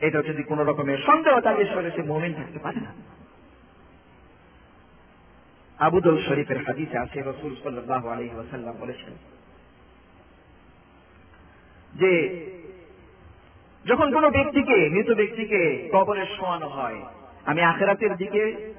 এটা 0.00 0.22
যদি 0.22 0.42
কোন 0.42 0.60
রকমের 0.60 0.98
সন্দেহ 1.06 1.40
থাকে 1.40 1.62
ঈশ্বরে 1.62 1.90
সে 1.90 2.02
মোমেন 2.02 2.34
থাকতে 2.34 2.58
পারে 2.58 2.80
না। 2.80 2.94
আবুদুল 5.78 6.26
শরীফের 6.28 6.64
হাদিসে 6.64 6.98
আছে, 6.98 7.22
রসুল 7.26 7.56
সাল্লাহ 7.62 8.08
আলহি 8.08 8.34
ওয়াসাল্লাম 8.34 8.76
বলেছেন 8.80 9.37
যে 11.94 12.12
যখন 13.86 14.12
কোন 14.12 14.30
ব্যক্তিকে, 14.30 14.88
মৃত 14.88 15.16
ব্যক্তিকে 15.16 15.88
কবরে 15.92 16.26
শোয়ানো 16.26 16.68
হয়, 16.68 17.02
আমি 17.44 17.62
আখেরাতের 17.62 18.16
দিকে 18.16 18.74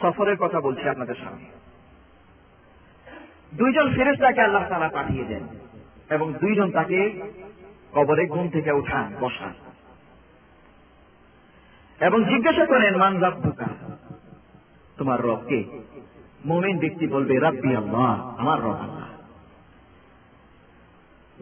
সফরের 0.00 0.36
কথা 0.36 0.60
বলছি 0.60 0.88
আপনাদের 0.88 1.14
সামনে। 1.14 1.44
দুইজন 3.54 3.94
ফেরেস্তাকে 3.94 4.40
আল্লাহ 4.40 4.68
তালা 4.68 4.88
পাঠিয়ে 4.88 5.24
দেন 5.24 5.46
এবং 6.10 6.32
দুইজন 6.32 6.70
তাকে 6.70 7.20
কবরে 7.92 8.26
ঘুম 8.26 8.48
থেকে 8.48 8.72
উঠান, 8.72 9.14
বসান। 9.20 9.52
এবং 12.00 12.24
জিজ্ঞাসা 12.24 12.66
করেন, 12.66 12.96
মান 12.96 13.20
রাব্বুকা? 13.20 13.66
তোমার 14.96 15.22
রবকে 15.22 15.64
মোমেন 16.44 16.78
ব্যক্তি 16.78 17.06
বলবে, 17.06 17.38
রাব্বি 17.38 17.76
আল্লাহ, 17.76 18.34
আমার 18.38 18.60
রব 18.62 18.74
আল্লাহ। 18.74 19.13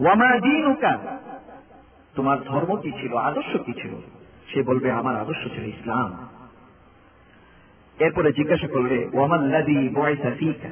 ওয়ামা 0.01 0.39
দিনুকা? 0.39 0.99
তোমার 2.15 2.39
ধর্ম 2.41 2.77
কি 2.77 2.91
ছিল? 2.91 3.17
আদর্শ 3.17 3.57
কি 3.57 3.73
ছিল? 3.73 3.91
সে 4.55 4.63
বলবে, 4.63 4.93
আমার 4.93 5.17
আদর্শ 5.17 5.55
ছিল 5.55 5.65
ইসলাম। 5.65 6.29
এরপরে 8.01 8.33
জিজ্ঞাসা 8.33 8.69
করবে 8.69 9.09
ওয়ামাল্লাদি 9.15 9.89
বয়সা 9.89 10.31
ফিকা? 10.39 10.69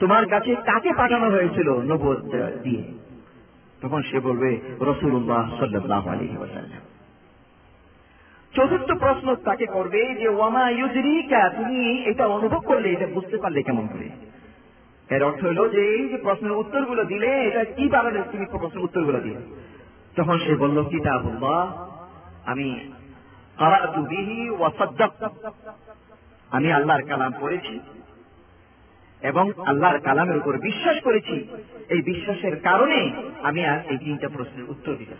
তোমার 0.00 0.26
কাছে 0.26 0.54
কাকে 0.54 0.92
পাঠানো 0.92 1.30
হয়েছিল 1.30 1.72
নবদ 1.72 2.24
দিয়ে? 2.62 2.82
তখন 3.80 4.02
সে 4.02 4.20
বলবে 4.20 4.58
রসুল্লাহ 4.80 5.58
সাল্লাহ 5.58 6.08
আলী 6.08 6.28
চতুর্থ 8.54 8.92
প্রশ্ন 8.92 9.34
তাকে 9.34 9.66
করবে 9.66 10.14
যে, 10.14 10.28
ওয়ামা 10.28 10.70
ইউজরিকা 10.70 11.48
তুমি 11.48 12.02
এটা 12.02 12.26
অনুভব 12.26 12.58
করলে, 12.58 12.92
এটা 12.92 13.06
বুঝতে 13.06 13.36
পারলে 13.36 13.62
কেমন 13.62 13.86
করে? 13.86 14.08
এর 15.10 15.22
অর্থ 15.24 15.44
হলো 15.44 15.68
যে 15.68 15.80
এই 15.94 16.08
যে 16.08 16.16
প্রশ্নের 16.16 16.52
উত্তরগুলো 16.52 17.04
দিলে, 17.04 17.26
এটা 17.26 17.64
কি 17.64 17.88
কারণে 17.88 18.22
তুমি 18.32 18.46
প্রশ্নের 18.46 18.84
উত্তরগুলো 18.84 19.20
দিলে? 19.20 19.40
তখন 20.16 20.38
সে 20.38 20.54
বলল, 20.56 20.84
কিতাবুল্লাহ, 20.84 21.88
আমি 22.46 22.80
আমি 26.50 26.72
আল্লাহর 26.72 27.02
কালাম 27.02 27.32
পড়েছি 27.40 27.80
এবং 29.22 29.52
আল্লাহর 29.66 29.98
কালামের 29.98 30.36
উপর 30.36 30.58
বিশ্বাস 30.58 30.96
করেছি। 31.02 31.48
এই 31.88 32.02
বিশ্বাসের 32.02 32.60
কারণে 32.60 33.10
আমি 33.42 33.64
আর 33.64 33.78
এই 33.88 33.98
তিনটা 33.98 34.28
প্রশ্নের 34.28 34.70
উত্তর 34.70 34.94
দিতে 34.94 35.14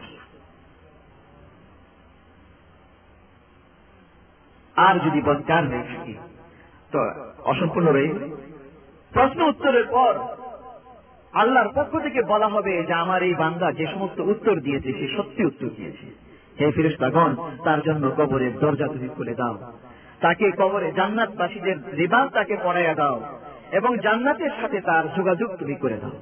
আর 4.76 4.94
যদি 4.98 5.20
বদকার 5.22 5.68
হয়ে 5.68 5.82
থাকি, 5.82 6.14
তো 6.92 6.98
অসম্পূর্ণ 7.44 7.88
রয়ে 7.88 8.10
প্রশ্ন 9.12 9.48
উত্তরের 9.48 9.84
পর 9.90 10.12
আল্লাহর 11.32 11.68
পক্ষ 11.74 11.98
থেকে 12.02 12.22
বলা 12.22 12.48
হবে 12.48 12.84
যে 12.86 12.92
আমার 12.92 13.22
এই 13.22 13.34
বান্দা 13.34 13.72
যে 13.72 13.86
সমস্ত 13.86 14.20
উত্তর 14.20 14.60
দিয়েছে, 14.60 14.92
সে 14.92 15.16
সত্যি 15.16 15.44
উত্তর 15.44 15.68
দিয়েছে। 15.76 16.06
হে 16.60 16.72
ফিরেস্তাগণ 16.72 17.34
তার 17.64 17.80
জন্য 17.80 18.10
কবরের 18.10 18.58
দরজা 18.58 18.86
তুমি 18.86 19.08
খুলে 19.08 19.34
দাও। 19.34 19.72
তাকে 20.20 20.50
কবরে 20.50 20.92
জান্নাতবাসীদের 20.92 21.76
রেবাদ 21.96 22.28
তাকে 22.28 22.56
পড়াইয়া 22.64 22.94
দাও 22.94 23.38
এবং 23.72 23.98
জান্নাতের 23.98 24.50
সাথে 24.60 24.80
তার 24.80 25.04
যোগাযোগ 25.16 25.56
তুমি 25.56 25.74
করে 25.74 25.96
দাও। 25.96 26.16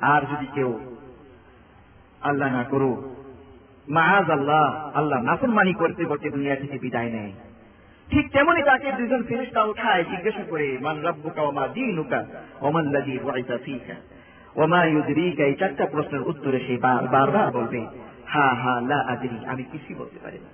আর 0.00 0.22
যদি 0.22 0.46
কেউ 0.54 0.80
আল্লাহ 2.20 2.52
না 2.52 2.64
করো 2.64 3.14
মাহাজ 3.88 4.30
আল্লাহ 4.30 4.90
আল্লাহ 4.94 5.22
নাফরমানি 5.22 5.72
করতে 5.72 6.04
করতে 6.04 6.30
দুনিয়া 6.30 6.56
থেকে 6.56 6.78
বিদায় 6.78 7.10
নেয়। 7.10 7.32
ঠিক 8.10 8.32
তেমনি 8.32 8.62
তাকে 8.62 8.92
দুজন 8.92 9.22
ফেরিস্তা 9.22 9.62
উঠায় 9.62 10.04
জিজ্ঞাসা 10.04 10.44
করে, 10.50 10.78
মান 10.80 11.06
রব্বুকা 11.06 11.42
ওমা 11.42 11.68
দিনুকা 11.68 12.24
ওমান 12.60 12.84
লাযী 12.84 13.18
বুইসা 13.18 13.58
ফীকা? 13.64 13.94
ওমা 14.56 14.84
ইউদরিকা? 14.84 15.44
এই 15.44 15.54
চারটা 15.54 15.86
প্রশ্নের 15.86 16.22
উত্তরে 16.22 16.60
সে 16.60 16.76
বারবার 16.76 17.50
বলবে, 17.50 17.86
হা 18.26 18.54
হা, 18.54 18.80
লা 18.80 18.98
আদরি, 19.08 19.38
আমি 19.46 19.62
কিছুই 19.62 19.96
বলতে 19.96 20.18
পারি 20.22 20.38
না। 20.38 20.50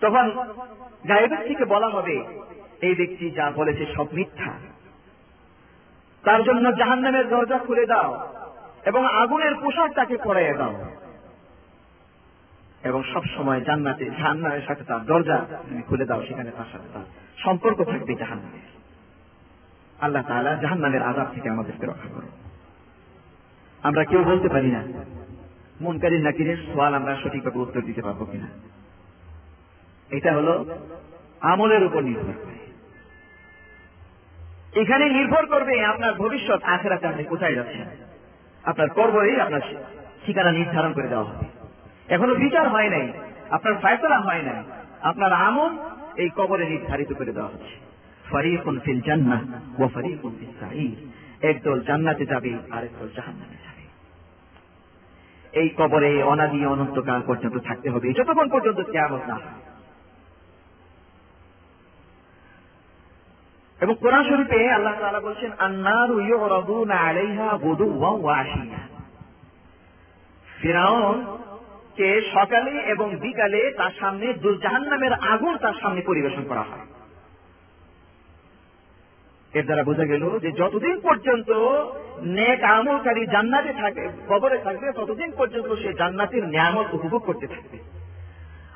তখন 0.00 0.30
গায়েবের 1.08 1.48
থেকে 1.48 1.64
বলা 1.64 1.88
হবে, 1.88 2.16
এই 2.80 2.94
ব্যক্তি 2.94 3.30
যা 3.30 3.50
বলেছে 3.50 3.86
সব 3.96 4.06
মিথ্যা। 4.12 4.52
তার 6.24 6.42
জন্য 6.42 6.76
জাহান্নামের 6.76 7.28
দরজা 7.28 7.58
খুলে 7.58 7.86
দাও 7.86 8.28
এবং 8.84 9.06
আগুনের 9.06 9.54
পোশাক 9.54 9.92
তাকে 9.92 10.16
পরাইয়া 10.24 10.54
দাও। 10.54 10.74
এবং 12.86 13.02
সব 13.14 13.22
সময় 13.36 13.60
জান্নাতে, 13.60 14.04
জাহান্নামের 14.04 14.60
সাথে 14.66 14.84
তার 14.84 15.04
দরজা 15.04 15.36
তুমি 15.68 15.82
খুলে 15.82 16.04
দাও, 16.04 16.26
সেখানে 16.26 16.50
তার 16.50 16.64
সাথে 16.72 16.88
তার 16.94 17.02
সম্পর্ক 17.36 17.84
থাকবে 17.84 18.14
জাহান্নামের। 18.14 18.64
আল্লাহ 20.00 20.22
তাআলা 20.28 20.54
জাহান্নামের 20.54 21.02
আজাব 21.02 21.26
থেকে 21.34 21.50
আমাদেরকে 21.50 21.86
রক্ষা 21.86 22.08
করো 22.08 22.28
আমরা 23.82 24.04
কেউ 24.04 24.24
বলতে 24.24 24.48
পারি 24.48 24.70
না 24.70 24.84
মনকারী 25.80 26.22
নাকিরের 26.22 26.56
সোয়াল 26.56 26.94
আমরা 26.94 27.16
সঠিকভাবে 27.16 27.58
উত্তর 27.58 27.80
দিতে 27.80 28.02
পারব 28.02 28.24
কিনা। 28.24 28.46
এটা 30.10 30.32
হলো 30.32 30.78
আমলের 31.40 31.84
উপর 31.84 32.00
নির্ভর 32.00 32.32
করে। 32.42 32.56
এখানে 34.80 35.08
নির্ভর 35.08 35.46
করবে 35.46 35.84
আপনার 35.84 36.14
ভবিষ্যৎ, 36.14 36.62
আখেরাতে 36.62 37.06
আপনি 37.06 37.24
কোথায় 37.24 37.54
যাচ্ছেন। 37.54 37.86
আপনার 38.64 38.88
কর্মই 38.88 39.40
আপনার 39.40 39.60
ঠিকানা 40.26 40.52
নির্ধারণ 40.52 40.92
করে 40.92 41.08
দেওয়া 41.08 41.24
হবে। 41.24 41.55
এখনও 42.08 42.34
বিচার 42.34 42.68
হয় 42.68 42.90
নাই। 42.90 43.12
আপনার 43.50 43.74
ফায়সলা 43.74 44.18
হয় 44.18 44.42
নাই। 44.42 44.62
আপনার 45.02 45.32
আমল 45.32 45.70
এই 46.16 46.30
কবরে 46.36 46.68
নির্ধারিত 46.68 47.12
করে 47.12 47.32
দেওয়া 47.32 47.48
হচ্ছে। 47.48 47.86
ফরিকুন 48.30 48.78
ফিল 48.78 49.00
ওয়া 49.78 49.88
ফরিকুন 49.88 50.34
একদল 51.42 51.80
জান্নাতে 51.80 52.26
যাবে 52.26 52.50
জাহান্নামে 53.14 53.54
যাবে। 53.54 53.76
এই 55.60 55.68
কবরে 55.68 56.22
অনাদি 56.22 56.66
অনন্তকাল 56.66 57.22
পর্যন্ত 57.26 57.56
থাকতে 57.56 57.90
হবে। 57.90 58.12
যতক্ষণ 58.12 58.48
পর্যন্ত 58.48 58.80
না 59.26 59.38
এবং 63.80 63.94
কোরআন 64.00 64.24
শরীফে 64.24 64.70
আল্লাহ 64.70 64.94
তাআলা 65.00 65.20
বলছেন, 65.20 65.50
আন্নারু 65.58 66.20
ইউরাদুনা 66.20 66.94
আলাইহা 66.94 67.58
গুদুওয়া 67.58 68.10
ওয়া 68.10 68.38
আশিয়া। 68.38 68.78
ফিরাউন 70.62 71.38
কে 71.96 72.30
সকালে 72.34 72.70
এবং 72.70 73.16
বিকালে 73.16 73.74
তার 73.76 73.90
সামনে 74.00 74.34
জাহান্নামের 74.34 75.12
আগুন 75.12 75.56
তার 75.56 75.72
সামনে 75.80 76.00
পরিবেশন 76.00 76.44
করা 76.44 76.62
হয়। 76.62 76.86
এর 79.54 79.64
দ্বারা 79.64 79.82
বোঝা 79.82 80.04
গেল 80.04 80.38
যে 80.38 80.52
যতদিন 80.52 81.00
পর্যন্ত 81.00 81.50
নেক 82.20 82.62
আমলকারী 82.62 83.26
জান্নাতে 83.26 83.72
থাকে, 83.72 84.08
কবরে 84.28 84.58
থাকবে, 84.58 84.92
ততদিন 84.92 85.32
পর্যন্ত 85.36 85.74
সে 85.74 85.92
জান্নাতের 85.92 86.48
নিয়ামত 86.48 86.94
উপভোগ 86.94 87.22
করতে 87.22 87.46
থাকবে। 87.46 87.78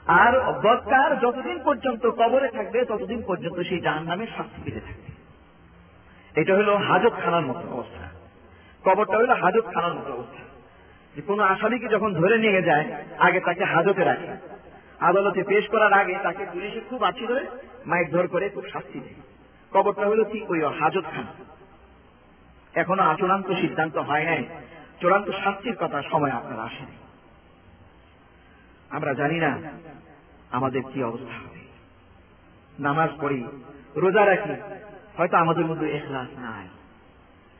আর 0.06 0.52
বৎকার 0.52 1.18
যতদিন 1.18 1.58
পর্যন্ত 1.64 2.06
কবরে 2.06 2.48
থাকবে, 2.48 2.84
ততদিন 2.84 3.22
পর্যন্ত 3.22 3.60
সেই 3.60 3.80
জাহান্নামের 3.80 4.26
শাস্তি 4.36 4.62
পেতে 4.64 4.80
থাকবে। 4.80 5.10
এটা 6.40 6.56
হলো 6.56 6.76
হাজত 6.76 7.12
খানার 7.24 7.42
মতো 7.42 7.58
অবস্থা। 7.58 8.08
কবরটা 8.84 9.16
হলো 9.16 9.34
হাজত 9.34 9.64
খানার 9.74 9.94
মতো 9.94 10.12
অবস্থা। 10.12 10.59
যে 11.16 11.22
কোনো 11.22 11.42
আসামিকে 11.42 11.88
যখন 11.88 12.14
ধরে 12.14 12.38
নিয়ে 12.38 12.62
যায়, 12.62 13.04
আগে 13.18 13.40
তাকে 13.40 13.64
হাজতে 13.64 14.04
রাখে। 14.04 14.26
আদালতে 15.00 15.42
পেশ 15.42 15.68
করার 15.68 15.92
আগে 15.92 16.14
তাকে 16.22 16.46
পুলিশে 16.52 16.80
খুব 16.80 17.02
আছি 17.02 17.26
ধরে 17.26 17.46
মাইক 17.86 18.10
ধর 18.10 18.28
করে 18.28 18.48
খুব 18.48 18.64
শাস্তি 18.72 19.00
দেয়। 19.00 19.14
কবরটা 19.70 20.06
হলো 20.06 20.24
কি? 20.24 20.42
ওই 20.48 20.62
হাজত 20.62 21.04
খানা। 21.04 21.32
এখনও 22.74 23.16
চূড়ান্ত 23.16 23.46
সিদ্ধান্ত 23.46 23.96
হয় 23.96 24.24
নাই। 24.24 24.44
চূড়ান্ত 25.00 25.30
শাস্তির 25.30 25.76
কথা 25.76 26.02
সময় 26.02 26.30
আপনার 26.30 26.60
আসেনি। 26.60 26.96
আমরা 28.90 29.14
জানি 29.14 29.38
না 29.38 29.58
আমাদের 30.50 30.82
কি 30.92 31.02
অবস্থা 31.02 31.32
হবে। 31.32 31.60
নামাজ 32.78 33.10
পড়ি, 33.20 33.44
রোজা 33.96 34.26
রাখি, 34.26 34.50
হয়তো 35.16 35.36
আমাদের 35.36 35.66
মধ্যে 35.66 35.90
এখলাস 35.90 36.38
নাই। 36.38 36.68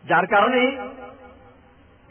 যার 0.05 0.27
কারণে 0.27 0.79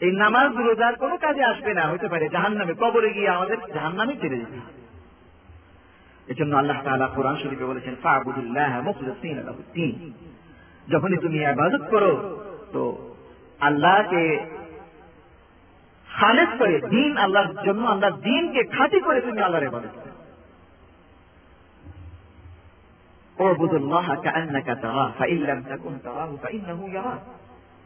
এই 0.00 0.12
নামাজ 0.12 0.56
রোজার 0.56 0.96
কোনো 0.96 1.16
কাজে 1.18 1.42
আসবে 1.44 1.74
না 1.74 1.84
হতে 1.88 2.08
পারে 2.08 2.28
জাহান 2.28 2.52
নামে 2.52 2.74
কবরে 2.74 3.12
গিয়ে 3.12 3.28
আমাদের 3.28 3.58
জাহান 3.74 3.94
নামে 3.94 4.14
চলে 4.16 4.36
যেতে 4.36 4.56
হবে। 4.58 4.80
এজন্য 6.26 6.56
আল্লাহ 6.56 6.82
তাআলা 6.84 7.06
কোরআন 7.06 7.36
শরীফে 7.36 7.64
বলেছেন, 7.64 7.94
ফাবুদুল্লাহ 8.02 8.82
মুখলিসিন 8.82 9.36
লাহুদ্দিন 9.38 10.12
যখনই 10.92 11.16
তুমি 11.16 11.38
ইবাদত 11.38 11.82
করো, 11.90 12.12
তো 12.72 13.14
আল্লাহকে 13.60 14.46
খালেজ 16.08 16.48
করে 16.58 16.80
দিন 16.80 17.16
আল্লাহর 17.16 17.64
জন্য 17.64 17.86
আল্লাহ 17.86 18.10
দিনকে 18.10 18.64
খাঁটি 18.64 19.00
করে 19.00 19.20
তুমি 19.20 19.40
আল্লাহর 19.42 19.64
ইবাদত 19.64 19.94
করো। 19.94 20.10
ওয়াবুদুল্লাহ 23.38 24.06
কাআন্নাকা 24.22 24.74
তারা 24.74 25.12
ফাইন 25.18 25.40
লাম 25.46 25.60
তাকুন 25.68 25.98
তারাহু 26.04 26.36
ফাইন্নাহু 26.36 26.88
ইয়ারাক। 26.88 27.39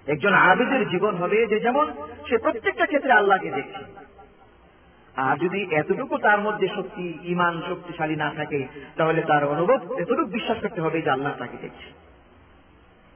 একজন 0.07 0.35
আবেদের 0.35 0.89
জীবন 0.89 1.17
হবে 1.17 1.47
যে 1.47 1.61
যেমন 1.61 1.93
সে 2.29 2.39
প্রত্যেকটা 2.39 2.87
ক্ষেত্রে 2.87 3.13
আল্লাহকে 3.13 3.51
দেখছে। 3.51 3.85
আর 5.17 5.37
যদি 5.37 5.75
এতটুকু 5.75 6.19
তার 6.19 6.41
মধ্যে 6.41 6.69
শক্তি 6.77 7.19
ইমান 7.23 7.63
শক্তিশালী 7.69 8.17
না 8.17 8.33
থাকে, 8.37 8.67
তাহলে 8.97 9.23
তার 9.23 9.45
অনুভব 9.45 9.99
এতটুকু 9.99 10.25
বিশ্বাস 10.25 10.59
করতে 10.59 10.81
হবে 10.81 11.03
যে 11.03 11.11
আল্লাহ 11.11 11.33
তাকে 11.39 11.57
দেখছে। 11.63 11.93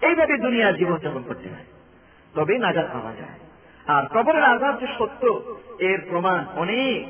এইভাবে 0.06 0.38
দুনিয়ার 0.38 0.76
জীবন 0.76 0.96
যাপন 0.96 1.22
করতে 1.22 1.48
হয়। 1.48 1.64
তবে 2.34 2.58
নাজাদ 2.58 2.92
পাওয়া 2.92 3.12
যায়। 3.14 3.38
আর 3.86 4.06
কবরের 4.06 4.44
আজাদ 4.44 4.80
যে 4.80 4.86
সত্য, 4.98 5.56
এর 5.78 6.00
প্রমাণ 6.08 6.44
অনেক। 6.56 7.06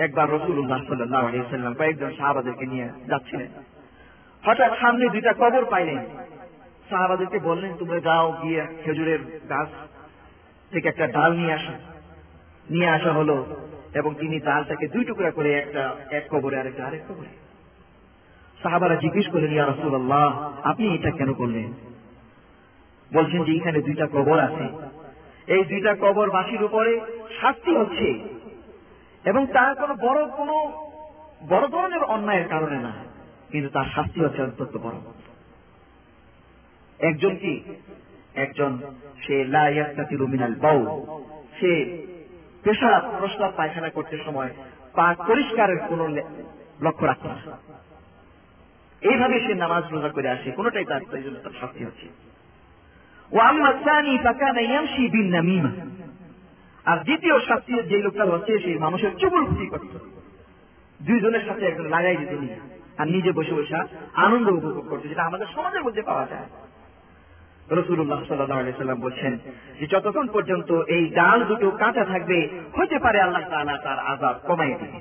একবার 0.00 0.32
রসুল্লাহ 0.32 0.78
সাল্লাহ 0.78 1.28
আলিয়াল্লাম 1.28 1.74
কয়েকজন 1.74 2.14
সাহাবাদেরকে 2.18 2.66
নিয়ে 2.66 2.88
যাচ্ছিলেন। 3.06 3.46
হঠাৎ 4.44 4.78
সামনে 4.78 5.08
দুইটা 5.08 5.32
কবর 5.32 5.64
পাইলেন। 5.64 5.98
সাহাবাদেরকে 6.90 7.38
বললেন, 7.38 7.76
তোমরা 7.78 8.00
যাও 8.00 8.32
গিয়ে 8.42 8.66
খেজুরের 8.84 9.40
গাছ 9.48 9.68
থেকে 10.70 10.88
একটা 10.88 11.06
ডাল 11.06 11.32
নিয়ে 11.32 11.52
আসো। 11.52 11.72
নিয়ে 12.70 12.88
আসা 12.88 13.12
হলো 13.12 13.46
এবং 13.94 14.14
তিনি 14.14 14.40
ডালটাকে 14.40 14.88
দুই 14.88 15.04
টুকরা 15.04 15.30
করে 15.30 15.54
একটা, 15.54 15.96
এক 16.10 16.24
কবরে 16.30 16.60
আরেকটা 16.60 16.86
আরেক 16.86 17.02
কবরে। 17.08 17.26
সাহাবারা 18.62 18.96
জিজ্ঞেস 18.96 19.26
করলেন, 19.28 19.52
ইয়া 19.52 19.64
রসুল্লাহ 19.64 20.52
আপনি 20.62 20.94
এটা 20.94 21.10
কেন 21.10 21.32
করলেন? 21.32 21.72
বলছেন 23.14 23.44
যে, 23.44 23.52
এখানে 23.52 23.82
দুইটা 23.82 24.06
কবর 24.06 24.38
আছে। 24.38 24.66
এই 25.46 25.64
দুইটা 25.64 25.94
কবর 25.94 26.30
বাসির 26.30 26.62
উপরে 26.62 27.00
শাস্তি 27.40 27.76
হচ্ছে। 27.76 28.28
এবং 29.24 29.46
তার 29.46 29.74
কোনো 29.74 29.94
বড় 29.94 30.28
কোনো, 30.28 30.54
বড় 31.48 31.68
ধরনের 31.68 32.02
অন্যায়ের 32.02 32.48
কারণে 32.48 32.78
না, 32.78 32.92
কিন্তু 33.50 33.68
তার 33.68 33.84
শাস্তি 33.94 34.20
হচ্ছে 34.20 34.42
অত্যন্ত 34.42 34.78
বড়। 34.78 34.94
একজন 37.08 37.32
কি? 37.36 37.54
একজন। 38.34 38.72
সে 39.22 39.44
লাইয়াতি 39.44 40.16
রুমিনাল 40.16 40.54
বাউ 40.54 40.80
সে 41.60 41.72
পেশাব, 42.62 43.02
প্রস্তাব, 43.18 43.50
পায়খানা 43.56 43.90
করতে 43.90 44.16
সময় 44.24 44.50
পাক 44.94 45.16
পরিষ্কারের 45.26 45.78
কোন 45.88 46.00
লক্ষ্য 46.82 47.04
রাখত 47.06 47.26
না। 47.26 47.36
এইভাবে 49.02 49.36
সে 49.46 49.52
নামাজ 49.54 49.84
রোজা 49.92 50.08
করে 50.08 50.28
আসে, 50.28 50.48
কোনটাই 50.50 50.84
তার 50.84 51.02
জন্য 51.24 51.36
তার 51.44 51.54
শাস্তি 51.60 51.84
হচ্ছে 51.84 52.06
আর 56.84 56.98
দ্বিতীয় 57.04 57.36
শাস্তি 57.40 57.72
যে 57.82 57.98
লোকটা 57.98 58.24
হচ্ছে 58.24 58.52
সেই 58.58 58.78
মানুষের 58.78 59.12
চুপুর 59.18 59.42
ফুটি 59.44 59.66
করত 59.66 59.92
দুইজনের 61.00 61.44
সাথে 61.46 61.66
একজন 61.66 61.86
লাগাই 61.88 62.16
দিত 62.16 62.32
আর 62.98 63.06
নিজে 63.06 63.30
বসে 63.32 63.54
বসে 63.54 63.74
আনন্দ 64.14 64.48
উপভোগ 64.48 64.88
করছে, 64.88 65.06
যেটা 65.08 65.22
আমাদের 65.22 65.46
সমাজের 65.54 65.82
মধ্যে 65.82 66.02
পাওয়া 66.02 66.26
যায়। 66.26 66.48
রসুল্লাহ 67.78 68.20
সাল্লাম 68.28 69.00
বলছেন 69.00 69.32
যে 69.78 69.86
যতক্ষণ 69.86 70.26
পর্যন্ত 70.26 70.70
এই 70.96 71.04
ডাল 71.08 71.38
দুটো 71.44 71.68
কাঁচা 71.70 72.04
থাকবে, 72.04 72.38
হতে 72.76 72.98
পারে 72.98 73.18
আল্লাহ 73.20 73.44
তালা 73.50 73.76
তার 73.84 73.98
আজাব 73.98 74.34
কমাই 74.46 74.74
দিবে। 74.80 74.98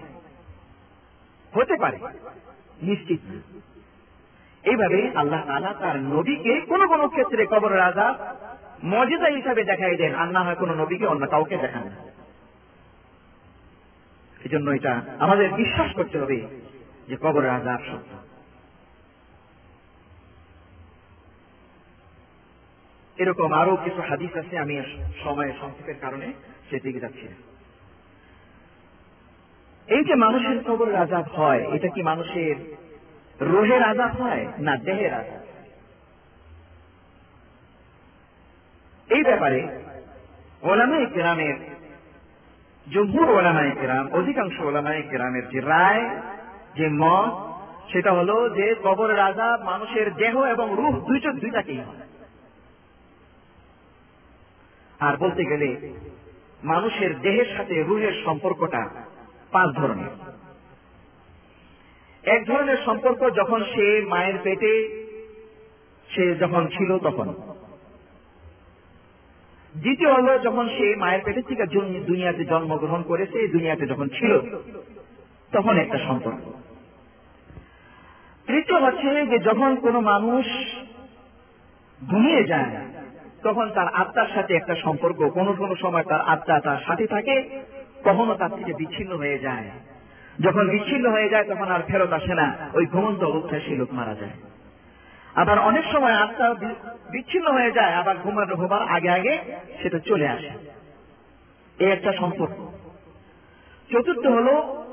হতে 1.55 1.75
পারে, 1.77 1.97
নিশ্চিত 2.81 3.21
এইভাবে 4.63 4.99
আল্লাহ 5.15 5.41
তালা 5.47 5.71
তার 5.73 5.95
নবীকে 6.15 6.53
কোন 6.61 6.81
কোন 6.87 7.01
ক্ষেত্রে 7.07 7.45
কবরের 7.45 7.79
আজাব 7.79 8.15
মর্যাদা 8.83 9.29
হিসাবে 9.37 9.61
দেখাই 9.63 9.95
দেন, 9.97 10.13
আর 10.15 10.27
না 10.31 10.41
হয় 10.43 10.55
কোন 10.55 10.69
নবীকে 10.73 11.05
অন্য 11.05 11.23
কাউকে 11.27 11.57
দেখান। 11.57 11.85
এই 14.45 14.49
জন্য 14.49 14.67
এটা 14.71 14.93
আমাদের 15.19 15.47
বিশ্বাস 15.53 15.89
করতে 15.95 16.15
হবে 16.21 16.39
যে 17.07 17.15
কবরের 17.21 17.49
আজাব 17.49 17.81
সত্য। 17.89 18.11
এরকম 23.19 23.49
আরও 23.53 23.73
কিছু 23.85 24.01
হাদিস 24.09 24.33
আছে, 24.37 24.55
আমি 24.57 24.75
সময়ের 25.23 25.55
সংক্ষেপের 25.61 25.97
কারণে 26.01 26.27
সেদিকে 26.69 26.99
যাচ্ছি 26.99 27.25
এই 29.87 30.03
যে 30.03 30.15
মানুষের 30.15 30.57
কবরের 30.67 30.95
আজাব 30.95 31.25
হয়, 31.37 31.61
এটা 31.75 31.87
কি 31.87 32.01
মানুষের 32.03 32.55
রোহের 33.39 33.81
আজাব 33.83 34.11
হয় 34.21 34.43
না 34.59 34.73
দেহের 34.77 35.13
আজাব 35.13 35.41
এই 39.09 39.23
ব্যাপারে 39.23 39.59
ওলামাই 40.63 41.05
কেরামের 41.13 41.57
জম্মুর 42.93 43.29
ওলামাই 43.29 43.71
কেরাম, 43.81 44.05
অধিকাংশ 44.11 44.55
ওলামাই 44.59 45.03
কেরামের 45.09 45.45
যে 45.49 45.59
রায়, 45.61 46.05
যে 46.75 46.85
মত, 47.01 47.33
সেটা 47.91 48.11
হলো 48.11 48.35
যে 48.49 48.75
কবরের 48.83 49.19
আজাব 49.19 49.57
মানুষের 49.63 50.07
দেহ 50.13 50.35
এবং 50.43 50.67
রুহ 50.75 50.93
দুইটা 51.07 51.29
দুইটাকেই 51.33 51.81
হয়। 51.87 52.08
আর 54.99 55.17
বলতে 55.17 55.45
গেলে, 55.45 55.93
মানুষের 56.63 57.19
দেহের 57.19 57.45
সাথে 57.57 57.83
রুহের 57.83 58.21
সম্পর্কটা 58.25 58.89
পাঁচ 59.51 59.69
ধরনের। 59.75 60.11
এক 62.23 62.45
ধরনের 62.45 62.77
সম্পর্ক 62.85 63.29
যখন 63.35 63.63
সে 63.63 64.05
মায়ের 64.09 64.37
পেটে, 64.43 64.73
সে 66.09 66.35
যখন 66.35 66.67
ছিল 66.67 66.97
তখন। 66.97 67.33
দ্বিতীয় 69.77 70.13
হলো 70.13 70.39
যখন 70.39 70.69
সে 70.69 70.95
মায়ের 70.95 71.21
পেটে 71.25 71.41
থেকে 71.41 71.65
দুনিয়াতে 71.99 72.45
জন্মগ্রহণ 72.45 73.03
করেছে 73.03 73.47
দুনিয়াতে 73.47 73.87
যখন 73.87 74.07
ছিল, 74.09 74.39
তখন 75.51 75.77
একটা 75.77 75.97
সম্পর্ক। 75.97 76.51
তৃতীয় 78.47 78.79
হচ্ছে 78.79 79.25
যে 79.25 79.39
যখন 79.39 79.75
কোনো 79.75 79.99
মানুষ 80.01 80.45
ঘুমিয়ে 82.09 82.43
যায় 82.43 82.98
তখন 83.43 83.69
তার 83.69 83.87
আত্মার 83.87 84.27
সাথে 84.35 84.53
একটা 84.55 84.75
সম্পর্ক, 84.75 85.29
কোনো 85.29 85.53
কোনো 85.53 85.75
সময় 85.75 86.03
তার 86.03 86.21
আত্মা 86.21 86.59
তার 86.59 86.77
সাথে 86.87 87.07
থাকে, 87.07 87.63
কখনো 88.03 88.35
তার 88.35 88.49
থেকে 88.55 88.73
বিচ্ছিন্ন 88.73 89.17
হয়ে 89.17 89.39
যায়। 89.39 89.69
যখন 90.39 90.69
বিচ্ছিন্ন 90.69 91.11
হয়ে 91.11 91.29
যায়, 91.29 91.43
তখন 91.43 91.71
আর 91.71 91.79
ফেরত 91.87 92.11
আসে 92.11 92.33
না, 92.33 92.69
ওই 92.73 92.85
ঘুমন্ত 92.85 93.23
অবস্থায় 93.23 93.61
সেই 93.61 93.77
লোক 93.77 93.93
মারা 93.93 94.15
যায়। 94.15 94.31
আবার 95.35 95.59
অনেক 95.59 95.85
সময় 95.91 96.13
আত্মা 96.13 96.53
বিচ্ছিন্ন 97.11 97.51
হয়ে 97.51 97.71
যায়, 97.71 97.93
আবার 97.93 98.15
ঘুমানো, 98.17 98.55
ঘুমার 98.55 98.81
আগে 98.81 99.09
আগে 99.09 99.37
সেটা 99.81 99.99
চলে 99.99 100.27
আসে। 100.27 100.49
এই 101.79 101.91
একটা 101.91 102.13
সম্পর্ক। 102.13 102.57
চতুর্থ 103.91 104.27
হলো 104.27 104.85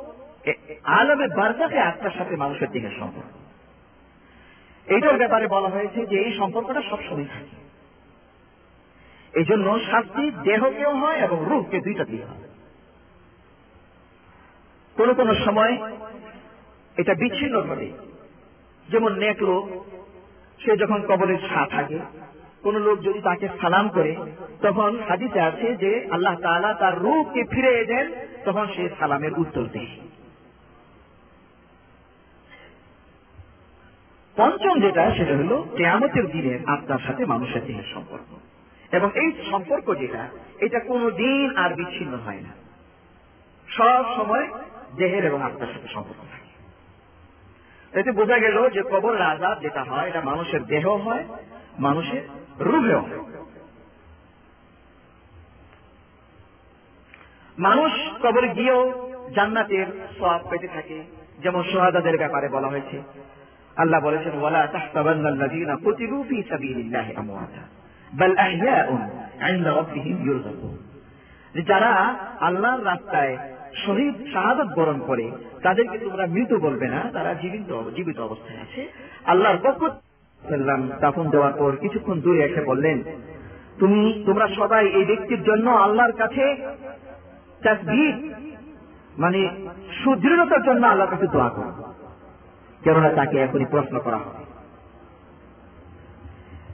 আলমে 0.84 1.28
বার্জাকে 1.28 1.80
আত্মার 1.80 2.10
সাথে 2.18 2.36
মানুষের 2.36 2.70
দিকের 2.70 2.90
সম্পর্ক। 2.98 3.32
এইটার 4.90 5.16
ব্যাপারে 5.16 5.46
বলা 5.46 5.68
হয়েছে 5.68 6.06
যে 6.06 6.16
এই 6.18 6.32
সম্পর্কটা 6.32 6.82
সবসময় 6.90 7.24
থাকে। 7.24 7.65
এই 9.36 9.44
জন্য 9.44 9.80
শাস্তি 9.90 10.30
দেহকেও 10.30 10.96
হয় 10.96 11.16
এবং 11.16 11.44
রূপকে 11.50 11.80
দুইটা 11.80 12.04
দিয়ে 12.04 12.24
হয়। 12.24 12.48
কোন 14.96 15.14
কোন 15.14 15.34
সময় 15.34 15.92
এটা 16.96 17.14
বিচ্ছিন্ন 17.14 17.62
ঘটে। 17.62 17.92
যেমন 18.88 19.12
নেক 19.12 19.42
লোক, 19.42 19.84
সে 20.64 20.76
যখন 20.76 21.02
কবরের 21.02 21.38
ছা 21.38 21.66
থাকে, 21.66 21.98
কোন 22.62 22.78
লোক 22.78 23.00
যদি 23.00 23.20
তাকে 23.20 23.48
সালাম 23.60 23.88
করে, 23.88 24.16
তখন 24.62 24.98
হাদিসে 25.08 25.40
আছে 25.40 25.76
যে 25.76 26.08
আল্লাহ 26.10 26.40
তাআলা 26.40 26.74
তার 26.74 26.98
রূপকে 26.98 27.44
ফিরে 27.44 27.84
দেন, 27.84 28.12
তখন 28.44 28.66
সে 28.76 28.88
সালামের 28.98 29.32
উত্তর 29.32 29.62
দেয়। 29.62 29.86
পঞ্চম 34.36 34.80
যেটা, 34.80 35.14
সেটা 35.14 35.36
হলো 35.36 35.66
কেয়ামতের 35.76 36.26
দিনের 36.26 36.58
আত্মার 36.66 36.98
সাথে 37.06 37.24
মানুষের 37.24 37.64
দিনের 37.64 37.84
সম্পর্ক। 37.94 38.55
এবং 38.96 39.10
এই 39.14 39.28
সম্পর্ক 39.50 39.86
যেটা, 39.94 40.28
এটা 40.58 40.80
কোনো 40.80 41.10
দিন 41.10 41.56
আর 41.56 41.70
বিচ্ছিন্ন 41.74 42.14
হয় 42.16 42.40
না। 42.40 42.52
সব 43.68 44.04
সময় 44.16 44.46
দেহের 44.96 45.24
এবং 45.24 45.42
আত্মার 45.42 45.72
সাথে 45.72 45.88
সম্পর্ক 45.88 46.20
থাকে। 46.32 46.50
এতে 48.00 48.10
বোঝা 48.12 48.38
গেল 48.38 48.56
যে 48.70 48.82
কবর 48.82 49.20
আজাদ 49.20 49.60
যেটা 49.60 49.82
হয়, 49.82 50.08
এটা 50.08 50.20
মানুষের 50.20 50.62
দেহ 50.64 50.84
হয়, 50.88 51.24
মানুষের 51.78 52.22
রুহেও 52.60 53.00
হয়। 53.00 53.24
মানুষ 57.58 57.92
কবরে 58.22 58.48
গিয়েও 58.48 58.82
জান্নাতের 59.34 59.86
সব 60.18 60.40
পেতে 60.50 60.68
থাকে, 60.68 61.04
যেমন 61.38 61.62
সোহাদাদের 61.62 62.16
ব্যাপারে 62.18 62.48
বলা 62.48 62.68
হয়েছে। 62.68 63.02
আল্লাহ 63.76 64.00
বলেছেন, 64.00 64.40
ওয়ালা 64.40 64.66
তাহতাবান্নাল্লাযীনা 64.66 65.76
কুতিলু 65.76 66.24
ফী 66.28 66.42
সাবিলিল্লাহি 66.42 67.12
আমওয়াতা। 67.16 67.62
বাল 68.14 68.38
আহইয়াউন 68.38 69.02
ইনদা 69.50 69.70
রাব্বিহিম 69.70 70.16
ইউরযাকুন 70.26 70.76
যারা 71.62 72.14
আল্লাহর 72.40 72.84
রাস্তায় 72.84 73.36
শহীদ 73.86 74.14
শাহাদত 74.32 74.68
বরণ 74.76 75.00
করে, 75.06 75.30
তাদেরকে 75.62 75.98
তোমরা 75.98 76.26
মৃত 76.26 76.54
বলবে 76.54 76.88
না, 76.88 77.00
তারা 77.12 77.34
জীবিত 77.34 77.90
জীবিত 77.96 78.18
অবস্থায় 78.20 78.58
আছে। 78.58 78.92
আল্লাহর 79.24 79.58
পক্ষ 79.62 79.80
সাল্লাম 80.48 80.90
দাফন 81.00 81.30
দেওয়ার 81.30 81.52
পর 81.52 81.76
কিছুক্ষণ 81.76 82.20
দূরে 82.20 82.44
এসে 82.44 82.64
বললেন, 82.64 83.02
তুমি, 83.78 84.22
তোমরা 84.26 84.48
সবাই 84.48 84.88
এই 84.88 85.04
ব্যক্তির 85.04 85.42
জন্য 85.42 85.70
আল্লাহর 85.70 86.12
কাছে 86.12 86.56
মানে 89.18 89.50
সুদৃঢ়তার 90.04 90.62
জন্য 90.62 90.86
আল্লাহর 90.86 91.10
কাছে 91.10 91.26
দোয়া 91.26 91.48
করো। 91.48 91.92
কেননা 92.84 93.08
তাকে 93.08 93.38
এখনই 93.38 93.64
প্রশ্ন 93.70 94.00
করা 94.00 94.16
হবে। 94.16 94.45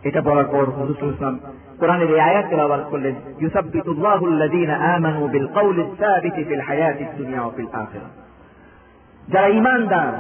এটা 0.05 0.21
বলার 0.21 0.45
পর 0.45 0.65
হুজুর 0.65 1.13
ইসলাম 1.15 1.39
কোরআনের 1.79 2.11
এই 2.11 2.21
আয়াত 2.21 2.47
তেলাওয়াত 2.49 2.85
করলেন, 2.91 3.15
ইউসাব্বিতুল্লাহু 3.41 4.27
আল্লাযীনা 4.27 4.75
আমানু 4.77 5.29
বিল 5.29 5.47
কওলি 5.47 5.83
সাবিতি 5.99 6.45
ফিল 6.45 6.61
হায়াতিদ 6.61 7.07
দুনিয়া 7.17 7.41
ওয়া 7.41 7.51
ফিল 7.57 7.67
আখিরাহ. 7.73 8.11
যারা 9.29 9.49
ঈমানদার, 9.49 10.13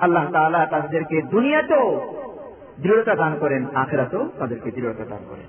আল্লাহ 0.00 0.30
তাআলা 0.32 0.66
তাদেরকে 0.66 1.22
দুনিয়াতেও 1.22 2.14
দৃঢ়তা 2.80 3.14
দান 3.14 3.36
করেন, 3.40 3.66
আখিরাতেও 3.74 4.28
তাদেরকে 4.38 4.70
দৃঢ়তা 4.70 5.04
দান 5.04 5.18
করেন। 5.28 5.48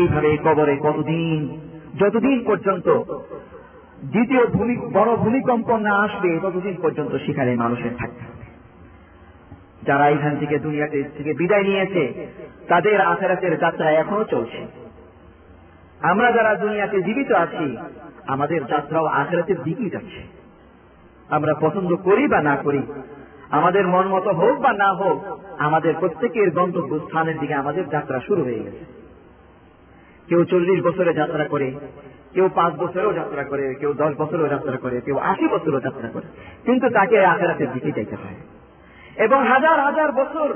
এইভাবে 0.00 0.36
কবরে 0.44 0.76
কতদিন, 0.76 1.60
যতদিন 1.98 2.44
পর্যন্ত 2.46 3.02
দ্বিতীয় 4.04 4.46
ভূমি, 4.46 4.76
বড় 4.76 5.16
ভূমিকম্প 5.16 5.70
না 5.70 5.94
আসবে, 5.94 6.38
ততদিন 6.42 6.76
পর্যন্ত 6.82 7.16
সেখানে 7.26 7.56
মানুষের 7.56 7.90
থাকতে 7.98 8.24
হবে। 8.24 8.33
যারা 9.86 10.08
এখান 10.08 10.36
থেকে 10.36 10.58
দুনিয়াতে 10.58 11.02
থেকে 11.16 11.32
বিদায় 11.32 11.62
নিয়েছে, 11.62 12.26
তাদের 12.68 13.00
আখেরাতের 13.00 13.58
যাত্রা 13.58 13.90
এখনও 13.90 14.24
চলছে। 14.24 14.66
আমরা 16.00 16.32
যারা 16.32 16.54
দুনিয়াতে 16.54 17.02
জীবিত 17.02 17.32
আছি, 17.32 17.76
আমাদের 18.26 18.66
যাত্রাও 18.66 19.04
আখেরাতের 19.04 19.62
দিকেই 19.62 19.90
যাচ্ছে। 19.90 20.22
আমরা 21.28 21.54
পছন্দ 21.54 21.96
করি 21.96 22.28
বা 22.28 22.40
না 22.42 22.56
করি, 22.56 22.82
আমাদের 23.50 23.86
মন 23.86 24.08
মতো 24.08 24.30
হোক 24.30 24.60
বা 24.60 24.72
না 24.72 24.92
হোক, 24.92 25.18
আমাদের 25.58 25.94
প্রত্যেকের 26.00 26.50
গন্তব্য 26.50 26.98
স্থানের 26.98 27.38
দিকে 27.38 27.54
আমাদের 27.54 27.88
যাত্রা 27.88 28.20
শুরু 28.20 28.42
হয়ে 28.42 28.64
গেছে। 28.64 28.84
কেউ 30.26 30.44
চল্লিশ 30.44 30.84
বছরে 30.84 31.14
যাত্রা 31.14 31.44
করে, 31.44 31.74
কেউ 32.32 32.48
পাঁচ 32.54 32.74
বছরেও 32.74 33.12
যাত্রা 33.12 33.44
করে, 33.44 33.74
কেউ 33.74 33.92
দশ 33.92 34.12
বছরেও 34.18 34.48
যাত্রা 34.48 34.76
করে, 34.76 35.00
কেউ 35.00 35.16
আশি 35.18 35.48
বছরেও 35.48 35.80
যাত্রা 35.80 36.08
করে, 36.08 36.26
কিন্তু 36.64 36.90
তাকে 36.90 37.24
আখেরাতের 37.24 37.72
দিকে 37.72 37.92
যেতে 37.92 38.16
হয়। 38.16 38.38
এবং 39.15 39.39
হাজার 39.47 39.77
হাজার 39.79 40.09
বছর 40.11 40.49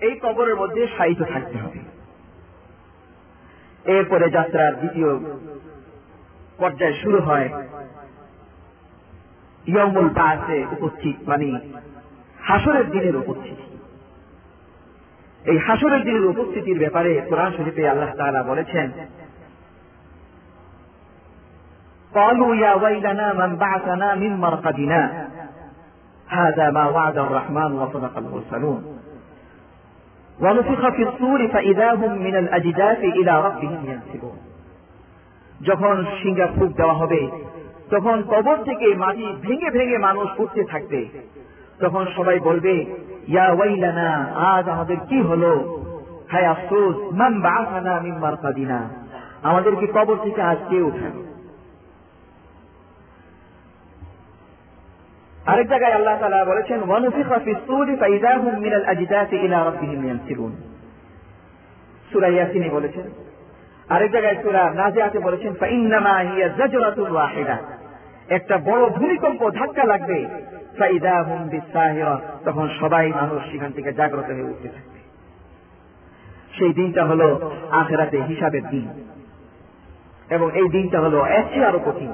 এই 0.00 0.14
কবরের 0.22 0.56
মধ্যে 0.56 0.82
সাহিত্য 0.96 1.22
থাকতে 1.24 1.56
হবে 1.58 1.80
এরপরে 3.84 4.26
যাত্রার 4.30 4.72
দ্বিতীয় 4.76 5.10
পর্যায় 6.58 6.94
শুরু 7.02 7.18
হয় 7.20 7.48
ইয়মুল 9.64 10.08
বাসে 10.08 10.58
উপস্থিত 10.70 11.16
মানে 11.28 11.48
হাসরের 12.40 12.86
দিনের 12.90 13.16
উপস্থিতি 13.16 13.64
এই 15.44 15.58
হাসরের 15.58 16.02
দিনের 16.04 16.24
উপস্থিতির 16.24 16.78
ব্যাপারে 16.78 17.10
কোরআন 17.28 17.50
শরীফে 17.56 17.82
আল্লাহ 17.88 18.10
তাআলা 18.16 18.40
বলেছেন 18.42 18.88
قالوا 22.12 22.52
يا 22.56 22.72
ويلنا 22.74 23.28
من 23.32 23.50
بعثنا 23.56 24.08
من 24.14 24.32
مرقدنا 24.36 25.02
هذا 26.32 26.70
ما 26.70 26.84
وعد 26.86 27.18
الرحمن 27.18 27.72
وصدق 27.72 28.14
المرسلون 28.18 28.80
ونفخ 30.38 30.88
في 30.88 31.02
الصور 31.02 31.48
فإذا 31.48 31.88
هم 31.92 32.12
من 32.22 32.36
الأجداث 32.36 32.98
إلى 32.98 33.32
ربهم 33.46 33.80
ينسلون 33.84 34.38
যখন 35.60 35.96
সিঙ্গা 36.20 36.46
ফুক 36.56 36.70
দেওয়া 36.76 36.94
হবে 36.94 37.22
তখন 37.90 38.16
কবর 38.32 38.56
থেকে 38.64 38.86
মাটি 38.94 39.26
ভেঙে 39.42 39.68
ভেঙে 39.70 39.98
মানুষ 39.98 40.28
উঠতে 40.38 40.62
থাকবে 40.64 41.00
তখন 41.80 42.04
সবাই 42.16 42.38
বলবে 42.38 42.74
ইয়া 43.28 43.46
ওয়াইলানা 43.52 44.08
আজ 44.52 44.64
আমাদের 44.68 44.98
কি 45.08 45.18
হলো 45.20 45.52
হায় 46.28 46.48
আফসোস 46.54 46.96
মান 47.20 47.32
বাসানা 47.46 47.94
মিন 48.04 48.16
মারকাদিনা 48.24 48.78
আমাদেরকে 49.42 49.86
কবর 49.96 50.16
থেকে 50.24 50.40
আজ 50.42 50.60
কে 50.70 50.78
উঠানো 50.82 51.20
আরেক 55.45 55.67
জায়গায় 55.67 55.91
আল্লাহ 55.91 56.19
তাআলা 56.19 56.45
বলেছেন, 56.45 56.89
ওয়ানুফিখা 56.89 57.39
ফিস 57.39 57.57
সূরি 57.67 57.95
ফাইযা 57.95 58.37
হুম 58.37 58.59
মিনাল 58.59 58.85
আজদাতি 58.85 59.35
ইলা 59.35 59.65
রাব্বিহিম 59.65 60.05
ইয়ানসিলুন 60.05 60.55
সূরা 62.13 62.27
ইয়াসিনে 62.27 62.69
বলেছেন। 62.69 63.03
আরেক 63.89 64.11
জায়গায় 64.11 64.35
সূরা 64.43 64.69
নাজিআতে 64.69 65.19
বলেছেন, 65.19 65.53
ফাইন্নামা 65.53 66.17
হিয়া 66.17 66.47
জাজরাতুন 66.47 67.11
ওয়াহিদা 67.11 67.57
একটা 68.29 68.57
বড় 68.57 68.89
ভূমিকম্প 68.89 69.49
ধাক্কা 69.49 69.83
লাগবে 69.83 70.25
ফাইদা 70.77 71.23
হুম 71.23 71.47
বিসাহিরা। 71.47 72.19
তখন 72.45 72.69
সবাই 72.79 73.11
মানুষ 73.11 73.51
সেখান 73.51 73.71
থেকে 73.71 73.93
জাগ্রত 73.93 74.25
হয়ে 74.25 74.43
উঠতে 74.43 74.67
থাকবে। 74.67 74.99
সেই 76.57 76.73
দিনটা 76.73 77.05
হলো 77.05 77.51
আখেরাতে 77.71 78.21
হিসাবের 78.21 78.67
দিন। 78.67 78.87
এবং 80.29 80.59
এই 80.59 80.69
দিনটা 80.69 81.01
হলো 81.01 81.25
এর 81.25 81.43
চেয়ে 81.53 81.65
আরও 81.65 81.79
কঠিন। 81.79 82.11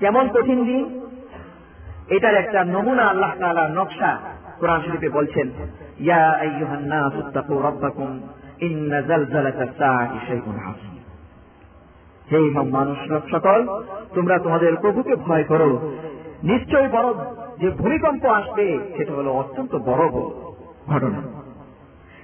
কেমন 0.00 0.28
কঠিন 0.28 0.64
দিন? 0.64 1.00
এটার 2.09 2.35
একটা 2.35 2.59
নমুনা 2.65 3.05
আল্লাহ 3.09 3.31
তাআলা 3.41 3.63
নকশা 3.69 4.11
কোরআন 4.59 4.79
শরীফে 4.85 5.09
বলছেন 5.09 5.47
ইয়া 5.99 6.23
আইয়ুহান 6.43 6.83
নাস 6.85 7.13
ইত্তাকু 7.21 7.53
রাব্বাকুম 7.67 8.09
ইন্না 8.59 8.99
জালজালাতাস 9.01 9.71
সাআতি 9.79 10.17
শাইউন 10.27 10.57
আযীম 10.65 10.95
হে 12.27 12.39
মানুষ 12.71 12.99
সকল 13.31 13.59
তোমরা 14.15 14.35
তোমাদের 14.39 14.71
প্রভুকে 14.75 15.13
ভয় 15.25 15.45
করো 15.51 15.69
নিশ্চয় 16.43 16.87
বড় 16.87 17.07
যে 17.61 17.67
ভূমিকম্প 17.71 18.23
আসবে 18.39 18.65
সেটা 18.95 19.13
হলো 19.13 19.31
অত্যন্ত 19.33 19.73
বড় 19.89 20.03
ঘটনা 20.89 21.21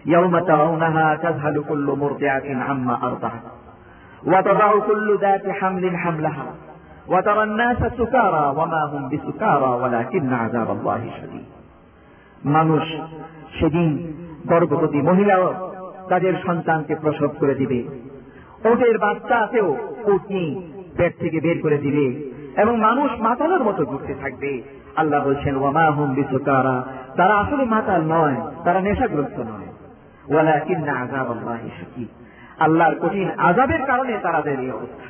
يوم 0.07 0.34
ترونها 0.41 1.15
تذهل 1.15 1.55
كل 1.63 1.88
مرضعة 1.95 2.47
عما 2.59 2.95
أرضعت 3.03 3.45
وتضع 4.23 4.69
كل 4.80 5.07
ذات 5.21 5.45
حمل 5.49 5.97
حملها 5.97 6.47
وترى 7.09 7.43
الناس 7.43 7.78
سكارى 7.93 8.45
وما 8.57 8.82
هم 8.84 9.09
بسكارى 9.09 9.71
ولكن 9.82 10.34
عذاب 10.34 10.69
الله 10.71 11.01
شديد 11.19 11.47
মানুষ 12.55 12.84
সেদিন 13.59 13.88
গর্ভবতী 14.45 14.99
মহিলাও 15.01 15.45
তাদের 16.09 16.34
সন্তানকে 16.45 16.93
প্রসব 16.95 17.32
করে 17.39 17.55
দিবে 17.55 17.80
ওটের 18.65 18.95
বাচ্চাকেও 18.97 19.67
উটনি 20.05 20.45
পেট 20.97 21.13
থেকে 21.19 21.38
বের 21.39 21.57
করে 21.61 21.78
দিবে 21.78 22.05
এবং 22.57 22.73
মানুষ 22.80 23.09
মাতালের 23.19 23.61
মতো 23.63 23.82
ঘুরতে 23.86 24.13
থাকবে 24.13 24.51
আল্লাহ 24.95 25.19
বলছেন 25.26 25.53
ওয়ামা 25.57 25.86
হুম 25.95 26.09
বিসুকারা 26.15 26.76
তারা 27.17 27.34
আসলে 27.36 27.63
মাতাল 27.65 28.01
নয় 28.07 28.38
তারা 28.65 28.80
নেশাগ্রস্ত 28.82 29.38
নয় 29.51 29.69
ওয়ালা 30.26 30.55
কিন্না 30.59 30.93
আজাব 31.03 31.28
আল্লাহ 31.32 31.57
আল্লাহর 32.59 32.95
কঠিন 33.01 33.28
আজাবের 33.39 33.82
কারণে 33.86 34.13
তাদের 34.23 34.57
এই 34.59 34.71
অবস্থা 34.71 35.07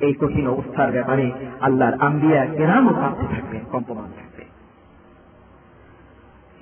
এই 0.00 0.14
কঠিন 0.14 0.48
অবস্থার 0.48 0.92
ব্যাপারে 0.92 1.32
আল্লাহর 1.60 1.94
আম্বিয়া 2.00 2.46
কেরামও 2.46 2.94
কাঁপতে 2.94 3.26
থাকবেন, 3.34 3.60
কম্পমান 3.72 4.12
থাকবে। 4.16 4.44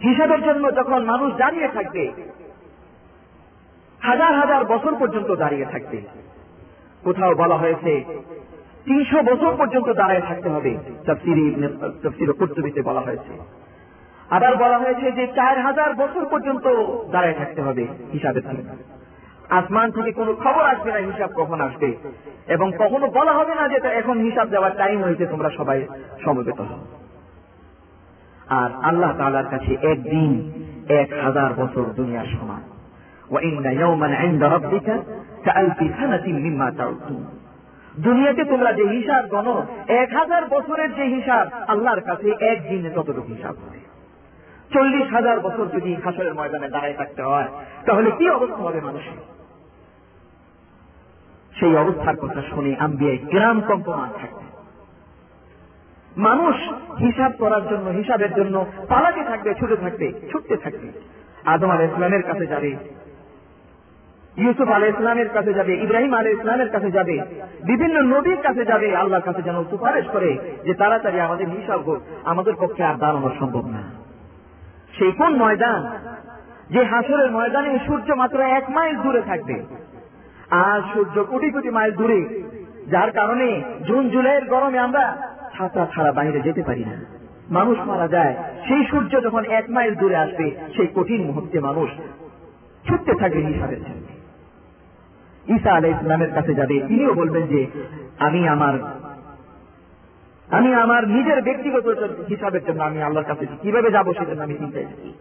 হিসাবের 0.03 0.43
জন্য 0.43 0.75
যখন 0.75 1.05
মানুষ 1.05 1.35
দাঁড়িয়ে 1.37 1.69
থাকবে, 1.69 2.13
হাজার 4.01 4.33
হাজার 4.35 4.65
বছর 4.65 4.95
পর্যন্ত 4.99 5.31
দাঁড়িয়ে 5.35 5.65
থাকবে। 5.65 6.01
কোথাও 7.05 7.35
বলা 7.35 7.57
হয়েছে, 7.57 8.05
তিনশো 8.85 9.23
বছর 9.23 9.57
পর্যন্ত 9.57 9.91
দাঁড়িয়ে 9.91 10.21
থাকতে 10.21 10.49
হবে, 10.49 10.79
তফসির 12.03 12.33
কর্তৃতে 12.33 12.83
বলা 12.83 13.01
হয়েছে। 13.01 13.33
আবার 14.31 14.57
বলা 14.57 14.79
হয়েছে 14.79 15.13
যে 15.13 15.27
চার 15.27 15.61
হাজার 15.61 15.95
বছর 15.95 16.25
পর্যন্ত 16.25 16.67
দাঁড়িয়ে 17.11 17.35
থাকতে 17.35 17.63
হবে 17.63 17.87
হিসাবের 18.13 18.43
জন্য। 18.43 18.96
আসমান 19.49 19.91
থেকে 19.91 20.13
কোনো 20.13 20.35
খবর 20.35 20.65
আসবে 20.65 20.93
না, 20.93 20.99
হিসাব 20.99 21.31
কখন 21.37 21.61
আসবে? 21.61 21.95
এবং 22.47 22.73
কখনো 22.79 23.07
বলা 23.07 23.33
হবে 23.33 23.55
না 23.55 23.69
যে 23.69 23.89
এখন 23.89 24.19
হিসাব 24.19 24.49
দেওয়ার 24.49 24.77
টাইম 24.77 25.03
হয়েছে, 25.03 25.27
তোমরা 25.27 25.51
সবাই 25.51 25.87
সমবেত 26.25 26.61
হও। 26.61 26.79
আর 28.47 28.71
আল্লাহ 28.83 29.19
তালার 29.19 29.45
কাছে 29.51 29.77
একদিন 29.87 30.53
এক 30.89 31.13
হাজার 31.25 31.55
বছর 31.55 31.83
দুনিয়ার 31.83 32.25
সমান। 32.25 32.63
দুনিয়াতে 37.99 38.45
তোমরা 38.45 38.73
যে 38.73 38.85
হিসাব 38.85 39.29
গণ, 39.29 39.63
এক 39.89 40.15
হাজার 40.15 40.47
বছরের 40.47 40.95
যে 40.95 41.03
হিসাব 41.03 41.49
আল্লাহর 41.69 42.01
কাছে 42.01 42.35
একদিনে 42.41 42.91
ততটুকু 42.91 43.35
হিসাব 43.35 43.55
হবে। 43.55 43.86
চল্লিশ 44.75 45.13
হাজার 45.13 45.41
বছর 45.41 45.67
যদি 45.67 45.95
হাসরের 45.95 46.35
ময়দানে 46.35 46.69
দাঁড়ায় 46.69 46.95
থাকতে 46.95 47.23
হয়, 47.23 47.49
তাহলে 47.87 48.11
কি 48.11 48.31
অবস্থা 48.31 48.57
হবে 48.57 48.81
মানুষের? 48.81 49.37
সেই 51.61 51.77
অবস্থার 51.77 52.17
কথা 52.17 52.43
শুনে 52.43 52.77
আম্বিয়ায় 52.79 53.19
গ্রাম 53.19 53.61
কম্পমান 53.61 54.11
থাকবে। 54.21 54.47
মানুষ 56.17 56.57
হিসাব 56.99 57.33
করার 57.39 57.69
জন্য, 57.69 57.89
হিসাবের 57.89 58.35
জন্য 58.35 58.67
পালাতে 58.89 59.23
থাকবে, 59.23 59.55
ছুটে 59.55 59.77
থাকবে, 59.77 60.13
ছুটতে 60.33 60.57
থাকবে। 60.57 60.93
আদম 61.45 61.71
আল 61.71 61.81
ইসলামের 61.81 62.23
কাছে 62.23 62.47
যাবে, 62.47 62.77
ইউসুফ 64.37 64.69
আলহ 64.69 64.89
ইসলামের 64.89 65.29
কাছে 65.29 65.53
যাবে, 65.53 65.75
ইব্রাহিম 65.75 66.15
আলহ 66.15 66.29
ইসলামের 66.29 66.71
কাছে 66.71 66.91
যাবে, 66.91 67.21
বিভিন্ন 67.65 68.17
নদীর 68.17 68.37
কাছে 68.43 68.65
যাবে, 68.65 68.97
আল্লাহর 68.97 69.23
কাছে 69.23 69.43
যেন 69.43 69.65
সুপারিশ 69.65 70.07
করে 70.13 70.39
যে 70.65 70.75
তাড়াতাড়ি 70.75 71.21
আমাদের 71.21 71.49
হিসাব 71.49 71.81
হোক, 71.81 72.03
আমাদের 72.25 72.55
পক্ষে 72.59 72.85
আর 72.85 72.95
দাঁড়ানো 72.95 73.31
সম্ভব 73.39 73.67
না। 73.67 74.06
সেই 74.99 75.13
কোন 75.13 75.37
ময়দান? 75.37 75.99
যে 76.71 76.85
হাসরের 76.85 77.31
ময়দানে 77.31 77.79
সূর্য 77.87 78.13
মাত্র 78.13 78.41
এক 78.41 78.71
মাইল 78.71 78.97
দূরে 78.97 79.23
থাকবে। 79.23 79.63
আর 80.51 80.81
সূর্য 80.95 81.25
কোটি 81.25 81.51
কোটি 81.51 81.71
মাইল 81.71 81.95
দূরে। 81.95 82.43
যার 82.91 83.11
কারণে 83.11 83.63
জুন, 83.87 84.09
জুলাইয়ের 84.09 84.45
গরমে 84.45 84.79
আমরা 84.79 85.33
ছাতা 85.59 85.87
ছাড়া 85.95 86.13
বাইরে 86.13 86.41
যেতে 86.41 86.63
পারি 86.63 86.85
না। 86.85 87.05
মানুষ 87.51 87.79
মারা 87.79 88.09
যায়, 88.09 88.35
সেই 88.69 88.85
সূর্য 88.91 89.23
যখন 89.23 89.45
এক 89.45 89.65
মাইল 89.71 89.95
দূরে 89.95 90.17
আসবে, 90.17 90.51
সেই 90.77 90.87
কঠিন 90.95 91.27
মুহূর্তে 91.27 91.61
মানুষ 91.61 91.91
ছুটতে 92.89 93.15
থাকবে 93.15 93.47
হিসাবের 93.47 93.79
ঈসা 95.57 95.73
আলাই 95.73 95.91
ইসলামের 95.91 96.35
কাছে 96.35 96.55
যাবে, 96.55 96.81
তিনিও 96.89 97.15
বলবেন 97.15 97.43
যে, 97.43 97.67
আমি 98.19 98.49
আমার 98.49 98.75
আমি 100.51 100.75
আমার 100.75 101.09
নিজের 101.09 101.43
ব্যক্তিগত 101.43 101.87
হিসাবের 102.29 102.65
জন্য 102.65 102.83
আমি 102.83 103.03
আল্লাহর 103.03 103.27
কাছে 103.27 103.47
কীভাবে 103.63 103.91
যাব 103.91 104.13
সেজন্য 104.13 104.43
আমি 104.43 104.55
চিন্তায় 104.55 104.85
থাকি 104.85 105.13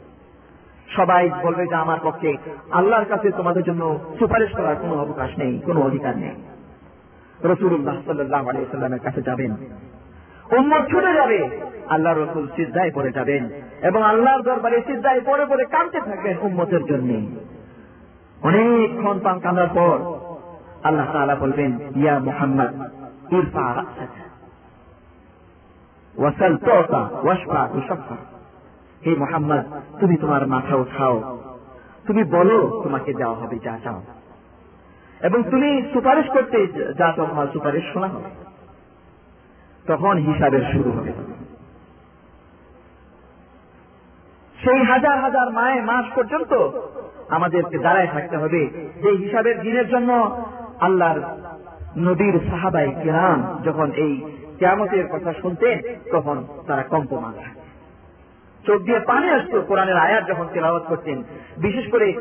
সবাই 0.96 1.30
বলবে 1.44 1.68
যে 1.68 1.76
আমার 1.76 1.98
পক্ষে 2.04 2.38
আল্লাহর 2.72 3.06
কাছে 3.06 3.32
তোমাদের 3.32 3.64
জন্য 3.64 4.00
সুপারিশ 4.20 4.52
করার 4.52 4.76
কোনো 4.76 5.02
অবকাশ 5.02 5.30
নেই, 5.38 5.60
কোনো 5.60 5.82
অধিকার 5.82 6.18
নেই। 6.18 6.36
রসুল্লাহ 7.44 7.96
সাল্লাহ 8.06 8.50
আলিয়াল্লামের 8.50 9.00
কাছে 9.00 9.22
যাবেন। 9.22 9.52
উম্মত 10.58 10.90
ছুটে 10.90 11.14
যাবে। 11.14 11.50
আল্লাহ 11.90 12.18
রসুল 12.18 12.48
সিদ্ধায় 12.56 12.92
পড়ে 12.92 13.12
যাবেন 13.12 13.50
এবং 13.82 14.04
আল্লাহর 14.04 14.42
দরবারে 14.42 14.82
সিদ্ধায় 14.82 15.22
পড়ে 15.26 15.46
পড়ে 15.46 15.66
কাঁদতে 15.66 16.00
থাকবেন 16.00 16.38
উম্মতের 16.42 16.86
জন্য। 16.86 17.26
অনেকক্ষণ 18.42 19.20
পান 19.20 19.40
কাঁদার 19.40 19.68
পর 19.74 19.98
আল্লাহ 20.84 21.14
তাআলা 21.14 21.36
বলবেন, 21.36 21.80
ইয়া 21.96 22.20
মোহাম্মদ, 22.20 22.82
ইরফা 23.34 23.86
ওয়াসাল 26.18 26.58
তোতা 26.58 27.10
ওয়াসফা 27.24 27.70
তুষফা 27.74 28.16
হে 29.06 29.16
মোহাম্মদ, 29.16 29.64
তুমি 30.00 30.18
তোমার 30.18 30.48
মাথা 30.48 30.76
উঠাও। 30.76 31.38
তুমি 32.08 32.24
বলো, 32.24 32.82
তোমাকে 32.84 33.14
দেওয়া 33.14 33.36
হবে 33.36 33.60
যা 33.60 33.80
চাও। 33.84 34.02
এবং 35.22 35.44
তুমি 35.44 35.84
সুপারিশ 35.94 36.26
করতে 36.26 36.68
যা 36.98 37.14
তোমার 37.16 37.48
সুপারিশ 37.54 37.84
শোনা 37.94 38.08
হবে। 38.08 38.30
তখন 39.88 40.18
হিসাবের 40.18 40.62
শুরু 40.72 40.92
হবে। 40.92 41.14
সেই 44.64 44.84
হাজার 44.84 45.22
হাজার 45.22 45.52
মায়ে 45.52 45.82
মাস 45.82 46.06
পর্যন্ত 46.16 46.70
আমাদেরকে 47.30 47.78
দাঁড়ায় 47.78 48.08
থাকতে 48.08 48.38
হবে। 48.38 48.92
যে 49.04 49.10
হিসাবের 49.10 49.62
দিনের 49.62 49.90
জন্য 49.90 50.44
আল্লাহর 50.80 51.22
নদীর 51.98 52.40
সাহাবাই 52.50 52.96
কিরাম 53.04 53.60
যখন 53.64 53.92
এই 53.92 54.45
কেয়ামতের 54.60 55.08
কথা 55.08 55.34
শুনতেন 55.34 55.82
তখন 56.12 56.44
তারা 56.68 56.84
কম্পমান 56.84 57.34
চোখ 58.68 58.82
দিয়ে 58.82 59.00
পানি 59.00 59.30
আসতো 59.30 59.62
কোরআনের 59.62 59.98
আয়াত 59.98 60.28
যখন 60.28 60.46
তেলাওয়াত 60.54 60.84
করতেন। 60.84 61.24
বিশেষ 61.58 61.92
করে 61.92 62.14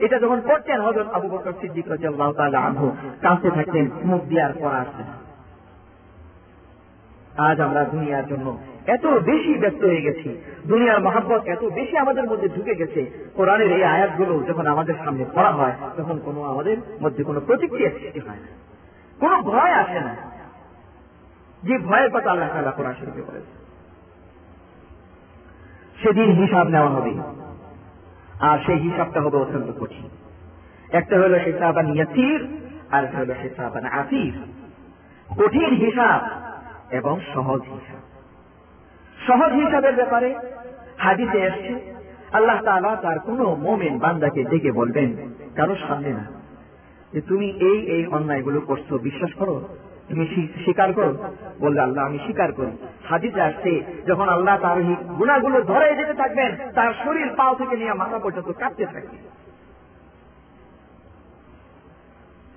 এটা 0.00 0.18
যখন 0.18 0.40
পড়তেন 0.48 0.80
হজরত 0.80 1.08
আবু 1.12 1.28
বকর 1.28 1.52
সিদ্দিক 1.60 1.88
রাজিয়াল্লাহু 1.88 2.32
তাআলা 2.32 2.58
আনহু। 2.58 2.96
কাঁদতে 3.22 3.50
থাকতেন, 3.50 3.90
মুখ 4.04 4.22
দিয়ে 4.24 4.42
আর 4.42 4.52
পড়া 4.60 4.76
আসছে 4.76 5.02
না। 5.02 5.21
আজ 7.38 7.60
আমরা 7.60 7.84
দুনিয়ার 7.84 8.26
জন্য 8.26 8.58
এত 8.86 9.06
বেশি 9.06 9.58
ব্যস্ত 9.58 9.84
হয়ে 9.84 10.02
গেছি, 10.02 10.42
দুনিয়ার 10.66 11.00
মহাব্বত 11.00 11.44
এত 11.44 11.64
বেশি 11.64 11.98
আমাদের 11.98 12.24
মধ্যে 12.24 12.48
ঢুকে 12.48 12.74
গেছে, 12.74 13.30
কোরআনের 13.34 13.72
এই 13.72 13.84
আয়াতগুলো 13.84 14.42
যখন 14.42 14.66
আমাদের 14.66 14.94
সামনে 15.04 15.24
পড়া 15.34 15.50
হয়, 15.50 15.72
তখন 15.96 16.18
কোনো 16.18 16.42
আমাদের 16.42 16.76
মধ্যে 17.02 17.24
কোনো 17.24 17.40
প্রতিক্রিয়া 17.40 17.90
সৃষ্টি 17.90 18.18
হয় 18.18 18.36
না। 18.36 18.46
কোনো 19.20 19.42
ভয় 19.42 19.72
আসে 19.72 20.00
না। 20.00 20.16
যে 21.62 21.78
ভয়ের 21.78 22.10
কথা 22.10 22.30
আল্লাহ 22.30 22.48
তালা 22.48 22.70
কোরআন 22.70 22.94
শরীফে 23.00 23.22
বলেছে। 23.22 23.62
সেদিন 26.02 26.30
হিসাব 26.30 26.68
নেওয়া 26.68 26.88
হবে। 26.88 27.14
আর 28.40 28.58
সেই 28.66 28.78
হিসাবটা 28.78 29.20
হবে 29.20 29.36
অত্যন্ত 29.36 29.72
কঠিন। 29.80 30.08
একটা 30.92 31.20
হলো 31.20 31.38
হিসাবান 31.38 31.86
ইয়াসির 31.86 32.48
আর 32.90 33.04
একটা 33.04 33.18
হলো 33.18 33.34
হিসাবান 33.42 33.84
আসির 33.84 34.38
কঠিন 35.38 35.74
হিসাব 35.74 36.41
এবং 36.92 37.20
সহজ 37.34 37.60
হিসাব। 37.62 38.00
সহজ 39.26 39.52
হিসাবের 39.52 39.94
ব্যাপারে 39.94 40.34
হাদিসে 40.98 41.38
এসছে, 41.38 41.94
আল্লাহ 42.32 42.64
তালা 42.64 42.96
তার 42.96 43.18
কোন 43.18 43.54
মোমেন 43.54 43.98
বান্দাকে 43.98 44.44
ডেকে 44.44 44.72
বলবেন 44.72 45.16
কারোর 45.56 45.76
সামনে 45.88 46.12
না। 46.12 46.24
যে 47.12 47.20
তুমি 47.20 47.50
এই 47.50 47.86
এই 47.86 48.06
অন্যায়গুলো 48.06 48.60
করছ, 48.60 48.92
বিশ্বাস 48.92 49.30
করো? 49.34 49.68
তুমি 50.08 50.26
স্বীকার 50.64 50.92
করো? 50.92 51.18
বললে, 51.60 51.80
আল্লাহ, 51.80 52.06
আমি 52.06 52.18
স্বীকার 52.18 52.52
করি। 52.52 52.86
হাদিসে 53.04 53.42
আসছে, 53.42 53.82
যখন 54.06 54.28
আল্লাহ 54.28 54.58
তার 54.60 54.82
গুণাগুলো 55.18 55.62
ধরে 55.62 55.96
যেতে 55.96 56.14
থাকবেন, 56.14 56.56
তার 56.74 56.94
শরীর 57.04 57.30
পাও 57.36 57.54
থেকে 57.54 57.76
নিয়ে 57.76 57.92
মাথা 57.92 58.18
পর্যন্ত 58.18 58.52
কাঁপতে 58.52 58.86
থাকবে। 58.86 59.16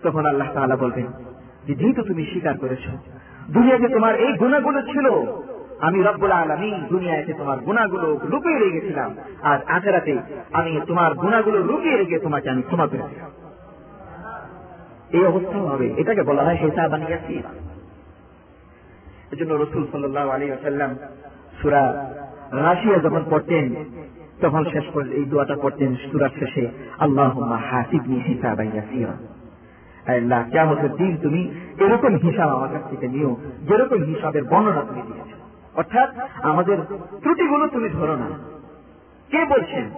তখন 0.03 0.25
আল্লাহ 0.25 0.53
তাআলা 0.53 0.75
বলবেন, 0.75 1.07
যে 1.65 1.75
যেহেতু 1.75 2.01
তুমি 2.01 2.25
স্বীকার 2.25 2.57
করেছ 2.57 2.87
দুনিয়াতে 3.53 3.87
তোমার 3.93 4.15
এই 4.15 4.33
গুণাগুলো 4.33 4.81
ছিল। 4.81 5.09
আমি 5.79 6.03
রব্বুল 6.03 6.31
আলমী 6.31 6.71
দুনিয়াতে 6.89 7.33
তোমার 7.33 7.59
গুণাগুলো 7.59 8.19
লুকিয়ে 8.29 8.59
রেখেছিলাম। 8.59 9.15
আর 9.41 9.59
আখেরাতে 9.67 10.17
আমি 10.53 10.81
তোমার 10.87 11.13
গুণাগুলো 11.13 11.57
লুকিয়ে 11.59 11.97
রেখে 11.97 12.19
তোমাকে 12.19 12.49
আমি 12.49 12.61
ক্ষমা 12.61 12.87
করে 12.87 12.97
দিলাম। 12.97 13.31
এই 15.11 15.25
অবস্থা 15.25 15.57
হবে। 15.57 15.93
এটাকে 15.97 16.23
বলা 16.23 16.43
হয় 16.43 16.55
হেসা 16.55 16.87
বানিয়েছি 16.87 17.43
এজন্য 19.31 19.53
রসুল 19.53 19.87
সাল্লাহ 19.91 20.29
আলী 20.29 20.51
আসাল্লাম 20.51 20.95
সুরা 21.61 22.11
রাশিয়া 22.51 22.99
যখন 22.99 23.23
পড়তেন, 23.29 23.75
তখন 24.41 24.63
শেষ 24.63 24.83
করে 24.93 25.09
এই 25.09 25.25
দোয়াটা 25.25 25.55
পড়তেন 25.61 25.95
সুরার 26.11 26.29
শেষে 26.39 26.67
আল্লাহ 26.99 27.41
হাসিবনি 27.69 28.19
হিসাব 28.27 28.59
আল্লাহ 30.07 30.43
দিন 30.97 31.17
তুমি 31.21 31.51
এরকম 31.79 32.15
হিসাব 32.15 32.49
আমার 32.49 32.69
কাছ 32.73 32.89
থেকে 32.89 33.07
নিও, 33.07 33.35
যেরকম 33.61 33.95
হিসাবের 33.95 34.43
বর্ণনা 34.43 34.81
তুমি 34.81 35.01
দিয়েছ। 35.01 35.27
অর্থাৎ 35.75 36.09
আমাদের 36.43 36.77
ত্রুটিগুলো 37.21 37.67
তুমি 37.67 37.89
ধরো 37.89 38.15
না। 38.15 38.25
কে 39.31 39.45
বলছেন? 39.45 39.89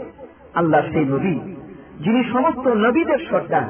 আল্লাহ 0.54 0.82
সেই 0.82 1.06
নবী, 1.06 1.40
যিনি 2.04 2.24
সমস্ত 2.24 2.68
নবীদের 2.68 3.18
সর্দার, 3.30 3.64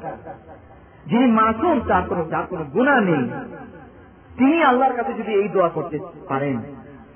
যিনি 1.06 1.26
মাসুম, 1.26 1.80
তার 1.88 2.04
কোনো 2.10 2.26
যার 2.30 2.44
কোনো 2.50 2.64
গুণা 2.64 3.02
নেই। 3.02 3.30
তিনি 4.38 4.64
আল্লাহর 4.64 4.94
কাছে 4.94 5.14
যদি 5.14 5.34
এই 5.34 5.48
দোয়া 5.48 5.70
করতে 5.70 6.00
পারেন 6.28 6.62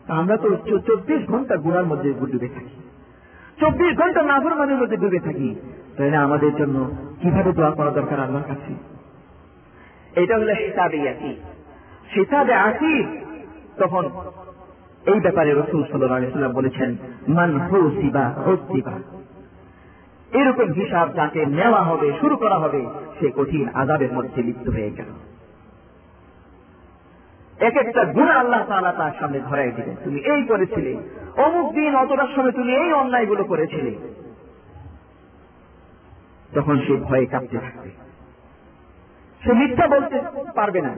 আমরা 0.08 0.38
তো 0.38 0.56
চব্বিশ 0.56 1.28
ঘণ্টা 1.28 1.58
গুণার 1.58 1.86
মধ্যে 1.86 2.14
ডুবে 2.14 2.48
থাকি। 2.48 2.82
চব্বিশ 3.60 3.98
ঘণ্টা 3.98 4.24
নাফরমানের 4.24 4.78
মধ্যে 4.78 4.98
ডুবে 4.98 5.20
থাকি। 5.20 5.56
তাহলে 5.98 6.18
আমাদের 6.18 6.56
জন্য 6.56 6.92
কীভাবে 7.22 7.52
দোয়া 7.52 7.72
করা 7.72 7.90
দরকার 7.90 8.20
আল্লাহর 8.20 8.48
কাছে? 8.48 9.01
এটা 10.16 10.38
হলো 10.38 10.54
হিসাবে 10.54 11.10
আসি 11.10 11.36
হিসাবে 12.16 12.54
আসি 12.54 13.04
তখন 13.78 14.10
এই 15.06 15.20
ব্যাপারে 15.20 15.54
রসুল 15.54 15.84
সাল্লাম 15.84 16.54
বলেছেন, 16.54 16.96
মান 17.28 17.60
হুসিবা 17.60 18.30
হসিবা। 18.30 18.92
এরকম 20.32 20.72
হিসাব 20.74 21.14
যাকে 21.14 21.46
নেওয়া 21.46 21.84
হবে, 21.84 22.12
শুরু 22.20 22.36
করা 22.36 22.56
হবে, 22.56 22.86
সে 23.20 23.32
কঠিন 23.36 23.70
আজাবের 23.74 24.14
মধ্যে 24.14 24.44
লিপ্ত 24.44 24.70
হয়ে 24.70 24.92
গেল। 24.92 25.06
এক 27.60 27.78
একটা 27.78 28.06
গুণা 28.06 28.34
আল্লাহ 28.34 28.66
তাআলা 28.68 28.92
তার 28.92 29.12
সামনে 29.20 29.40
ধরাই 29.40 29.72
দিলেন। 29.72 29.96
তুমি 30.04 30.20
এই 30.20 30.44
করেছিলে, 30.44 30.98
অমুক 31.38 31.74
দিন 31.74 31.96
অতটার 31.96 32.28
সময় 32.36 32.52
তুমি 32.52 32.76
এই 32.76 32.94
অন্যায়গুলো 32.94 33.44
করেছিলে। 33.44 33.96
তখন 36.56 36.80
সে 36.80 36.96
ভয়ে 36.96 37.26
কাঁপতে 37.26 37.58
থাকবে। 37.58 38.11
সে 39.44 39.54
মিথ্যা 39.54 39.88
বলতে 39.88 40.22
পারবে 40.56 40.82
না। 40.82 40.90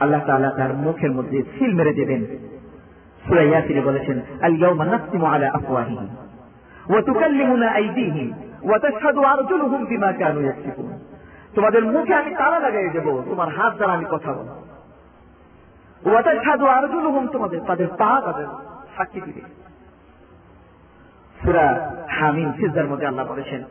আল্লাহ 0.00 0.20
তাআলা 0.26 0.50
তার 0.50 0.74
মুখের 0.74 1.10
মধ্যে 1.10 1.42
সিল 1.42 1.74
মেরে 1.74 1.92
দেবেন। 1.92 2.26
সূরা 3.28 3.42
ইয়াসিনে 3.42 3.80
বলেছেন 3.80 4.20
আল 4.42 4.54
ইয়াউমা 4.54 5.34
আলা 5.34 5.50
আফওয়াহিহিম 5.50 6.16
ওয়া 6.90 7.02
তুকাল্লিমুনা 7.02 7.70
আইদিহিম 7.70 8.32
ওয়া 8.68 8.78
তাশহাদু 8.78 9.24
আরজুলুহুম 9.24 9.84
বিমা 9.84 10.12
কানু 10.12 10.40
ইয়াকসিবুন। 10.40 10.98
তোমাদের 11.54 11.84
মুখে 11.84 12.14
আমি 12.14 12.34
তালা 12.34 12.58
লাগাই 12.58 12.88
দেব, 12.88 13.22
তোমার 13.28 13.48
হাত 13.48 13.74
দ্বারা 13.74 13.92
আমি 13.92 14.04
কথা 14.10 14.32
বলব। 14.32 14.48
ওয়া 16.10 16.22
তাশহাদু 16.22 16.66
আরজুলুহুম, 16.66 17.26
তোমাদের 17.26 17.60
তাদের 17.66 17.86
পা 17.88 18.20
তাদের 18.24 18.46
সাক্ষী 18.96 19.20
দিবে। 19.20 19.40
সূরা 21.44 21.90
হামিম 22.08 22.52
সিজদার 22.52 22.86
মধ্যে 22.86 23.06
আল্লাহ 23.06 23.26
বলেছেন 23.26 23.64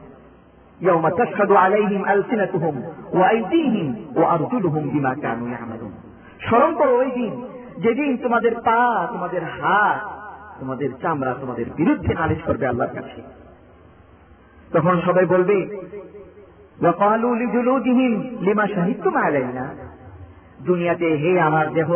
يوم 0.81 1.09
تشهد 1.11 1.51
عليهم 1.55 2.01
ألسنتهم 2.07 2.75
وأيديهم 3.13 3.89
وأرجلهم 4.17 4.83
بما 4.91 5.13
كانوا 5.15 5.49
يعملون 5.49 5.93
স্মরণ 6.47 6.73
করো 6.81 6.95
ওই 7.03 7.11
দিন 7.19 7.33
যেদিন 7.85 8.11
তোমাদের 8.17 8.55
পা 8.67 8.81
তোমাদের 9.13 9.43
হাত 9.57 10.01
তোমাদের 10.61 10.91
চামড়া 11.03 11.33
তোমাদের 11.43 11.67
বিরুদ্ধে 11.79 12.13
নালিশ 12.15 12.41
করবে 12.49 12.65
আল্লাহর 12.69 12.95
কাছে 12.97 13.21
তখন 14.71 14.95
সবাই 15.07 15.27
বলবে 15.35 15.59
وقالوا 16.79 17.37
لجلودهم 17.37 18.13
لما 18.41 18.65
شهدتم 18.67 19.15
علينا 19.19 19.65
দুনিয়াতে 20.69 21.09
হে 21.23 21.33
আমার 21.49 21.67
দেহ 21.75 21.91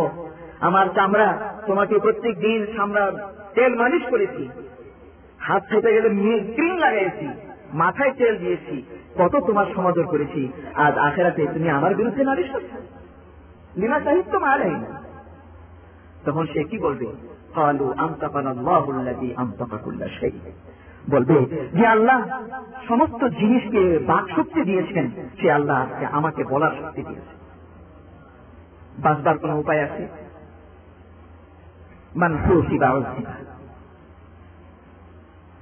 আমার 0.61 0.87
চামড়া 0.97 1.29
তোমাকে 1.69 1.95
প্রত্যেক 2.05 2.35
দিন 2.47 2.61
চামড়া 2.75 3.05
তেল 3.57 3.73
মালিশ 3.83 4.05
করেছি 4.13 4.45
হাত 5.41 5.63
খেতে 5.71 5.91
গেলে 5.95 6.09
ক্রিম 6.57 6.75
লাগাইছি 6.85 7.29
মাথায় 7.74 8.12
তেল 8.12 8.38
দিয়েছি, 8.38 8.84
কত 9.18 9.36
তোমার 9.48 9.66
সমাদর 9.76 10.06
করেছি, 10.08 10.52
আজ 10.74 10.98
আখেরাতে 10.98 11.48
তুমি 11.54 11.70
আমার 11.70 11.96
বিরুদ্ধে 11.96 12.24
নালিশ 12.24 12.52
করছ? 12.52 12.72
লিমা 13.76 14.00
সাহিত্য 14.00 14.38
মারাই 14.38 14.72
না 14.72 15.00
তখন 16.26 16.48
সে 16.54 16.64
কি 16.64 16.78
বলবে? 16.80 17.06
কালু 17.56 17.94
শাই 20.20 20.32
বলবে 21.10 21.68
যে 21.74 21.86
আল্লাহ 21.88 22.40
সমস্ত 22.88 23.28
জিনিসকে 23.28 24.00
বাক 24.00 24.40
শক্তি 24.40 24.62
দিয়েছেন, 24.62 25.12
সে 25.42 25.52
আল্লাহ 25.52 25.82
আজকে 25.82 26.06
আমাকে 26.06 26.44
বলার 26.44 26.72
শক্তি 26.82 27.02
দিয়েছে। 27.02 27.34
বাঁচবার 28.98 29.38
কোন 29.38 29.52
উপায় 29.52 29.84
আছে? 29.84 30.08
মান 32.16 32.34
উসিবা 32.34 33.02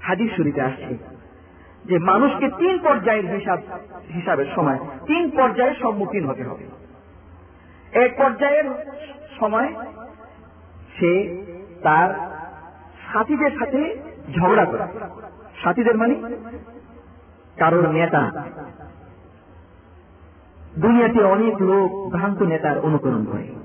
হাদিস 0.02 0.32
শরীফে 0.38 0.62
আসছে 0.62 1.11
যে 1.86 2.00
মানুষকে 2.00 2.50
তিন 2.50 2.80
পর্যায়ের 2.80 3.36
হিসাব, 3.36 3.60
হিসাবের 4.14 4.46
সময়, 4.56 4.78
তিন 5.06 5.30
পর্যায়ের 5.30 5.76
সম্মুখীন 5.82 6.26
হতে 6.26 6.44
হবে। 6.44 6.64
এক 7.92 8.18
পর্যায়ের 8.18 8.64
সময় 9.40 9.74
সে 11.00 11.42
তার 11.84 12.32
সাথীদের 13.14 13.52
সাথে 13.52 14.00
ঝগড়া 14.40 14.66
করে। 14.66 14.84
সাথীদের 15.64 15.98
মানে? 15.98 16.16
কারোর 17.58 17.90
নেতা। 17.90 18.32
দুনিয়াতে 20.78 21.24
অনেক 21.24 21.62
লোক 21.62 22.10
ভ্রান্ত 22.16 22.42
নেতার 22.42 22.80
অনুকরণ 22.80 23.26
করে। 23.26 23.56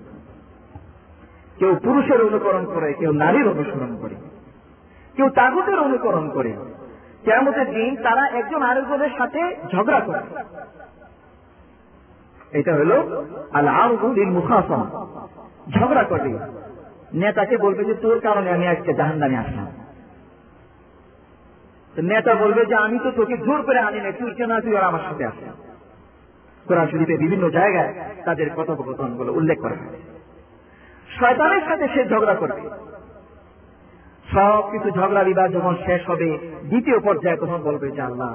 কেউ 1.58 1.76
পুরুষের 1.84 2.22
অনুকরণ 2.22 2.64
করে, 2.64 2.92
কেউ 2.92 3.12
নারীর 3.12 3.48
অনুসরণ 3.48 3.98
করে। 4.00 4.14
কেউ 5.16 5.28
তাগুতের 5.28 5.78
অনুকরণ 5.78 6.30
করে। 6.30 6.56
কেমতের 7.26 7.68
দিন 7.70 7.90
তারা 8.02 8.24
একজন 8.38 8.60
আরেকজনের 8.62 9.12
সাথে 9.18 9.40
ঝগড়া 9.72 10.00
করে। 10.00 10.22
এটা 12.58 12.72
হলো 12.74 12.96
আল 13.52 13.68
আউদিন 13.82 14.28
মুখাসম 14.30 14.82
ঝগড়া 15.78 16.04
করবে 16.04 16.32
নেতাকে 17.12 17.56
বলবে 17.56 17.82
যে, 17.84 17.94
তোর 17.94 18.18
কারণে 18.20 18.48
আমি 18.50 18.66
আজকে 18.68 18.90
জাহান 18.94 19.16
নামে 19.16 19.36
আসলাম 19.36 19.68
নেতা 22.02 22.32
বলবে 22.34 22.62
যে, 22.66 22.74
আমি 22.74 22.98
তো 23.04 23.10
তোকে 23.10 23.36
জোর 23.36 23.60
করে 23.62 23.78
আনি 23.78 23.98
না 24.00 24.10
তুই 24.12 24.30
কেন 24.34 24.52
তুই 24.60 24.76
আমার 24.76 25.04
সাথে 25.08 25.24
আসলাম 25.26 25.56
কোরআন 26.66 26.86
শরীফে 26.86 27.16
বিভিন্ন 27.16 27.44
জায়গায় 27.48 27.90
তাদের 28.24 28.48
কথোপকথনগুলো 28.56 29.30
উল্লেখ 29.32 29.58
করা 29.60 29.76
শয়তানের 31.18 31.64
সাথে 31.68 31.86
সে 31.94 32.00
ঝগড়া 32.08 32.34
করবে। 32.34 32.62
সব 34.25 34.61
কিছু 34.71 34.87
ঝগড়া 34.91 35.23
বিবাদ 35.23 35.49
যখন 35.53 35.73
শেষ 35.85 36.01
হবে 36.09 36.29
দ্বিতীয় 36.69 36.97
পর্যায়ে 36.99 37.37
তখন 37.37 37.59
বলবে 37.63 37.87
যে 37.91 38.01
আল্লাহ 38.01 38.33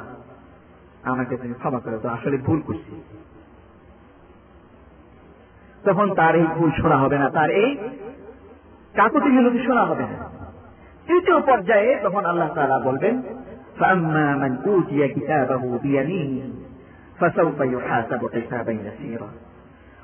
আমাকে 1.05 1.35
তুমি 1.37 1.55
ক্ষমা 1.55 1.81
করে 1.81 1.97
তো 1.99 2.09
আসলে 2.09 2.37
ভুল 2.39 2.59
করছি 2.63 2.95
তখন 5.85 6.07
তার 6.15 6.35
এই 6.37 6.47
ভুল 6.57 6.71
শোনা 6.81 6.97
হবে 6.97 7.17
না 7.19 7.29
তার 7.31 7.51
এই 7.63 7.71
কাকুতি 8.95 9.29
মিনতি 9.29 9.61
শোনা 9.67 9.85
হবে 9.85 10.05
না 10.11 10.19
তৃতীয় 11.07 11.39
পর্যায়ে 11.41 11.91
তখন 12.03 12.23
আল্লাহ 12.25 12.49
তাআলা 12.55 12.79
বলবেন 12.81 13.15
فأما 13.79 14.27
من 14.35 14.53
أوتي 14.67 15.09
كتابه 15.09 15.79
بيمينه 15.79 16.51
فسوف 17.19 17.61
يحاسب 17.61 18.23
حسابا 18.35 18.73
يسيرا 18.73 19.31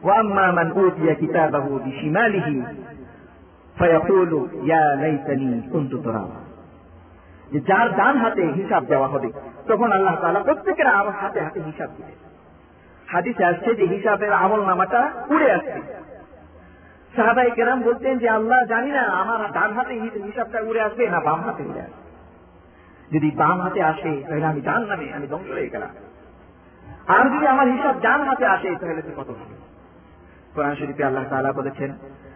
وأما 0.02 0.46
من 0.52 0.70
أوتي 0.70 1.14
كتابه 1.16 1.66
بشماله 1.78 2.48
ফয়াকুলু 3.80 4.47
ইয়া 4.63 4.95
লাইতানি 4.95 5.61
কুনতু 5.71 5.97
যে 7.51 7.59
যার 7.59 7.95
ডান 7.95 8.17
হাতে 8.17 8.41
হিসাব 8.41 8.86
দেওয়া 8.86 9.07
হবে, 9.07 9.32
তখন 9.67 9.91
আল্লাহ 9.91 10.15
তাআলা 10.21 10.39
প্রত্যেকের 10.39 10.88
আর 10.88 11.09
হাতে 11.09 11.41
হাতে 11.41 11.59
হিসাব 11.61 11.89
দিবে 11.97 12.11
হাদিসে 13.07 13.45
আসছে 13.45 13.75
যে 13.75 13.86
হিসাবের 13.88 14.34
আমল 14.34 14.61
নামাটা 14.65 15.11
উড়ে 15.30 15.51
আসছে। 15.51 15.82
সাহাবাই 17.15 17.51
কেরাম 17.51 17.82
বলতেন 17.82 18.17
যে, 18.17 18.30
আল্লাহ 18.30 18.65
জানি 18.65 18.91
না 18.91 19.01
আমার 19.01 19.51
ডান 19.51 19.73
হাতে 19.73 19.93
হিসাবটা 19.99 20.61
উড়ে 20.61 20.82
আসবে 20.82 21.09
না 21.09 21.19
বাম 21.19 21.41
হাতে 21.41 21.63
উড়ে 21.63 21.82
আসবে। 21.82 22.07
যদি 23.11 23.32
বাম 23.32 23.61
হাতে 23.61 23.84
আসে, 23.84 24.23
তাহলে 24.30 24.45
আমি 24.45 24.61
ডান 24.61 24.82
নামে, 24.84 25.13
আমি 25.13 25.28
ধ্বংস 25.28 25.51
হয়ে 25.51 25.69
গেলাম। 25.69 25.89
আর 27.07 27.38
যদি 27.38 27.47
আমার 27.47 27.67
হিসাব 27.67 27.95
ডান 28.01 28.21
হাতে 28.21 28.45
আসে, 28.45 28.75
তাহলে 28.82 29.01
কত 29.17 29.30
হবে? 29.30 29.55
কোরআন 30.55 30.75
শরীফে 30.75 31.03
আল্লাহ 31.03 31.23
তাআলা 31.30 31.51
বলেছেন 31.51 31.91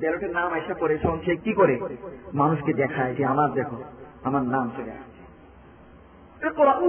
ব্যালটের 0.00 0.30
নাম 0.30 0.54
এসে 0.54 0.74
পড়ে 0.80 0.98
তখন 1.02 1.18
কি 1.44 1.52
করে? 1.52 1.74
মানুষকে 2.34 2.72
দেখায় 2.72 3.14
যে 3.14 3.24
আমার 3.24 3.48
দেখো, 3.52 3.76
আমার 4.24 4.42
নাম 4.42 4.70
চলে 4.76 4.92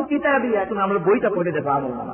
কিতাবি, 0.09 0.49
এখন 0.53 0.77
আমরা 0.77 0.99
বইটা 0.99 1.29
পড়ে 1.29 1.51
দেখো 1.51 1.69
আমল 1.69 2.09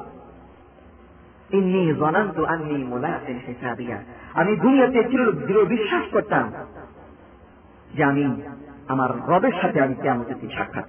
আমি 4.33 4.55
দুনিয়াতে 4.55 5.03
দৃঢ় 5.47 5.65
বিশ্বাস 5.65 6.03
করতাম 6.11 6.53
যে 7.93 8.03
আমি 8.03 8.23
আমার 8.87 9.09
রবের 9.29 9.55
সাথে 9.61 9.81
আমি 9.81 9.95
কেমন 10.01 10.25
সাক্ষাৎ 10.57 10.85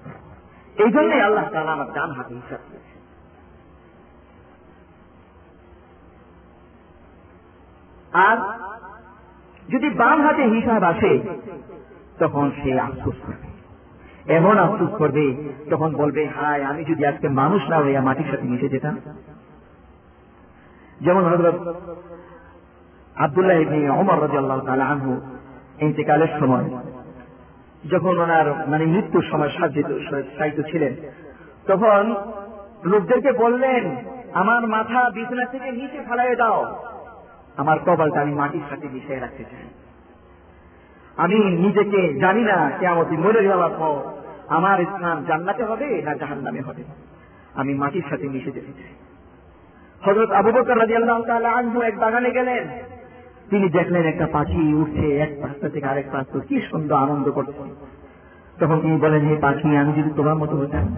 এই 0.77 0.91
জন্যই 0.91 1.21
আল্লাহ 1.21 1.45
তালা 1.53 1.73
আমার 1.73 1.93
ডান 1.93 2.11
হাতে 2.11 2.35
হিসাব 2.35 2.63
আর 8.13 8.37
যদি 9.73 9.91
বাম 9.91 10.23
হাতে 10.23 10.43
হিসাব 10.43 10.83
আসে, 10.83 11.21
তখন 12.19 12.51
সে 12.51 12.81
আফসোস 12.81 13.15
করবে। 13.27 13.55
এমন 14.35 14.59
আফসোস 14.59 14.91
করবে, 14.99 15.51
তখন 15.71 15.93
বলবে, 15.93 16.27
হায়, 16.27 16.63
আমি 16.63 16.85
যদি 16.85 17.07
আজকে 17.07 17.29
মানুষ 17.29 17.63
না 17.69 17.79
হইয়া 17.79 18.01
মাটির 18.01 18.27
সাথে 18.31 18.43
মিশে 18.43 18.69
যেতাম। 18.69 19.01
যেমন 21.01 21.25
হজরত 21.25 21.75
আবদুল্লাহ 23.17 23.57
ইবনে 23.57 23.91
ওমর 23.91 24.19
ইন্তেকালের 25.81 26.29
সময় 26.41 26.71
যখন 27.91 28.19
ওনার 28.19 28.69
মানে 28.69 28.87
মৃত্যুর 28.87 29.25
সময় 29.31 29.49
সাজিত 29.49 29.87
সাহিত্য 30.39 30.63
ছিলেন, 30.63 30.95
তখন 31.67 32.15
লোকদেরকে 32.85 33.33
বললেন, 33.33 33.97
আমার 34.35 34.67
মাথা 34.67 35.11
বিছানা 35.11 35.45
থেকে 35.45 35.73
নিচে 35.73 36.01
ফেলাই 36.09 36.37
দাও। 36.37 36.77
আমার 37.57 37.79
কপালটা 37.79 38.21
আমি 38.21 38.35
মাটির 38.35 38.63
সাথে 38.71 38.89
মিশিয়ে 38.93 39.19
রাখতে 39.19 39.45
চাই। 39.45 39.69
আমি 41.17 41.35
নিজেকে 41.39 42.15
জানি 42.15 42.43
না 42.43 42.71
কেমন 42.81 43.17
মরে 43.19 43.45
যাওয়ার 43.45 43.71
পর 43.79 44.11
আমার 44.49 44.79
স্থান 44.85 45.25
জান্নাতে 45.25 45.65
হবে 45.65 46.03
না 46.03 46.15
জাহান 46.15 46.39
নামে 46.39 46.61
হবে। 46.61 46.85
আমি 47.55 47.75
মাটির 47.75 48.03
সাথে 48.11 48.29
মিশে 48.29 48.53
যেতে 48.53 48.73
চাই। 48.73 48.93
হজরত 50.07 50.31
আবু 50.31 50.53
বকর 50.53 51.23
তাআলা 51.27 51.51
আনহু 51.51 51.81
এক 51.81 51.99
বাগানে 51.99 52.31
গেলেন। 52.31 52.69
তিনি 53.51 53.69
দেখলেন 53.69 54.07
একটা 54.07 54.27
পাখি 54.33 54.75
উঠছে 54.75 55.17
এক 55.17 55.31
প্রাস্ত 55.41 55.67
থেকে 55.69 55.87
আরেক 55.87 56.11
প্রাস্ত 56.11 56.41
কি 56.49 56.61
সুন্দর 56.61 56.97
আনন্দ 56.97 57.31
করছে। 57.31 57.75
তখন 58.61 58.81
তিনি 58.81 59.01
বলেন, 59.01 59.27
হে 59.27 59.37
পাখি, 59.37 59.77
আমি 59.77 60.03
যদি 60.03 60.11
তোমার 60.17 60.35
মতো 60.35 60.57
হতাম, 60.57 60.97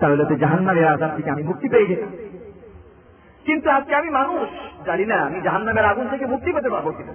তাহলে 0.00 0.24
তো 0.24 0.34
জাহান্নামের 0.34 0.88
আজাদ 0.88 1.16
থেকে 1.16 1.30
আমি 1.30 1.42
মুক্তি 1.42 1.68
পেয়ে 1.68 1.86
যেতাম। 1.86 2.08
কিন্তু 3.44 3.70
আজকে 3.70 3.94
আমি 3.94 4.10
মানুষ। 4.10 4.48
জানি 4.86 5.04
না, 5.04 5.16
আমি 5.16 5.40
জাহান্নামের 5.40 5.84
আগুন 5.84 6.08
থেকে 6.08 6.26
মুক্তি 6.26 6.52
পেতে 6.52 6.70
পারব 6.70 6.90
কিনা। 6.90 7.12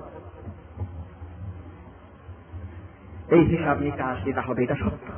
এই 3.30 3.41
হিসাব 3.43 3.80
নিকাশ 3.80 4.23
যেটা 4.23 4.41
হবে, 4.41 4.63
এটা 4.63 4.75
সত্য। 4.75 5.11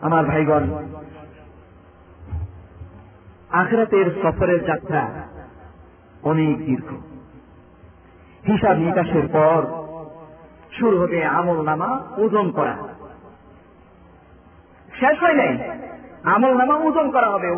আমার 0.00 0.24
ভাইগণ, 0.24 0.62
আখরাতের 3.50 4.06
সফরের 4.22 4.64
যাত্রা 4.64 5.28
অনেক 6.22 6.58
দীর্ঘ। 6.58 6.88
হিসাব 8.46 8.76
নিকাশের 8.76 9.28
পর 9.32 9.62
শুরু 10.78 11.02
হবে 11.02 11.24
আমল 11.24 11.62
নামা, 11.62 12.00
ওজন 12.16 12.50
করা। 12.50 12.76
শেষ 15.00 15.22
হয় 15.22 15.34
নাই। 15.34 15.52
আমল 16.24 16.54
নামা 16.54 16.74
ওজন 16.74 17.10
করা 17.10 17.26
হবে। 17.26 17.48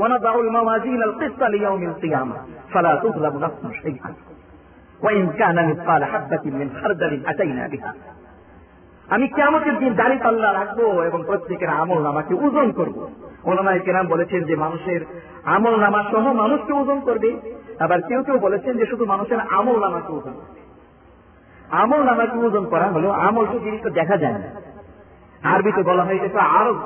আমি 9.09 9.29
কেমতের 9.29 9.79
দিন 9.79 9.95
দাড়ি 9.95 10.19
পাল্লা 10.19 10.53
রাখব 10.53 10.81
এবং 10.81 11.23
প্রত্যেকের 11.27 11.69
আমল 11.69 12.03
নামাকে 12.03 12.35
ওজন 12.35 12.71
করব। 12.71 13.11
ওনামাই 13.45 13.81
কেরাম 13.81 14.07
বলেছেন 14.07 14.45
যে 14.45 14.57
মানুষের 14.57 15.01
আমল 15.45 15.77
নামা 15.77 16.05
সহ 16.13 16.33
মানুষকে 16.33 16.73
ওজন 16.73 17.01
করবে। 17.01 17.37
আবার 17.81 18.03
কেউ 18.03 18.23
কেউ 18.23 18.39
বলেছেন 18.39 18.79
যে 18.79 18.87
শুধু 18.87 19.05
মানুষের 19.05 19.39
আমল 19.41 19.81
নামাকে 19.81 20.13
ওজন 20.13 20.33
আমল 21.71 22.03
নামাকে 22.03 22.39
ওজন 22.39 22.65
করা 22.65 22.87
হলো, 22.87 23.11
আমল 23.11 23.47
তো 23.53 23.59
জিনিসটা 23.59 23.91
দেখা 23.91 24.17
যায় 24.17 24.39
না। 24.39 24.73
আরবিতে 25.43 25.83
বলা 25.83 26.03
হয় 26.03 26.17
এটা 26.17 26.43
আরব। 26.43 26.77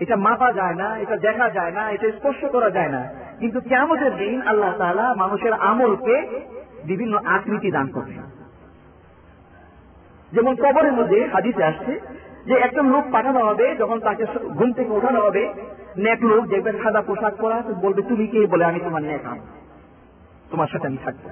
এটা 0.00 0.16
মাপা 0.16 0.52
যায় 0.52 0.74
না, 0.74 0.96
এটা 0.96 1.16
দেখা 1.16 1.50
যায় 1.50 1.70
না, 1.70 1.90
এটা 1.90 2.10
স্পর্শ 2.10 2.44
করা 2.44 2.70
যায় 2.70 2.88
না। 2.88 3.08
কিন্তু 3.38 3.60
কেমতের 3.60 4.16
দিন 4.16 4.42
আল্লাহ 4.42 4.78
তাআলা 4.78 5.14
মানুষের 5.14 5.52
আমলকে 5.52 6.40
বিভিন্ন 6.84 7.18
আকৃতি 7.24 7.70
দান 7.70 7.88
করবে 7.88 8.14
যেমন 10.32 10.54
কবরের 10.54 10.92
মধ্যে 10.92 11.28
হাদিসে 11.32 11.64
আসছে 11.64 12.00
যে 12.46 12.54
একটা 12.54 12.82
লোক 12.82 13.04
পাঠানো 13.12 13.40
হবে, 13.44 13.76
যখন 13.76 14.00
তাকে 14.00 14.26
ঘুম 14.40 14.72
থেকে 14.72 14.92
ওঠানো 14.92 15.20
হবে, 15.20 15.54
নেক 15.96 16.24
লোক 16.24 16.46
দেখবেন 16.46 16.82
সাদা 16.82 17.02
পোশাক 17.02 17.34
পরা 17.40 17.62
বলবে, 17.80 18.02
তুমি 18.02 18.26
কে? 18.26 18.46
বলে, 18.46 18.64
আমি 18.64 18.80
তোমার 18.80 19.02
নেক 19.02 19.26
আম। 19.26 19.38
তোমার 20.50 20.66
সাথে 20.66 20.86
আমি 20.86 20.96
থাকব। 21.04 21.30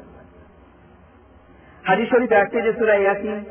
হাদিস 1.84 2.08
শরীফে 2.08 2.36
আসছে 2.36 2.62
যে 2.62 2.72
সুরা 2.72 2.94
ইয়াসিন 2.94 3.44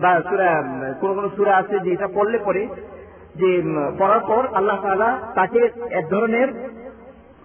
বা 0.00 0.22
সুরা 0.28 0.62
কোন 1.00 1.14
কোন 1.14 1.28
সুরা 1.36 1.56
আছে 1.56 1.78
যে 1.78 1.92
এটা 1.92 2.08
পড়লে 2.14 2.38
পরে 2.38 2.68
যে 3.34 3.62
পড়ার 3.98 4.20
পর 4.20 4.42
আল্লাহ 4.54 4.82
তাআলা 4.82 5.18
তাকে 5.34 5.60
এক 5.90 6.08
ধরনের 6.08 6.48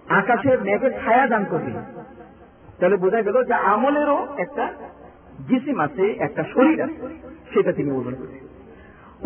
আকাশের 0.08 0.62
মেঘের 0.62 0.92
ছায়া 0.92 1.26
দান 1.26 1.44
করবে 1.44 1.72
তাহলে 2.80 2.96
বোঝা 2.96 3.22
গেল 3.22 3.44
যে 3.44 3.54
আমলেরও 3.54 4.26
একটা 4.38 4.72
জিসিম 5.48 5.80
আছে, 5.80 6.04
একটা 6.18 6.44
শরীর 6.54 6.82
আছে, 6.82 7.06
সেটা 7.54 7.72
তিনি 7.72 7.90
ওজন 7.90 8.14
করছেন 8.14 8.46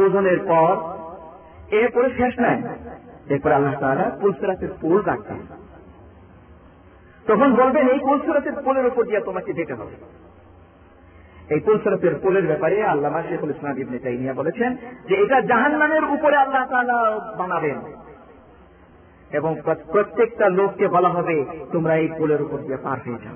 ওজনের 0.04 0.38
পর 0.38 0.76
এরপরে 1.74 2.10
শেষ 2.10 2.38
নাই। 2.38 2.62
এরপরে 3.28 3.54
আল্লাহ 3.54 3.74
তাআলা 3.80 4.10
পুলসরাতের 4.20 4.68
পোল 4.80 5.02
রাখবেন 5.02 5.40
তখন 7.26 7.54
বলবেন, 7.54 7.88
এই 7.88 7.98
পুলসরাতের 7.98 8.52
পোলের 8.64 8.86
উপর 8.86 9.04
দিয়ে 9.04 9.20
তোমাকে 9.20 9.52
যেতে 9.52 9.74
হবে। 9.74 9.96
এই 11.51 11.61
পুলসরাতের 11.61 12.14
পোলের 12.22 12.47
ব্যাপারে 12.47 12.82
আল্লামা 12.82 13.22
শেখুল 13.22 13.51
ইসলাম 13.51 13.78
ইবনে 13.78 13.99
তাইমিয়া 13.99 14.34
বলেছেন 14.34 14.76
যে 15.09 15.14
এটা 15.14 15.40
জাহান্নামের 15.40 16.05
উপরে 16.05 16.36
আল্লাহ 16.36 16.66
তাআলা 16.70 17.20
বানাবেন। 17.38 17.76
এবং 19.30 19.57
প্রত্যেকটা 19.92 20.49
লোককে 20.49 20.88
বলা 20.88 21.09
হবে, 21.09 21.45
তোমরা 21.72 21.97
এই 21.97 22.09
পোলের 22.18 22.42
উপর 22.42 22.59
দিয়ে 22.59 22.76
পার 22.76 22.99
হয়ে 23.07 23.24
যাও। 23.24 23.34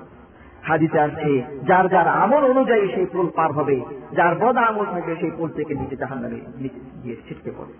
হাদিতে 0.63 0.99
আসছে, 0.99 1.43
যার 1.67 1.89
যার 1.89 2.07
আমল 2.07 2.45
অনুযায়ী 2.45 2.87
সেই 2.95 3.05
পুল 3.05 3.29
পার 3.35 3.51
হবে, 3.51 3.81
যার 4.11 4.35
বদ 4.35 4.57
আমল 4.57 4.85
থাকবে 4.85 5.15
সেই 5.15 5.31
পুল 5.37 5.49
থেকে 5.49 5.75
নিচে 5.75 5.95
জাহান 5.95 6.19
নামে 6.19 6.39
নিচে 6.57 6.79
গিয়ে 7.03 7.15
ছিটকে 7.27 7.51
পড়ে 7.57 7.73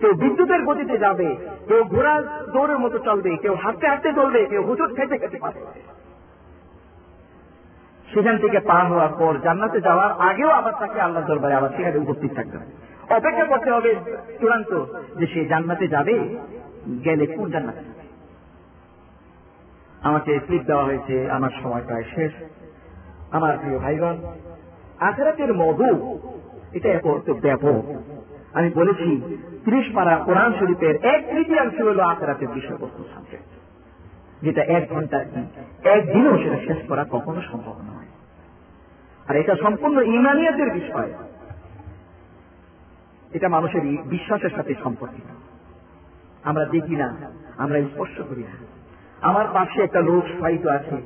কেউ 0.00 0.14
বিদ্যুতের 0.14 0.64
গতিতে 0.64 0.98
যাবে, 0.98 1.36
কেউ 1.68 1.84
ঘোড়া 1.84 2.22
দৌড়ের 2.52 2.78
মতো 2.78 2.98
চলবে, 2.98 3.36
কেউ 3.36 3.54
হাঁটতে 3.54 3.88
হাঁটতে 3.88 4.12
চলবে 4.12 4.46
কেউ 4.46 4.62
হুজুর 4.62 4.94
খেতে 4.94 5.18
খেতে 5.18 5.38
পাবে 5.40 5.60
সেখান 8.12 8.36
থেকে 8.38 8.60
পার 8.60 8.86
হওয়ার 8.86 9.12
পর 9.18 9.32
জান্নাতে 9.44 9.80
যাওয়ার 9.80 10.10
আগেও 10.30 10.48
আবার 10.48 10.72
তাকে 10.80 11.00
আল্লাহ 11.00 11.22
দরবারে 11.26 11.54
আবার 11.54 11.70
সেখানে 11.76 11.98
উপস্থিত 11.98 12.30
থাকতে 12.34 12.56
হবে। 12.56 12.72
অপেক্ষা 13.16 13.44
করতে 13.44 13.70
হবে 13.70 13.90
চূড়ান্ত 14.40 14.84
যে 15.18 15.26
সে 15.26 15.44
জান্নাতে 15.44 15.88
যাবে, 15.88 16.14
গেলে 17.04 17.26
কোন 17.26 17.50
জান্নাতে 17.50 17.82
আমাকে 20.02 20.40
স্লিপ 20.46 20.62
দেওয়া 20.66 20.84
হয়েছে, 20.84 21.30
আমার 21.30 21.50
সময় 21.62 21.82
প্রায় 21.86 22.04
শেষ। 22.14 22.32
আমার 23.32 23.58
প্রিয় 23.58 23.78
ভাইগণ, 23.78 24.16
আখেরাতের 25.00 25.54
মধু, 25.54 26.18
এটা 26.72 26.88
অর্থ 27.04 27.30
ব্যাপক। 27.30 27.82
আমি 28.54 28.68
বলেছি, 28.70 29.08
ত্রিশ 29.64 29.86
পারা 29.94 30.16
কোরআন 30.26 30.52
শরীফের 30.60 30.94
এক 31.04 31.20
তৃতীয়াংশ 31.32 31.76
হল 31.80 32.00
আখেরাতের 32.00 32.48
বিষয়বস্তু 32.48 33.02
সাবজেক্ট, 33.14 33.50
যেটা 34.42 34.62
এক 34.76 34.84
ঘণ্টা 34.92 35.18
একদিনও 35.84 36.34
সেটা 36.42 36.58
শেষ 36.66 36.80
করা 36.88 37.02
কখনো 37.10 37.40
সম্ভব 37.50 37.76
নয়। 37.86 37.91
আর 39.28 39.36
এটা 39.36 39.54
সম্পূর্ণ 39.62 39.96
ইমানিয়াতের 40.02 40.70
বিষয়। 40.70 41.12
এটা 43.32 43.48
মানুষের 43.48 43.80
বিশ্বাসের 44.06 44.50
সাথে 44.50 44.74
সম্পর্কিত। 44.82 45.28
আমরা 46.42 46.64
দেখি 46.64 46.96
না, 46.96 47.08
আমরা 47.58 47.80
স্পর্শ 47.80 48.20
করি 48.28 48.42
না। 48.42 48.56
আমার 49.20 49.46
পাশে 49.52 49.82
একটা 49.82 50.00
লোক 50.00 50.24
শায়িত 50.40 50.66
আছে। 50.66 50.96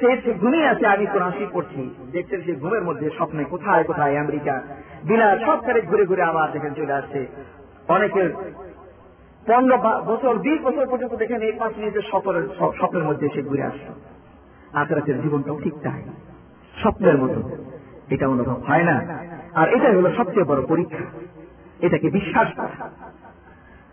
সে 0.00 0.32
ঘুমিয়ে 0.34 0.68
আছে, 0.68 0.86
আমি 0.86 1.06
কোরআন 1.06 1.32
শরীফ 1.32 1.48
পড়ছি 1.52 1.94
দেখছেন 2.12 2.40
সে 2.42 2.52
ঘুমের 2.54 2.82
মধ্যে 2.82 3.10
স্বপ্নে 3.10 3.44
কোথায় 3.44 3.84
কোথায় 3.84 4.16
আমেরিকা 4.16 4.62
বিলাস 5.04 5.38
সব 5.44 5.58
কারে 5.66 5.80
ঘুরে 5.80 6.04
ঘুরে 6.06 6.22
আমার 6.22 6.52
দেখেন 6.52 6.74
চলে 6.74 6.92
আসছে। 6.92 7.26
অনেকের 7.88 8.30
পনেরো 9.46 9.76
বছর, 10.06 10.38
বিশ 10.38 10.60
বছর 10.60 10.86
পর্যন্ত 10.86 11.14
দেখেন 11.14 11.40
এই 11.40 11.52
পাঁচ 11.52 11.72
মিনিটের 11.78 12.02
সফরের 12.10 12.48
স্বপ্নের 12.76 13.04
মধ্যে 13.04 13.28
সে 13.34 13.42
ঘুরে 13.42 13.62
আসছে 13.62 13.90
আখরাতের 14.72 15.22
জীবনটাও 15.22 15.60
ঠিক 15.62 15.74
তাই। 15.82 16.02
স্বপ্নের 16.80 17.18
মতো। 17.18 17.56
এটা 18.10 18.28
অনুভব 18.28 18.62
হয় 18.62 18.84
না। 18.84 18.96
আর 19.54 19.68
এটাই 19.68 19.96
হলো 19.96 20.10
সবচেয়ে 20.16 20.44
বড় 20.44 20.66
পরীক্ষা। 20.66 21.04
এটাকে 21.80 22.10
বিশ্বাস 22.10 22.48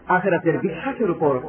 আখেরাতের 0.07 0.59
বিশ্বাসের 0.59 1.09
উপর 1.11 1.39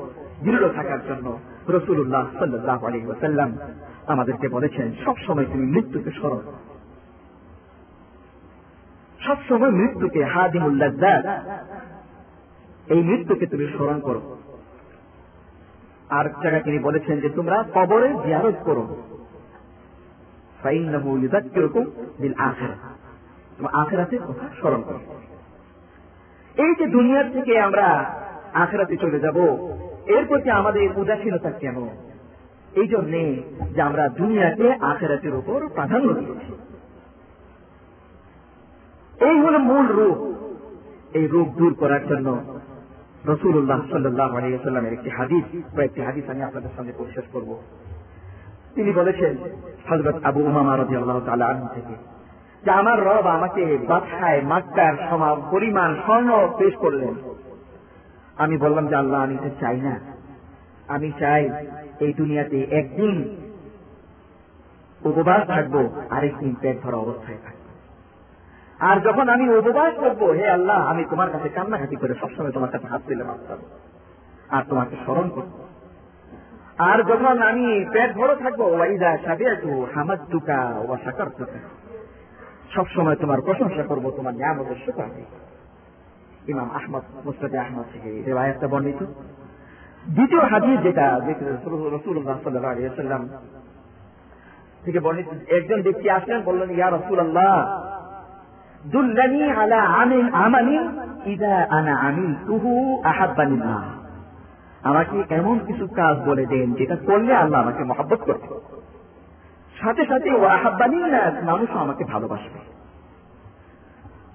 দৃঢ় 0.42 0.68
থাকার 0.68 0.98
জন্য 1.08 1.38
রসুল্লাহ 1.68 2.26
সাল্লাহ 2.38 2.84
আলী 2.84 3.06
ওসাল্লাম 3.06 3.58
আমাদেরকে 4.06 4.48
বলেছেন 4.48 4.92
সব 5.04 5.16
সময় 5.26 5.44
তুমি 5.44 5.66
মৃত্যুকে 5.66 6.10
স্মরণ 6.10 6.36
করো। 6.36 6.52
সবসময় 9.26 9.70
মৃত্যুকে 9.70 10.24
হাদিমুল্লাহ 10.24 10.90
এই 12.88 13.02
মৃত্যুকে 13.02 13.46
তুমি 13.46 13.66
স্মরণ 13.66 14.00
করো। 14.00 14.36
আর 16.10 16.24
জায়গায় 16.42 16.62
তিনি 16.62 16.78
বলেছেন 16.78 17.20
যে 17.20 17.28
তোমরা 17.28 17.64
কবরে 17.74 18.08
জিয়ারত 18.24 18.54
করো। 18.64 18.96
আখেরাতের 23.72 24.20
কথা 24.20 24.48
স্মরণ 24.60 24.82
করো। 24.82 24.98
এই 26.62 26.74
যে 26.74 26.86
দুনিয়ার 26.86 27.32
থেকে 27.32 27.60
আমরা 27.60 28.14
চলে 29.00 29.20
যাব, 29.20 29.36
এর 30.06 30.26
প্রতি 30.26 30.50
আমাদের 30.50 30.88
উদাসীনতা 30.96 31.50
কেন? 31.50 31.88
এই 32.72 32.88
জন্যে 32.88 33.42
যে 33.74 33.82
আমরা 33.82 34.08
দুনিয়াকে 34.08 34.72
আখেরাতের 34.72 35.34
উপর 35.34 35.68
প্রাধান্য 35.68 36.12
দিয়েছি। 36.12 36.52
এই 39.24 39.40
হল 39.40 39.58
মূল 39.58 39.86
রূপ। 39.86 40.36
এই 41.16 41.26
রূপ 41.26 41.48
দূর 41.48 41.74
করার 41.74 42.08
জন্য 42.08 42.60
রসুল্লাহ 43.26 43.80
সাল্লাহ 43.90 44.36
আলিয়াল্লামের 44.36 44.92
একটি 44.92 45.10
হাদিস 45.10 45.44
হাদিস 46.00 46.30
আমি 46.30 46.42
আপনাদের 46.42 46.70
সামনে 46.76 46.92
পরিশেষ 46.98 47.24
করব। 47.32 47.62
তিনি 48.76 48.92
বলেছেন 48.92 49.36
হজরত 49.90 50.24
আবু 50.24 50.40
উমামা 50.40 50.76
রাজি 50.76 50.96
আল্লাহ 50.96 51.20
তালা 51.20 51.68
থেকে, 51.74 51.94
যে 52.64 52.70
আমার 52.70 52.98
রব 53.06 53.26
আমাকে 53.26 53.78
বাদশায় 53.88 54.42
মাক্কার 54.42 54.94
সমাব 55.10 55.42
পরিমাণ 55.50 55.94
স্বর্ণ 55.94 56.48
পেশ 56.58 56.74
করলেন। 56.74 57.14
আমি 58.36 58.58
বললাম 58.58 58.86
যে 58.86 58.94
আল্লাহ, 58.94 59.22
আমি 59.22 59.36
তো 59.36 59.50
চাই 59.60 59.80
না। 59.80 60.00
আমি 60.88 61.12
চাই 61.20 61.50
এই 62.00 62.12
দুনিয়াতে 62.12 62.58
একদিন 62.70 63.16
উপবাস 65.04 65.46
থাকব, 65.46 65.74
আরেকদিন 66.10 66.54
পেট 66.60 66.76
ভরা 66.82 66.96
অবস্থায় 66.96 67.38
থাকব। 67.44 67.64
আর 68.78 69.00
যখন 69.00 69.28
আমি 69.28 69.44
উপবাস 69.58 69.92
করব, 69.96 70.22
হে 70.30 70.50
আল্লাহ, 70.50 70.78
আমি 70.86 71.04
তোমার 71.10 71.30
কাছে 71.30 71.48
কান্নাকাটি 71.48 71.96
করে 71.96 72.14
সবসময় 72.14 72.52
তোমার 72.52 72.70
কাছে 72.70 72.86
হাত 72.86 73.02
দিলে 73.08 73.24
মারতাম 73.24 73.58
আর 74.48 74.62
তোমাকে 74.68 74.96
স্মরণ 75.04 75.28
করব। 75.28 75.65
আর 76.78 77.02
যখন 77.02 77.42
আমি 77.42 77.84
পেট 77.92 78.16
ভরো 78.16 78.34
থাকব, 78.34 78.60
ওয়াইদা 78.60 79.18
সাবিয়াতু 79.26 79.86
হামাদুকা 79.94 80.60
ওয়া 80.88 80.96
শাকারতুকা। 81.04 81.58
সবসময় 82.74 83.16
তোমার 83.16 83.40
প্রশংসা 83.40 83.82
করব, 83.82 84.10
তোমার 84.16 84.34
নিয়ামতের 84.34 84.76
শুকর 84.86 85.08
ইমাম 86.48 86.70
আহমদ 86.70 87.02
মুস্তাদে 87.24 87.58
আহমদ 87.58 87.84
থেকে 87.92 88.22
রেওয়ায়তটা 88.26 88.68
বর্ণিত। 88.68 89.00
দ্বিতীয় 90.14 90.40
হাদিস 90.40 90.80
যেটা 90.82 91.20
রসুল্লাহ 91.94 92.38
সাল্লাম 92.44 93.28
থেকে 94.84 95.00
বর্ণিত, 95.00 95.26
একজন 95.56 95.82
ব্যক্তি 95.82 96.10
আসলেন, 96.10 96.42
বললেন, 96.42 96.70
ইয়া 96.70 96.90
রসুল 96.90 97.18
আল্লাহ 97.20 97.54
দুল্লানি 98.86 99.50
আলা 99.50 99.80
আমিন, 99.82 100.32
আমানি 100.32 100.78
ইদা 101.32 101.66
আনা 101.70 101.94
আমিন 102.08 102.34
তুহু 102.46 103.02
আহাব্বানিল্লাহ। 103.02 103.95
আমাকে 104.86 105.34
এমন 105.34 105.58
কিছু 105.58 105.86
কাজ 105.86 106.28
বলে 106.28 106.46
দেন 106.46 106.74
যেটা 106.74 106.96
করলে 106.96 107.34
আল্লাহ 107.34 107.60
আমাকে 107.60 107.84
মহাব্বত 107.84 108.18
করবে। 108.18 108.48
সাথে 109.80 110.06
সাথে 110.06 110.30
ও 110.30 110.44
আহাব্বানি 110.44 110.96
মানুষও 111.42 111.78
আমাকে 111.78 112.04
ভালোবাসবে। 112.04 112.60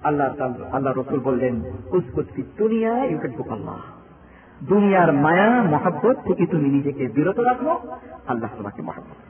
আল্লাহ 0.04 0.28
আল্লাহ 0.72 0.92
রসুল 0.98 1.20
বললেন 1.20 1.54
উসকুৎফি 1.92 2.42
দুনিয়া 2.58 3.04
ইউকেট 3.04 3.48
আল্লাহ। 3.50 3.76
দুনিয়ার 4.62 5.12
মায়া, 5.12 5.62
মহাব্বত 5.62 6.16
থেকে 6.24 6.46
তুমি 6.46 6.68
নিজেকে 6.68 7.08
বিরত 7.08 7.38
রাখো, 7.38 7.78
আল্লাহ 8.28 8.50
তোমাকে 8.56 8.82
মহাব্বত 8.82 9.20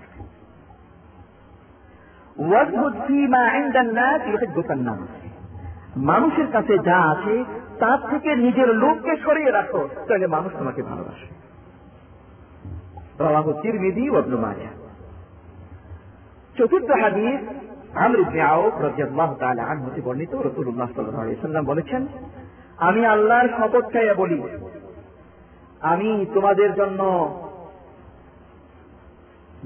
মানুষের 5.97 6.47
কাছে 6.53 6.79
যা 6.79 6.99
আছে, 6.99 7.45
তার 7.79 7.99
থেকে 8.11 8.37
নিজের 8.37 8.75
লোককে 8.75 9.17
সরিয়ে 9.17 9.51
রাখো। 9.51 9.89
তাহলে 10.09 10.27
মানুষ 10.27 10.53
তোমাকে 10.59 10.83
ভালোবাসে। 10.83 11.27
চতুর্থ 16.59 16.91
হাদিস 16.91 17.41
হতে 19.85 20.01
বর্ণিত 20.01 20.35
সাল্লাম 20.35 21.65
বলেছেন, 21.65 22.07
আমি 22.77 23.07
আল্লাহর 23.07 23.49
শপথ 23.49 23.93
খাইয়া 23.93 24.15
বলি, 24.15 24.43
আমি 25.81 26.27
তোমাদের 26.35 26.75
জন্য 26.75 27.01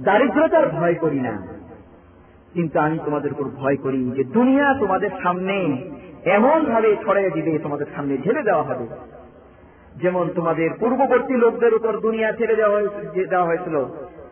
দারিদ্রতার 0.00 0.68
ভয় 0.68 0.94
করি 0.94 1.20
না, 1.20 1.46
কিন্তু 2.52 2.80
আমি 2.80 2.98
তোমাদের 3.04 3.32
উপর 3.32 3.44
ভয় 3.44 3.76
করি 3.76 4.10
যে 4.10 4.24
দুনিয়া 4.24 4.74
তোমাদের 4.74 5.10
সামনে 5.22 5.56
এমন 6.26 6.64
ভাবে 6.64 6.96
ছড়াইয়া 7.04 7.30
দিবে, 7.30 7.58
তোমাদের 7.58 7.86
সামনে 7.96 8.18
ঝেড়ে 8.18 8.42
দেওয়া 8.42 8.62
হবে। 8.62 8.86
যেমন 9.96 10.28
তোমাদের 10.34 10.70
পূর্ববর্তী 10.80 11.34
লোকদের 11.34 11.74
উপর 11.74 12.00
দুনিয়া 12.00 12.32
ছেড়ে 12.32 12.56
দেওয়া 12.56 13.44
হয়েছিল, 13.44 13.84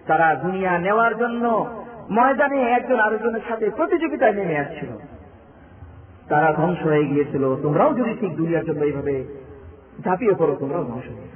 তারা 0.07 0.35
দুনিয়া 0.35 0.79
নেওয়ার 0.79 1.19
জন্য 1.19 1.75
ময়দানে 2.11 2.63
একজন 2.63 3.01
আরেকজনের 3.01 3.41
সাথে 3.49 3.71
প্রতিযোগিতায় 3.71 4.33
নেমে 4.33 4.59
আসছিল। 4.59 4.89
তারা 6.29 6.53
ধ্বংস 6.53 6.83
হয়ে 6.83 7.05
গিয়েছিল। 7.05 7.57
তোমরাও 7.63 7.95
যদি 7.95 8.15
ঠিক 8.21 8.37
দুনিয়ার 8.37 8.65
জন্য 8.65 8.85
এইভাবে 8.85 9.25
ঝাঁপিয়ে 10.05 10.35
পড়ো, 10.39 10.57
তোমরাও 10.57 10.85
ধ্বংস 10.85 11.05
হয়ে 11.05 11.17
যাবে। 11.17 11.35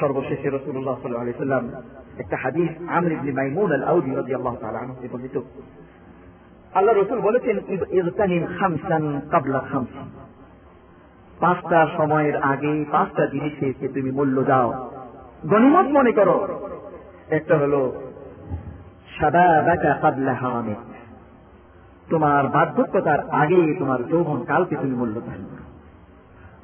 সর্বশেষে 0.00 0.50
রসুল্লাহ 0.50 0.96
সাল্লাহ 1.02 1.22
আলি 1.22 1.32
সাল্লাম 1.38 1.70
একটা 2.18 2.36
হাদিস 2.42 2.70
আমর 2.88 3.32
মাইমুন 3.32 3.72
আল 3.72 3.84
আউদি 3.84 4.14
রাদিয়াল্লাহু 4.14 4.56
তাআলা 4.56 4.78
আনহু 4.78 5.08
বর্ণিত। 5.12 5.40
আল্লাহ 6.74 6.94
রসুল 6.94 7.20
বলেছেন 7.20 7.58
ইজতানিম 7.90 8.46
খামসান 8.58 9.20
কাবলা 9.30 9.58
খামসান 9.72 10.10
পাঁচটা 11.40 11.86
সময়ের 11.96 12.36
আগে 12.36 12.84
পাঁচটা 12.90 13.26
জিনিসকে 13.26 13.88
তুমি 13.88 14.10
মূল্য 14.10 14.42
দাও। 14.42 14.90
গণিমত 15.46 15.86
মনে 15.86 16.12
করো। 16.12 16.68
একটা 17.30 17.58
হলো, 17.58 18.02
সাদা 19.18 19.62
বেকা 19.62 19.94
কাবলা 19.94 20.34
হাওয়ামে 20.34 20.74
তোমার 22.10 22.48
বার্ধক্যতার 22.48 23.30
আগে 23.30 23.76
তোমার 23.78 24.04
যৌবন 24.08 24.44
কালকে 24.44 24.76
তুমি 24.76 24.94
মূল্য 24.96 25.20
দান 25.20 25.46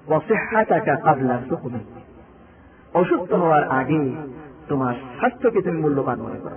ওয়াসিহাতাকা 0.08 0.96
কাবলা 0.96 1.42
সুকুমে 1.48 1.78
অসুস্থ 2.94 3.32
হওয়ার 3.32 3.68
আগে 3.68 4.14
তোমার 4.68 4.94
স্বাস্থ্যকে 4.94 5.62
তুমি 5.62 5.78
মূল্যবান 5.78 6.22
মনে 6.22 6.38
করো। 6.40 6.56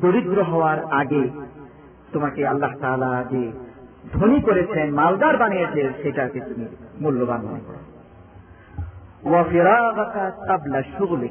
দরিদ্র 0.00 0.42
হওয়ার 0.42 0.84
আগে 0.84 1.28
তোমাকে 2.12 2.46
আল্লাহ 2.46 2.70
তালা 2.80 3.24
যে 3.30 3.52
ধনী 4.12 4.40
করেছেন, 4.40 4.94
মালদার 4.94 5.36
বানিয়েছেন, 5.36 6.02
সেটাকে 6.02 6.40
তুমি 6.40 6.66
মূল্যবান 7.00 7.46
মনে 7.46 7.60
করো। 7.66 7.76
তাবলা 10.46 10.82
সুগুলে 10.82 11.28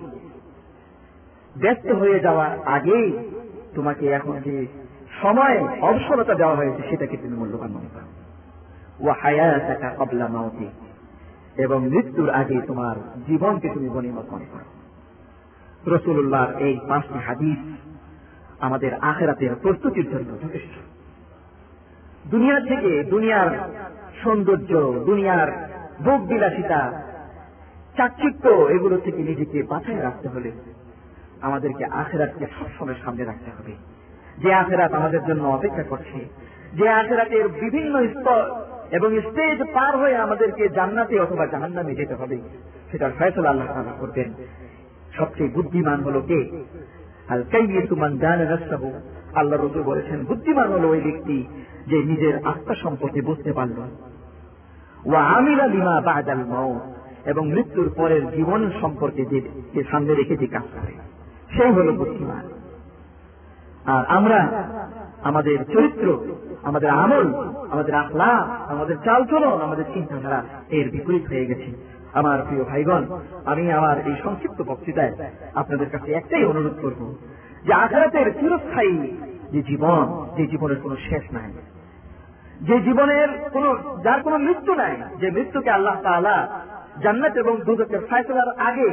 ব্যস্ত 1.61 1.91
হয়ে 1.91 2.19
যাওয়ার 2.19 2.63
আগে 2.65 3.29
তোমাকে 3.75 4.07
এখন 4.07 4.41
যে 4.41 4.67
সময়, 5.21 5.67
অবসরতা 5.81 6.33
দেওয়া 6.33 6.55
হয়েছে, 6.55 6.89
সেটাকে 6.89 7.17
তুমি 7.17 7.37
মূল্যবান 7.37 7.71
মনে 7.71 7.89
করো। 7.93 9.09
ও 9.09 9.13
হায়াতাকা 9.21 9.95
কবলা 9.97 10.27
মাউতি। 10.27 10.67
এবং 11.57 11.89
মৃত্যুর 11.89 12.29
আগে 12.29 12.61
তোমার 12.61 12.95
জীবনকে 13.27 13.69
তুমি 13.69 13.89
গণিমত 13.89 14.33
মনে 14.33 14.45
করো। 14.53 14.82
রসুল্লাহর 15.87 16.61
এই 16.61 16.79
পাঁচটি 16.87 17.19
হাদিস 17.27 17.57
আমাদের 18.59 18.93
আখেরাতের 18.93 19.55
প্রস্তুতির 19.61 20.11
জন্য 20.11 20.37
যথেষ্ট। 20.43 20.73
দুনিয়া 22.27 22.59
থেকে 22.59 23.03
দুনিয়ার 23.03 23.69
সৌন্দর্য, 24.23 24.93
দুনিয়ার 25.05 25.69
ভোগ 26.03 26.27
বিলাসিতা 26.27 27.03
চাকচিক্য, 27.97 28.49
এগুলো 28.49 28.97
থেকে 28.97 29.17
নিজেকে 29.17 29.63
বাঁচায় 29.63 30.03
রাখতে 30.03 30.27
হলে 30.27 30.51
আমাদেরকে 31.41 31.85
আখেরাতকে 31.85 32.45
সবসময় 32.59 32.95
সামনে 33.05 33.23
রাখতে 33.25 33.51
হবে। 33.51 33.75
যে 34.37 34.53
আখেরাত 34.53 34.93
আমাদের 34.93 35.25
জন্য 35.25 35.43
অপেক্ষা 35.43 35.83
করছে, 35.83 36.25
যে 36.73 36.89
আখেরাতের 36.89 37.47
বিভিন্ন 37.47 38.07
স্তর 38.07 38.65
এবং 38.91 39.21
স্টেজ 39.21 39.63
পার 39.73 39.97
হয়ে 39.97 40.15
আমাদেরকে 40.15 40.69
জান্নাতে 40.69 41.19
অথবা 41.19 41.45
জাহান্নামে 41.45 41.95
যেতে 41.95 42.15
হবে, 42.15 42.41
সেটার 42.91 43.11
ফয়সলা 43.19 43.49
আল্লাহ 43.49 43.67
করবেন। 43.99 44.33
সবচেয়ে 45.17 45.49
বুদ্ধিমান 45.49 46.03
হলো 46.03 46.21
কে? 46.21 46.63
আল 47.29 47.43
কাইয়িতুমান 47.51 48.17
জানা 48.17 48.45
নাফসাহু। 48.45 48.91
আল্লাহ 49.35 49.65
রসুল 49.65 49.83
বলেছেন, 49.83 50.25
বুদ্ধিমান 50.25 50.71
হলো 50.71 50.89
ওই 50.89 51.01
ব্যক্তি 51.01 51.47
যে 51.87 52.03
নিজের 52.03 52.35
আত্মা 52.37 52.75
সম্পর্কে 52.75 53.21
বুঝতে 53.21 53.53
পারল। 53.53 53.81
ওয়া 55.05 55.21
আমিলা 55.21 55.67
লিমা 55.67 56.01
বাদাল 56.01 56.37
মাউত। 56.37 56.93
এবং 57.27 57.47
মৃত্যুর 57.47 57.93
পরের 57.95 58.35
জীবন 58.35 58.71
সম্পর্কে 58.81 59.25
যে 59.73 59.83
সামনে 59.91 60.13
রেখে 60.13 60.37
যে 60.37 60.47
কাজ 60.47 60.61
করে 60.81 60.91
সেই 61.57 61.71
হলো 61.71 61.91
বুদ্ধিমান। 61.91 62.49
আর 63.85 64.05
আমরা, 64.05 64.63
আমাদের 65.23 65.57
চরিত্র, 65.73 66.35
আমাদের 66.63 66.89
আমল, 66.89 67.33
আমাদের 67.69 67.95
আখলা 67.95 68.25
আমাদের 68.67 68.95
চালচলন, 69.05 69.61
আমাদের 69.61 69.83
চিন্তাধারা 69.93 70.43
এর 70.69 70.89
বিপরীত 70.89 71.27
হয়ে 71.27 71.45
গেছে। 71.45 71.93
আমার 72.13 72.41
প্রিয় 72.47 72.63
ভাইগণ, 72.63 73.03
আমি 73.45 73.71
আমার 73.71 74.07
এই 74.07 74.15
সংক্ষিপ্ত 74.23 74.61
বক্তৃতায় 74.61 75.13
আপনাদের 75.55 75.89
কাছে 75.89 76.13
একটাই 76.13 76.43
অনুরোধ 76.43 76.73
করব 76.81 77.15
যে 77.65 77.73
আঘাতের 77.73 78.39
চিরস্থায়ী 78.39 79.17
যে 79.51 79.61
জীবন, 79.61 80.25
যে 80.37 80.47
জীবনের 80.47 80.77
কোনো 80.83 80.95
শেষ 81.09 81.33
নাই। 81.33 81.51
যে 82.61 82.79
জীবনের 82.79 83.27
কোন, 83.53 83.77
যার 84.03 84.21
কোনো 84.21 84.37
মৃত্যু 84.37 84.73
নাই, 84.75 84.97
যে 85.19 85.31
মৃত্যুকে 85.31 85.69
আল্লাহ 85.69 86.01
তাআলা 86.03 86.61
জান্নাত 87.03 87.37
এবং 87.37 87.57
দুদকের 87.57 87.99
ফায়সলার 88.09 88.49
আগে 88.59 88.89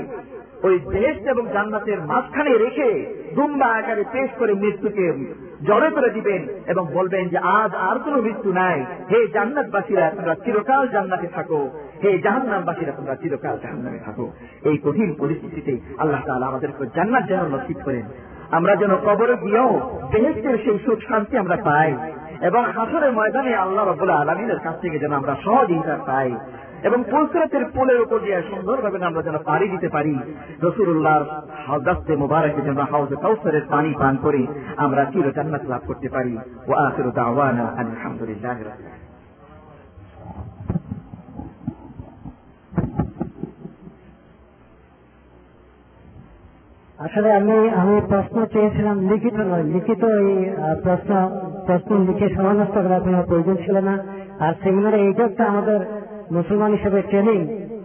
ওই 0.62 0.78
দেশ 0.78 1.16
এবং 1.26 1.46
জান্নাতের 1.52 2.00
মাঝখানে 2.00 2.58
রেখে 2.58 3.16
দুম্বা 3.34 3.66
আকারে 3.66 4.04
পেশ 4.12 4.30
করে 4.38 4.54
মৃত্যুকে 4.54 5.34
জড়ে 5.66 5.90
করে 5.90 6.10
দিবেন 6.10 6.46
এবং 6.66 6.86
বলবেন 6.92 7.28
যে 7.28 7.38
আজ 7.38 7.74
আর 7.74 7.98
কোনো 7.98 8.22
মৃত্যু 8.22 8.52
নাই। 8.52 8.84
হে 9.10 9.26
জান্নাতবাসীরা, 9.26 10.10
তোমরা 10.10 10.34
চিরকাল 10.34 10.88
জান্নাতে 10.88 11.26
থাকো। 11.26 11.70
হে 12.04 12.18
জাহান্নামবাসীরা 12.18 12.92
তোমরা 12.92 13.14
চিরকাল 13.14 13.58
জাহান্নামে 13.62 13.98
থাকো। 13.98 14.32
এই 14.64 14.78
কঠিন 14.84 15.14
পরিস্থিতিতে 15.18 15.80
আল্লাহ 15.98 16.20
তাআলা 16.26 16.46
আমাদেরকে 16.46 16.86
জান্নাত 16.96 17.24
যেন 17.28 17.40
নসিব 17.40 17.78
করেন। 17.84 18.02
আমরা 18.50 18.76
যেন 18.76 18.96
কবরে 18.96 19.34
গিয়েও 19.36 19.70
বেহেস্তের 20.12 20.58
সেই 20.64 20.78
সুখ 20.78 20.98
শান্তি 21.08 21.36
আমরা 21.36 21.56
পাই 21.56 21.96
এবং 22.40 22.62
হাসরের 22.64 23.12
ময়দানে 23.12 23.54
আল্লাহ 23.54 23.88
রব্বুল 23.88 24.10
আলমিনের 24.10 24.58
কাছ 24.58 24.80
থেকে 24.80 24.98
যেন 24.98 25.12
আমরা 25.12 25.36
সহযোগিতা 25.44 25.96
পাই 26.06 26.36
এবং 26.82 27.04
পুলসরাতের 27.10 27.64
পোলের 27.74 28.00
উপর 28.00 28.18
দিয়ে 28.18 28.42
সুন্দরভাবে 28.42 29.04
আমরা 29.04 29.22
যেন 29.22 29.36
পাড়ি 29.44 29.68
দিতে 29.68 29.88
পারি। 29.88 30.18
রসুল্লাহর 30.62 31.24
হাউদাস্তে 31.66 32.16
মোবারকে 32.16 32.60
যেন 32.62 32.78
হাউজে 32.78 33.16
কাউসারের 33.16 33.62
পানি 33.70 33.94
পান 33.98 34.16
করে 34.16 34.46
আমরা 34.76 35.04
চির 35.04 35.32
জান্নাত 35.32 35.64
লাভ 35.68 35.82
করতে 35.86 36.08
পারি। 36.08 36.38
ও 36.68 36.72
আখির 36.72 37.10
দাওয়ানা 37.10 37.64
আলহামদুলিল্লাহ 37.78 38.58
আসলে 47.04 47.28
আমি 47.40 47.56
আমি 47.80 47.94
প্রশ্ন 48.12 48.36
চেয়েছিলাম 48.52 48.96
লিখিত 49.10 49.36
নয়, 49.50 49.64
লিখিত 49.74 50.02
এই 50.22 50.30
প্রশ্ন 50.84 51.10
প্রশ্ন 51.66 51.90
লিখে 52.08 52.26
সময় 52.36 52.56
নষ্ট 52.60 52.76
করার 52.84 53.02
কোনো 53.06 53.20
প্রয়োজন 53.28 53.56
ছিল 53.64 53.76
না। 53.88 53.94
আর 54.44 54.52
সেমিনারে 54.62 54.98
এইটা 55.06 55.22
একটা 55.28 55.44
আমাদের 55.52 55.78
মুসলমান 56.36 56.70
হিসেবে 56.76 57.00
ট্রেনিং 57.10 57.38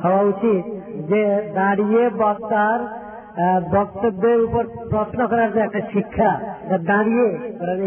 হওয়া 0.03 0.21
উচিত 0.31 0.61
যে 1.09 1.21
দাঁড়িয়ে 1.59 2.03
বক্তার 2.21 2.79
বক্তব্যের 3.75 4.39
উপর 4.47 4.63
প্রশ্ন 4.93 5.19
করার 5.31 5.49
যে 5.55 5.59
একটা 5.63 5.81
শিক্ষা 5.93 6.29
দাঁড়িয়ে 6.91 7.27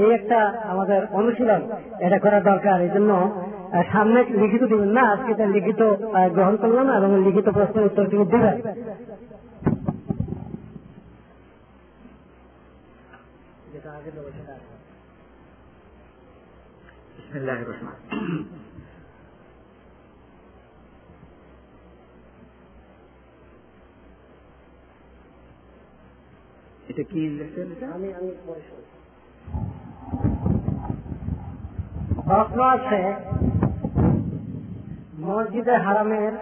এই 0.04 0.10
একটা 0.18 0.38
আমাদের 0.72 1.00
অনুশীলন, 1.18 1.62
এটা 2.06 2.18
করা 2.24 2.38
দরকার। 2.50 2.76
এই 2.86 2.92
জন্য 2.96 3.12
সামনে 3.92 4.20
লিখিত 4.42 4.62
দিবেন 4.70 4.90
না, 4.98 5.04
আজকে 5.14 5.30
এটা 5.34 5.46
লিখিত 5.56 5.80
গ্রহণ 6.36 6.54
করলাম 6.62 6.86
এবং 6.98 7.10
লিখিত 7.26 7.46
প্রশ্নের 7.56 7.86
উত্তর 7.88 8.10
তিনি 8.12 8.24
দিবেন। 8.32 8.56
এটা 26.88 27.02
কি 27.04 27.20
আমি 27.92 28.08
আমি 28.14 28.30
প্রশ্ন 32.18 32.58
আছে 32.68 33.00
মসজিদে 35.18 35.74
হারামের 35.76 36.34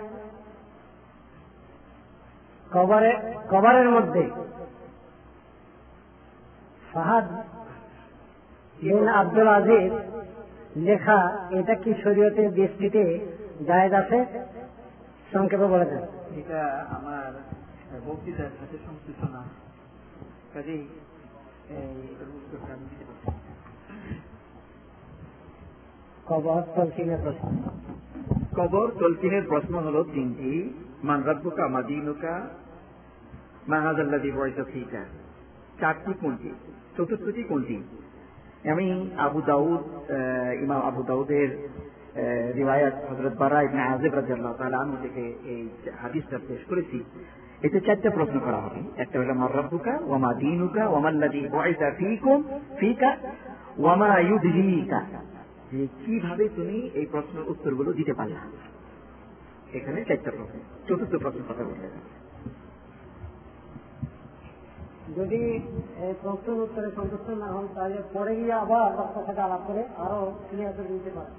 কবরে 2.72 3.12
কবরের 3.50 3.88
মধ্যে 3.90 4.22
ফাহাদ 6.90 7.26
বিন 8.82 9.08
আব্দুল 9.08 9.48
আজিজ 9.48 9.92
লেখা 10.76 11.48
এটা 11.50 11.74
কি 11.74 11.94
শরীয়তের 12.02 12.54
দৃষ্টিতে 12.54 13.26
জায়েজ 13.66 13.92
আছে? 13.92 14.24
সংক্ষেপে 15.32 15.66
বলে 15.66 15.84
দেন। 15.84 16.02
এটা 16.38 16.86
আমার 16.90 17.42
বক্তৃতার 18.06 18.50
সাথে 18.60 18.78
সংশ্লিষ্ট 18.86 19.30
না। 19.30 19.44
কাজেই 20.54 20.88
না। 21.70 23.42
কবর 26.26 26.62
তলকিনের 26.76 27.18
প্রশ্ন। 27.22 27.62
কবর 28.56 28.90
তলকিনের 28.98 29.42
প্রশ্ন 29.48 29.74
হলো 29.74 30.04
তিনটি। 30.04 30.72
মান 31.04 31.22
রাব্বুকা 31.22 31.68
মাদিনুকা 31.68 32.48
মাহাজাল্লাদি 33.68 34.30
বয়সা 34.30 34.64
চারটি 35.80 36.12
কোনটি? 36.12 36.54
চতুর্থটি 36.96 37.42
কোনটি? 37.42 37.82
আমি 38.70 39.10
আবু 39.16 39.42
দাউদ 39.42 39.80
ইমাম 40.62 40.82
আবু 40.82 41.02
দাউদের 41.02 41.68
রিওয়ায়াত 42.56 42.94
হজরত 43.10 43.34
বারা 43.36 43.62
ইবনে 43.62 43.82
আজেব 43.82 44.14
রাদিয়াল্লাহু 44.14 44.54
তাআলা 44.54 44.78
আনহু 44.78 44.96
থেকে 45.02 45.20
এই 45.44 45.68
হাদিসটা 46.02 46.38
পেশ 46.48 46.58
করেছি। 46.68 47.04
এতে 47.62 47.80
চারটা 47.80 48.10
প্রশ্ন 48.10 48.38
করা 48.38 48.56
হবে। 48.56 48.80
একটা 48.96 49.20
হলো, 49.20 49.34
মার 49.34 49.56
রাব্বুকা 49.56 49.98
ওয়া 50.04 50.18
মা 50.18 50.34
দীনুকা 50.34 50.88
ওয়া 50.88 51.00
মাল্লাযী 51.00 51.48
বুইসা 51.48 51.90
ফীকুম 51.90 52.42
ফীকা 52.78 53.16
ওয়া 53.78 53.96
মা 53.96 54.18
ইউদরিকা 54.18 55.04
যে 55.72 55.86
কীভাবে 56.06 56.48
তুমি 56.48 56.90
এই 56.94 57.06
প্রশ্নের 57.06 57.50
উত্তরগুলো 57.50 57.92
দিতে 57.92 58.14
পারলা? 58.14 58.40
এখানে 59.72 60.04
চারটা 60.04 60.30
প্রশ্ন, 60.30 60.58
চতুর্থ 60.88 61.22
প্রশ্ন 61.22 61.40
কথা 61.48 61.64
বলতে 61.64 61.88
যদি 65.18 65.60
প্রশ্নের 66.22 66.60
উত্তরে 66.60 66.90
সন্তুষ্ট 66.96 67.30
না 67.30 67.46
হন, 67.46 67.66
তাহলে 67.74 67.98
পরে 68.12 68.36
গিয়ে 68.36 68.52
আবার 68.52 68.90
আপনার 69.02 69.24
সাথে 69.26 69.40
আলাপ 69.40 69.60
করে 69.66 69.82
আরও 69.96 70.32
ক্লিয়ার 70.50 70.72
করে 70.76 70.88
দিতে 70.88 71.10
পারেন। 71.10 71.34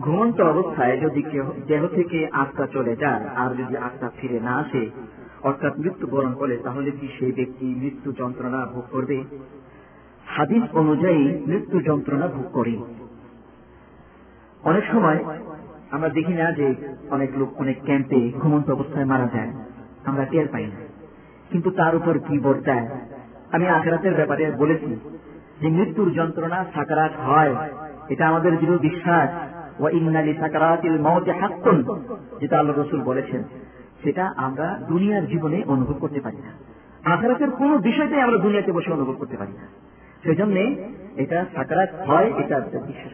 ঘুমন্ত 0.00 0.40
অবস্থায় 0.40 0.96
যদি 1.00 1.22
দেহ 1.66 1.86
থেকে 1.86 2.28
আত্মা 2.32 2.66
চলে 2.66 2.96
যায়, 2.96 3.24
আর 3.36 3.50
যদি 3.50 3.76
আত্মা 3.76 4.08
ফিরে 4.20 4.40
না 4.40 4.54
আসে, 4.56 4.90
অর্থাৎ 5.42 5.78
মৃত্যুবরণ 5.78 6.32
করে, 6.34 6.56
তাহলে 6.56 6.90
কি 6.90 7.08
সেই 7.18 7.32
ব্যক্তি 7.32 7.66
মৃত্যু 7.82 8.12
যন্ত্রণা 8.12 8.66
ভোগ 8.66 8.84
করবে? 8.90 9.24
হাদিস 10.26 10.62
অনুযায়ী 10.72 11.22
মৃত্যু 11.46 11.80
যন্ত্রণা 11.80 12.26
ভোগ 12.26 12.46
করে। 12.52 12.74
অনেক 14.64 14.84
সময় 14.92 15.24
আমরা 15.90 16.08
দেখি 16.08 16.32
না 16.32 16.52
যে 16.52 16.74
অনেক 17.10 17.30
লোক 17.38 17.50
অনেক 17.56 17.76
ক্যাম্পে 17.84 18.32
ঘুমন্ত 18.40 18.70
অবস্থায় 18.70 19.04
মারা 19.04 19.28
যায়। 19.34 19.52
আমরা 20.04 20.24
টের 20.24 20.48
পাই 20.48 20.66
না। 20.66 20.80
কিন্তু 21.50 21.70
তার 21.70 21.96
উপর 21.96 22.18
কি 22.18 22.38
বর্তায়? 22.38 22.88
আমি 23.52 23.68
আখরাতের 23.68 24.14
ব্যাপারে 24.14 24.50
বলেছি 24.50 24.96
যে 25.60 25.68
মৃত্যুর 25.68 26.12
যন্ত্রণা 26.12 26.64
সাকারাত 26.74 27.12
হয়। 27.20 27.54
এটা 28.08 28.28
আমাদের 28.28 28.58
দৃঢ় 28.58 28.78
বিশ্বাস। 28.78 29.30
ইন্নালি 29.92 30.34
সাকারাতিল 30.34 30.98
যেটা 32.40 32.58
আল্লাহ 32.58 32.78
রসুল 32.78 33.00
বলেছেন, 33.00 33.42
সেটা 34.02 34.32
আমরা 34.36 34.80
দুনিয়ার 34.88 35.26
জীবনে 35.26 35.62
অনুভব 35.66 35.92
করতে 35.92 36.20
পারি 36.20 36.36
না। 36.36 36.52
আখরাতের 37.14 37.50
কোন 37.50 37.78
বিষয়টাই 37.78 38.20
আমরা 38.20 38.38
দুনিয়াতে 38.38 38.72
বসে 38.72 38.92
অনুভব 38.92 39.12
করতে 39.12 39.36
পারি 39.36 39.52
না। 39.52 39.66
সেজন্য 40.22 40.58
এটা 41.16 41.44
সাকারাত 41.54 41.88
হয়, 42.06 42.32
এটা 42.36 42.60
বিশ্বাস 42.60 43.12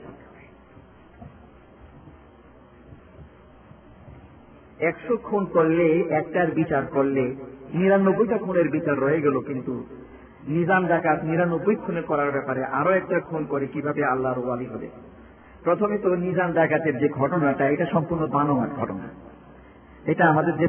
একশো 4.80 5.16
খুন 5.16 5.44
করলে, 5.44 6.04
একটার 6.10 6.50
বিচার 6.50 6.86
করলে, 6.86 7.34
নিরানব্বইটা 7.74 8.38
খুনের 8.38 8.68
বিচার 8.68 9.00
রয়ে 9.00 9.20
গেল 9.20 9.40
কিন্তু। 9.40 9.86
নিজাম 10.48 10.86
ডাকাত 10.86 11.24
নিরানব্বই 11.24 11.74
খুনে 11.74 12.02
করার 12.02 12.30
ব্যাপারে 12.30 12.64
আরও 12.64 12.90
একটা 12.90 13.20
খুন 13.20 13.44
করে 13.44 13.66
কীভাবে 13.66 14.04
আল্লাহর 14.04 14.46
ওয়ালি 14.46 14.66
হবে? 14.66 14.88
প্রথমে 15.64 15.98
তো 15.98 16.16
নিজাম 16.16 16.52
ডাকাতের 16.52 16.98
যে 16.98 17.08
ঘটনাটা, 17.08 17.68
এটা 17.68 17.86
সম্পূর্ণ 17.86 18.26
বানোয়ার 18.26 18.68
ঘটনা। 18.68 19.08
এটা 20.04 20.26
আমাদের 20.26 20.56
যে 20.56 20.66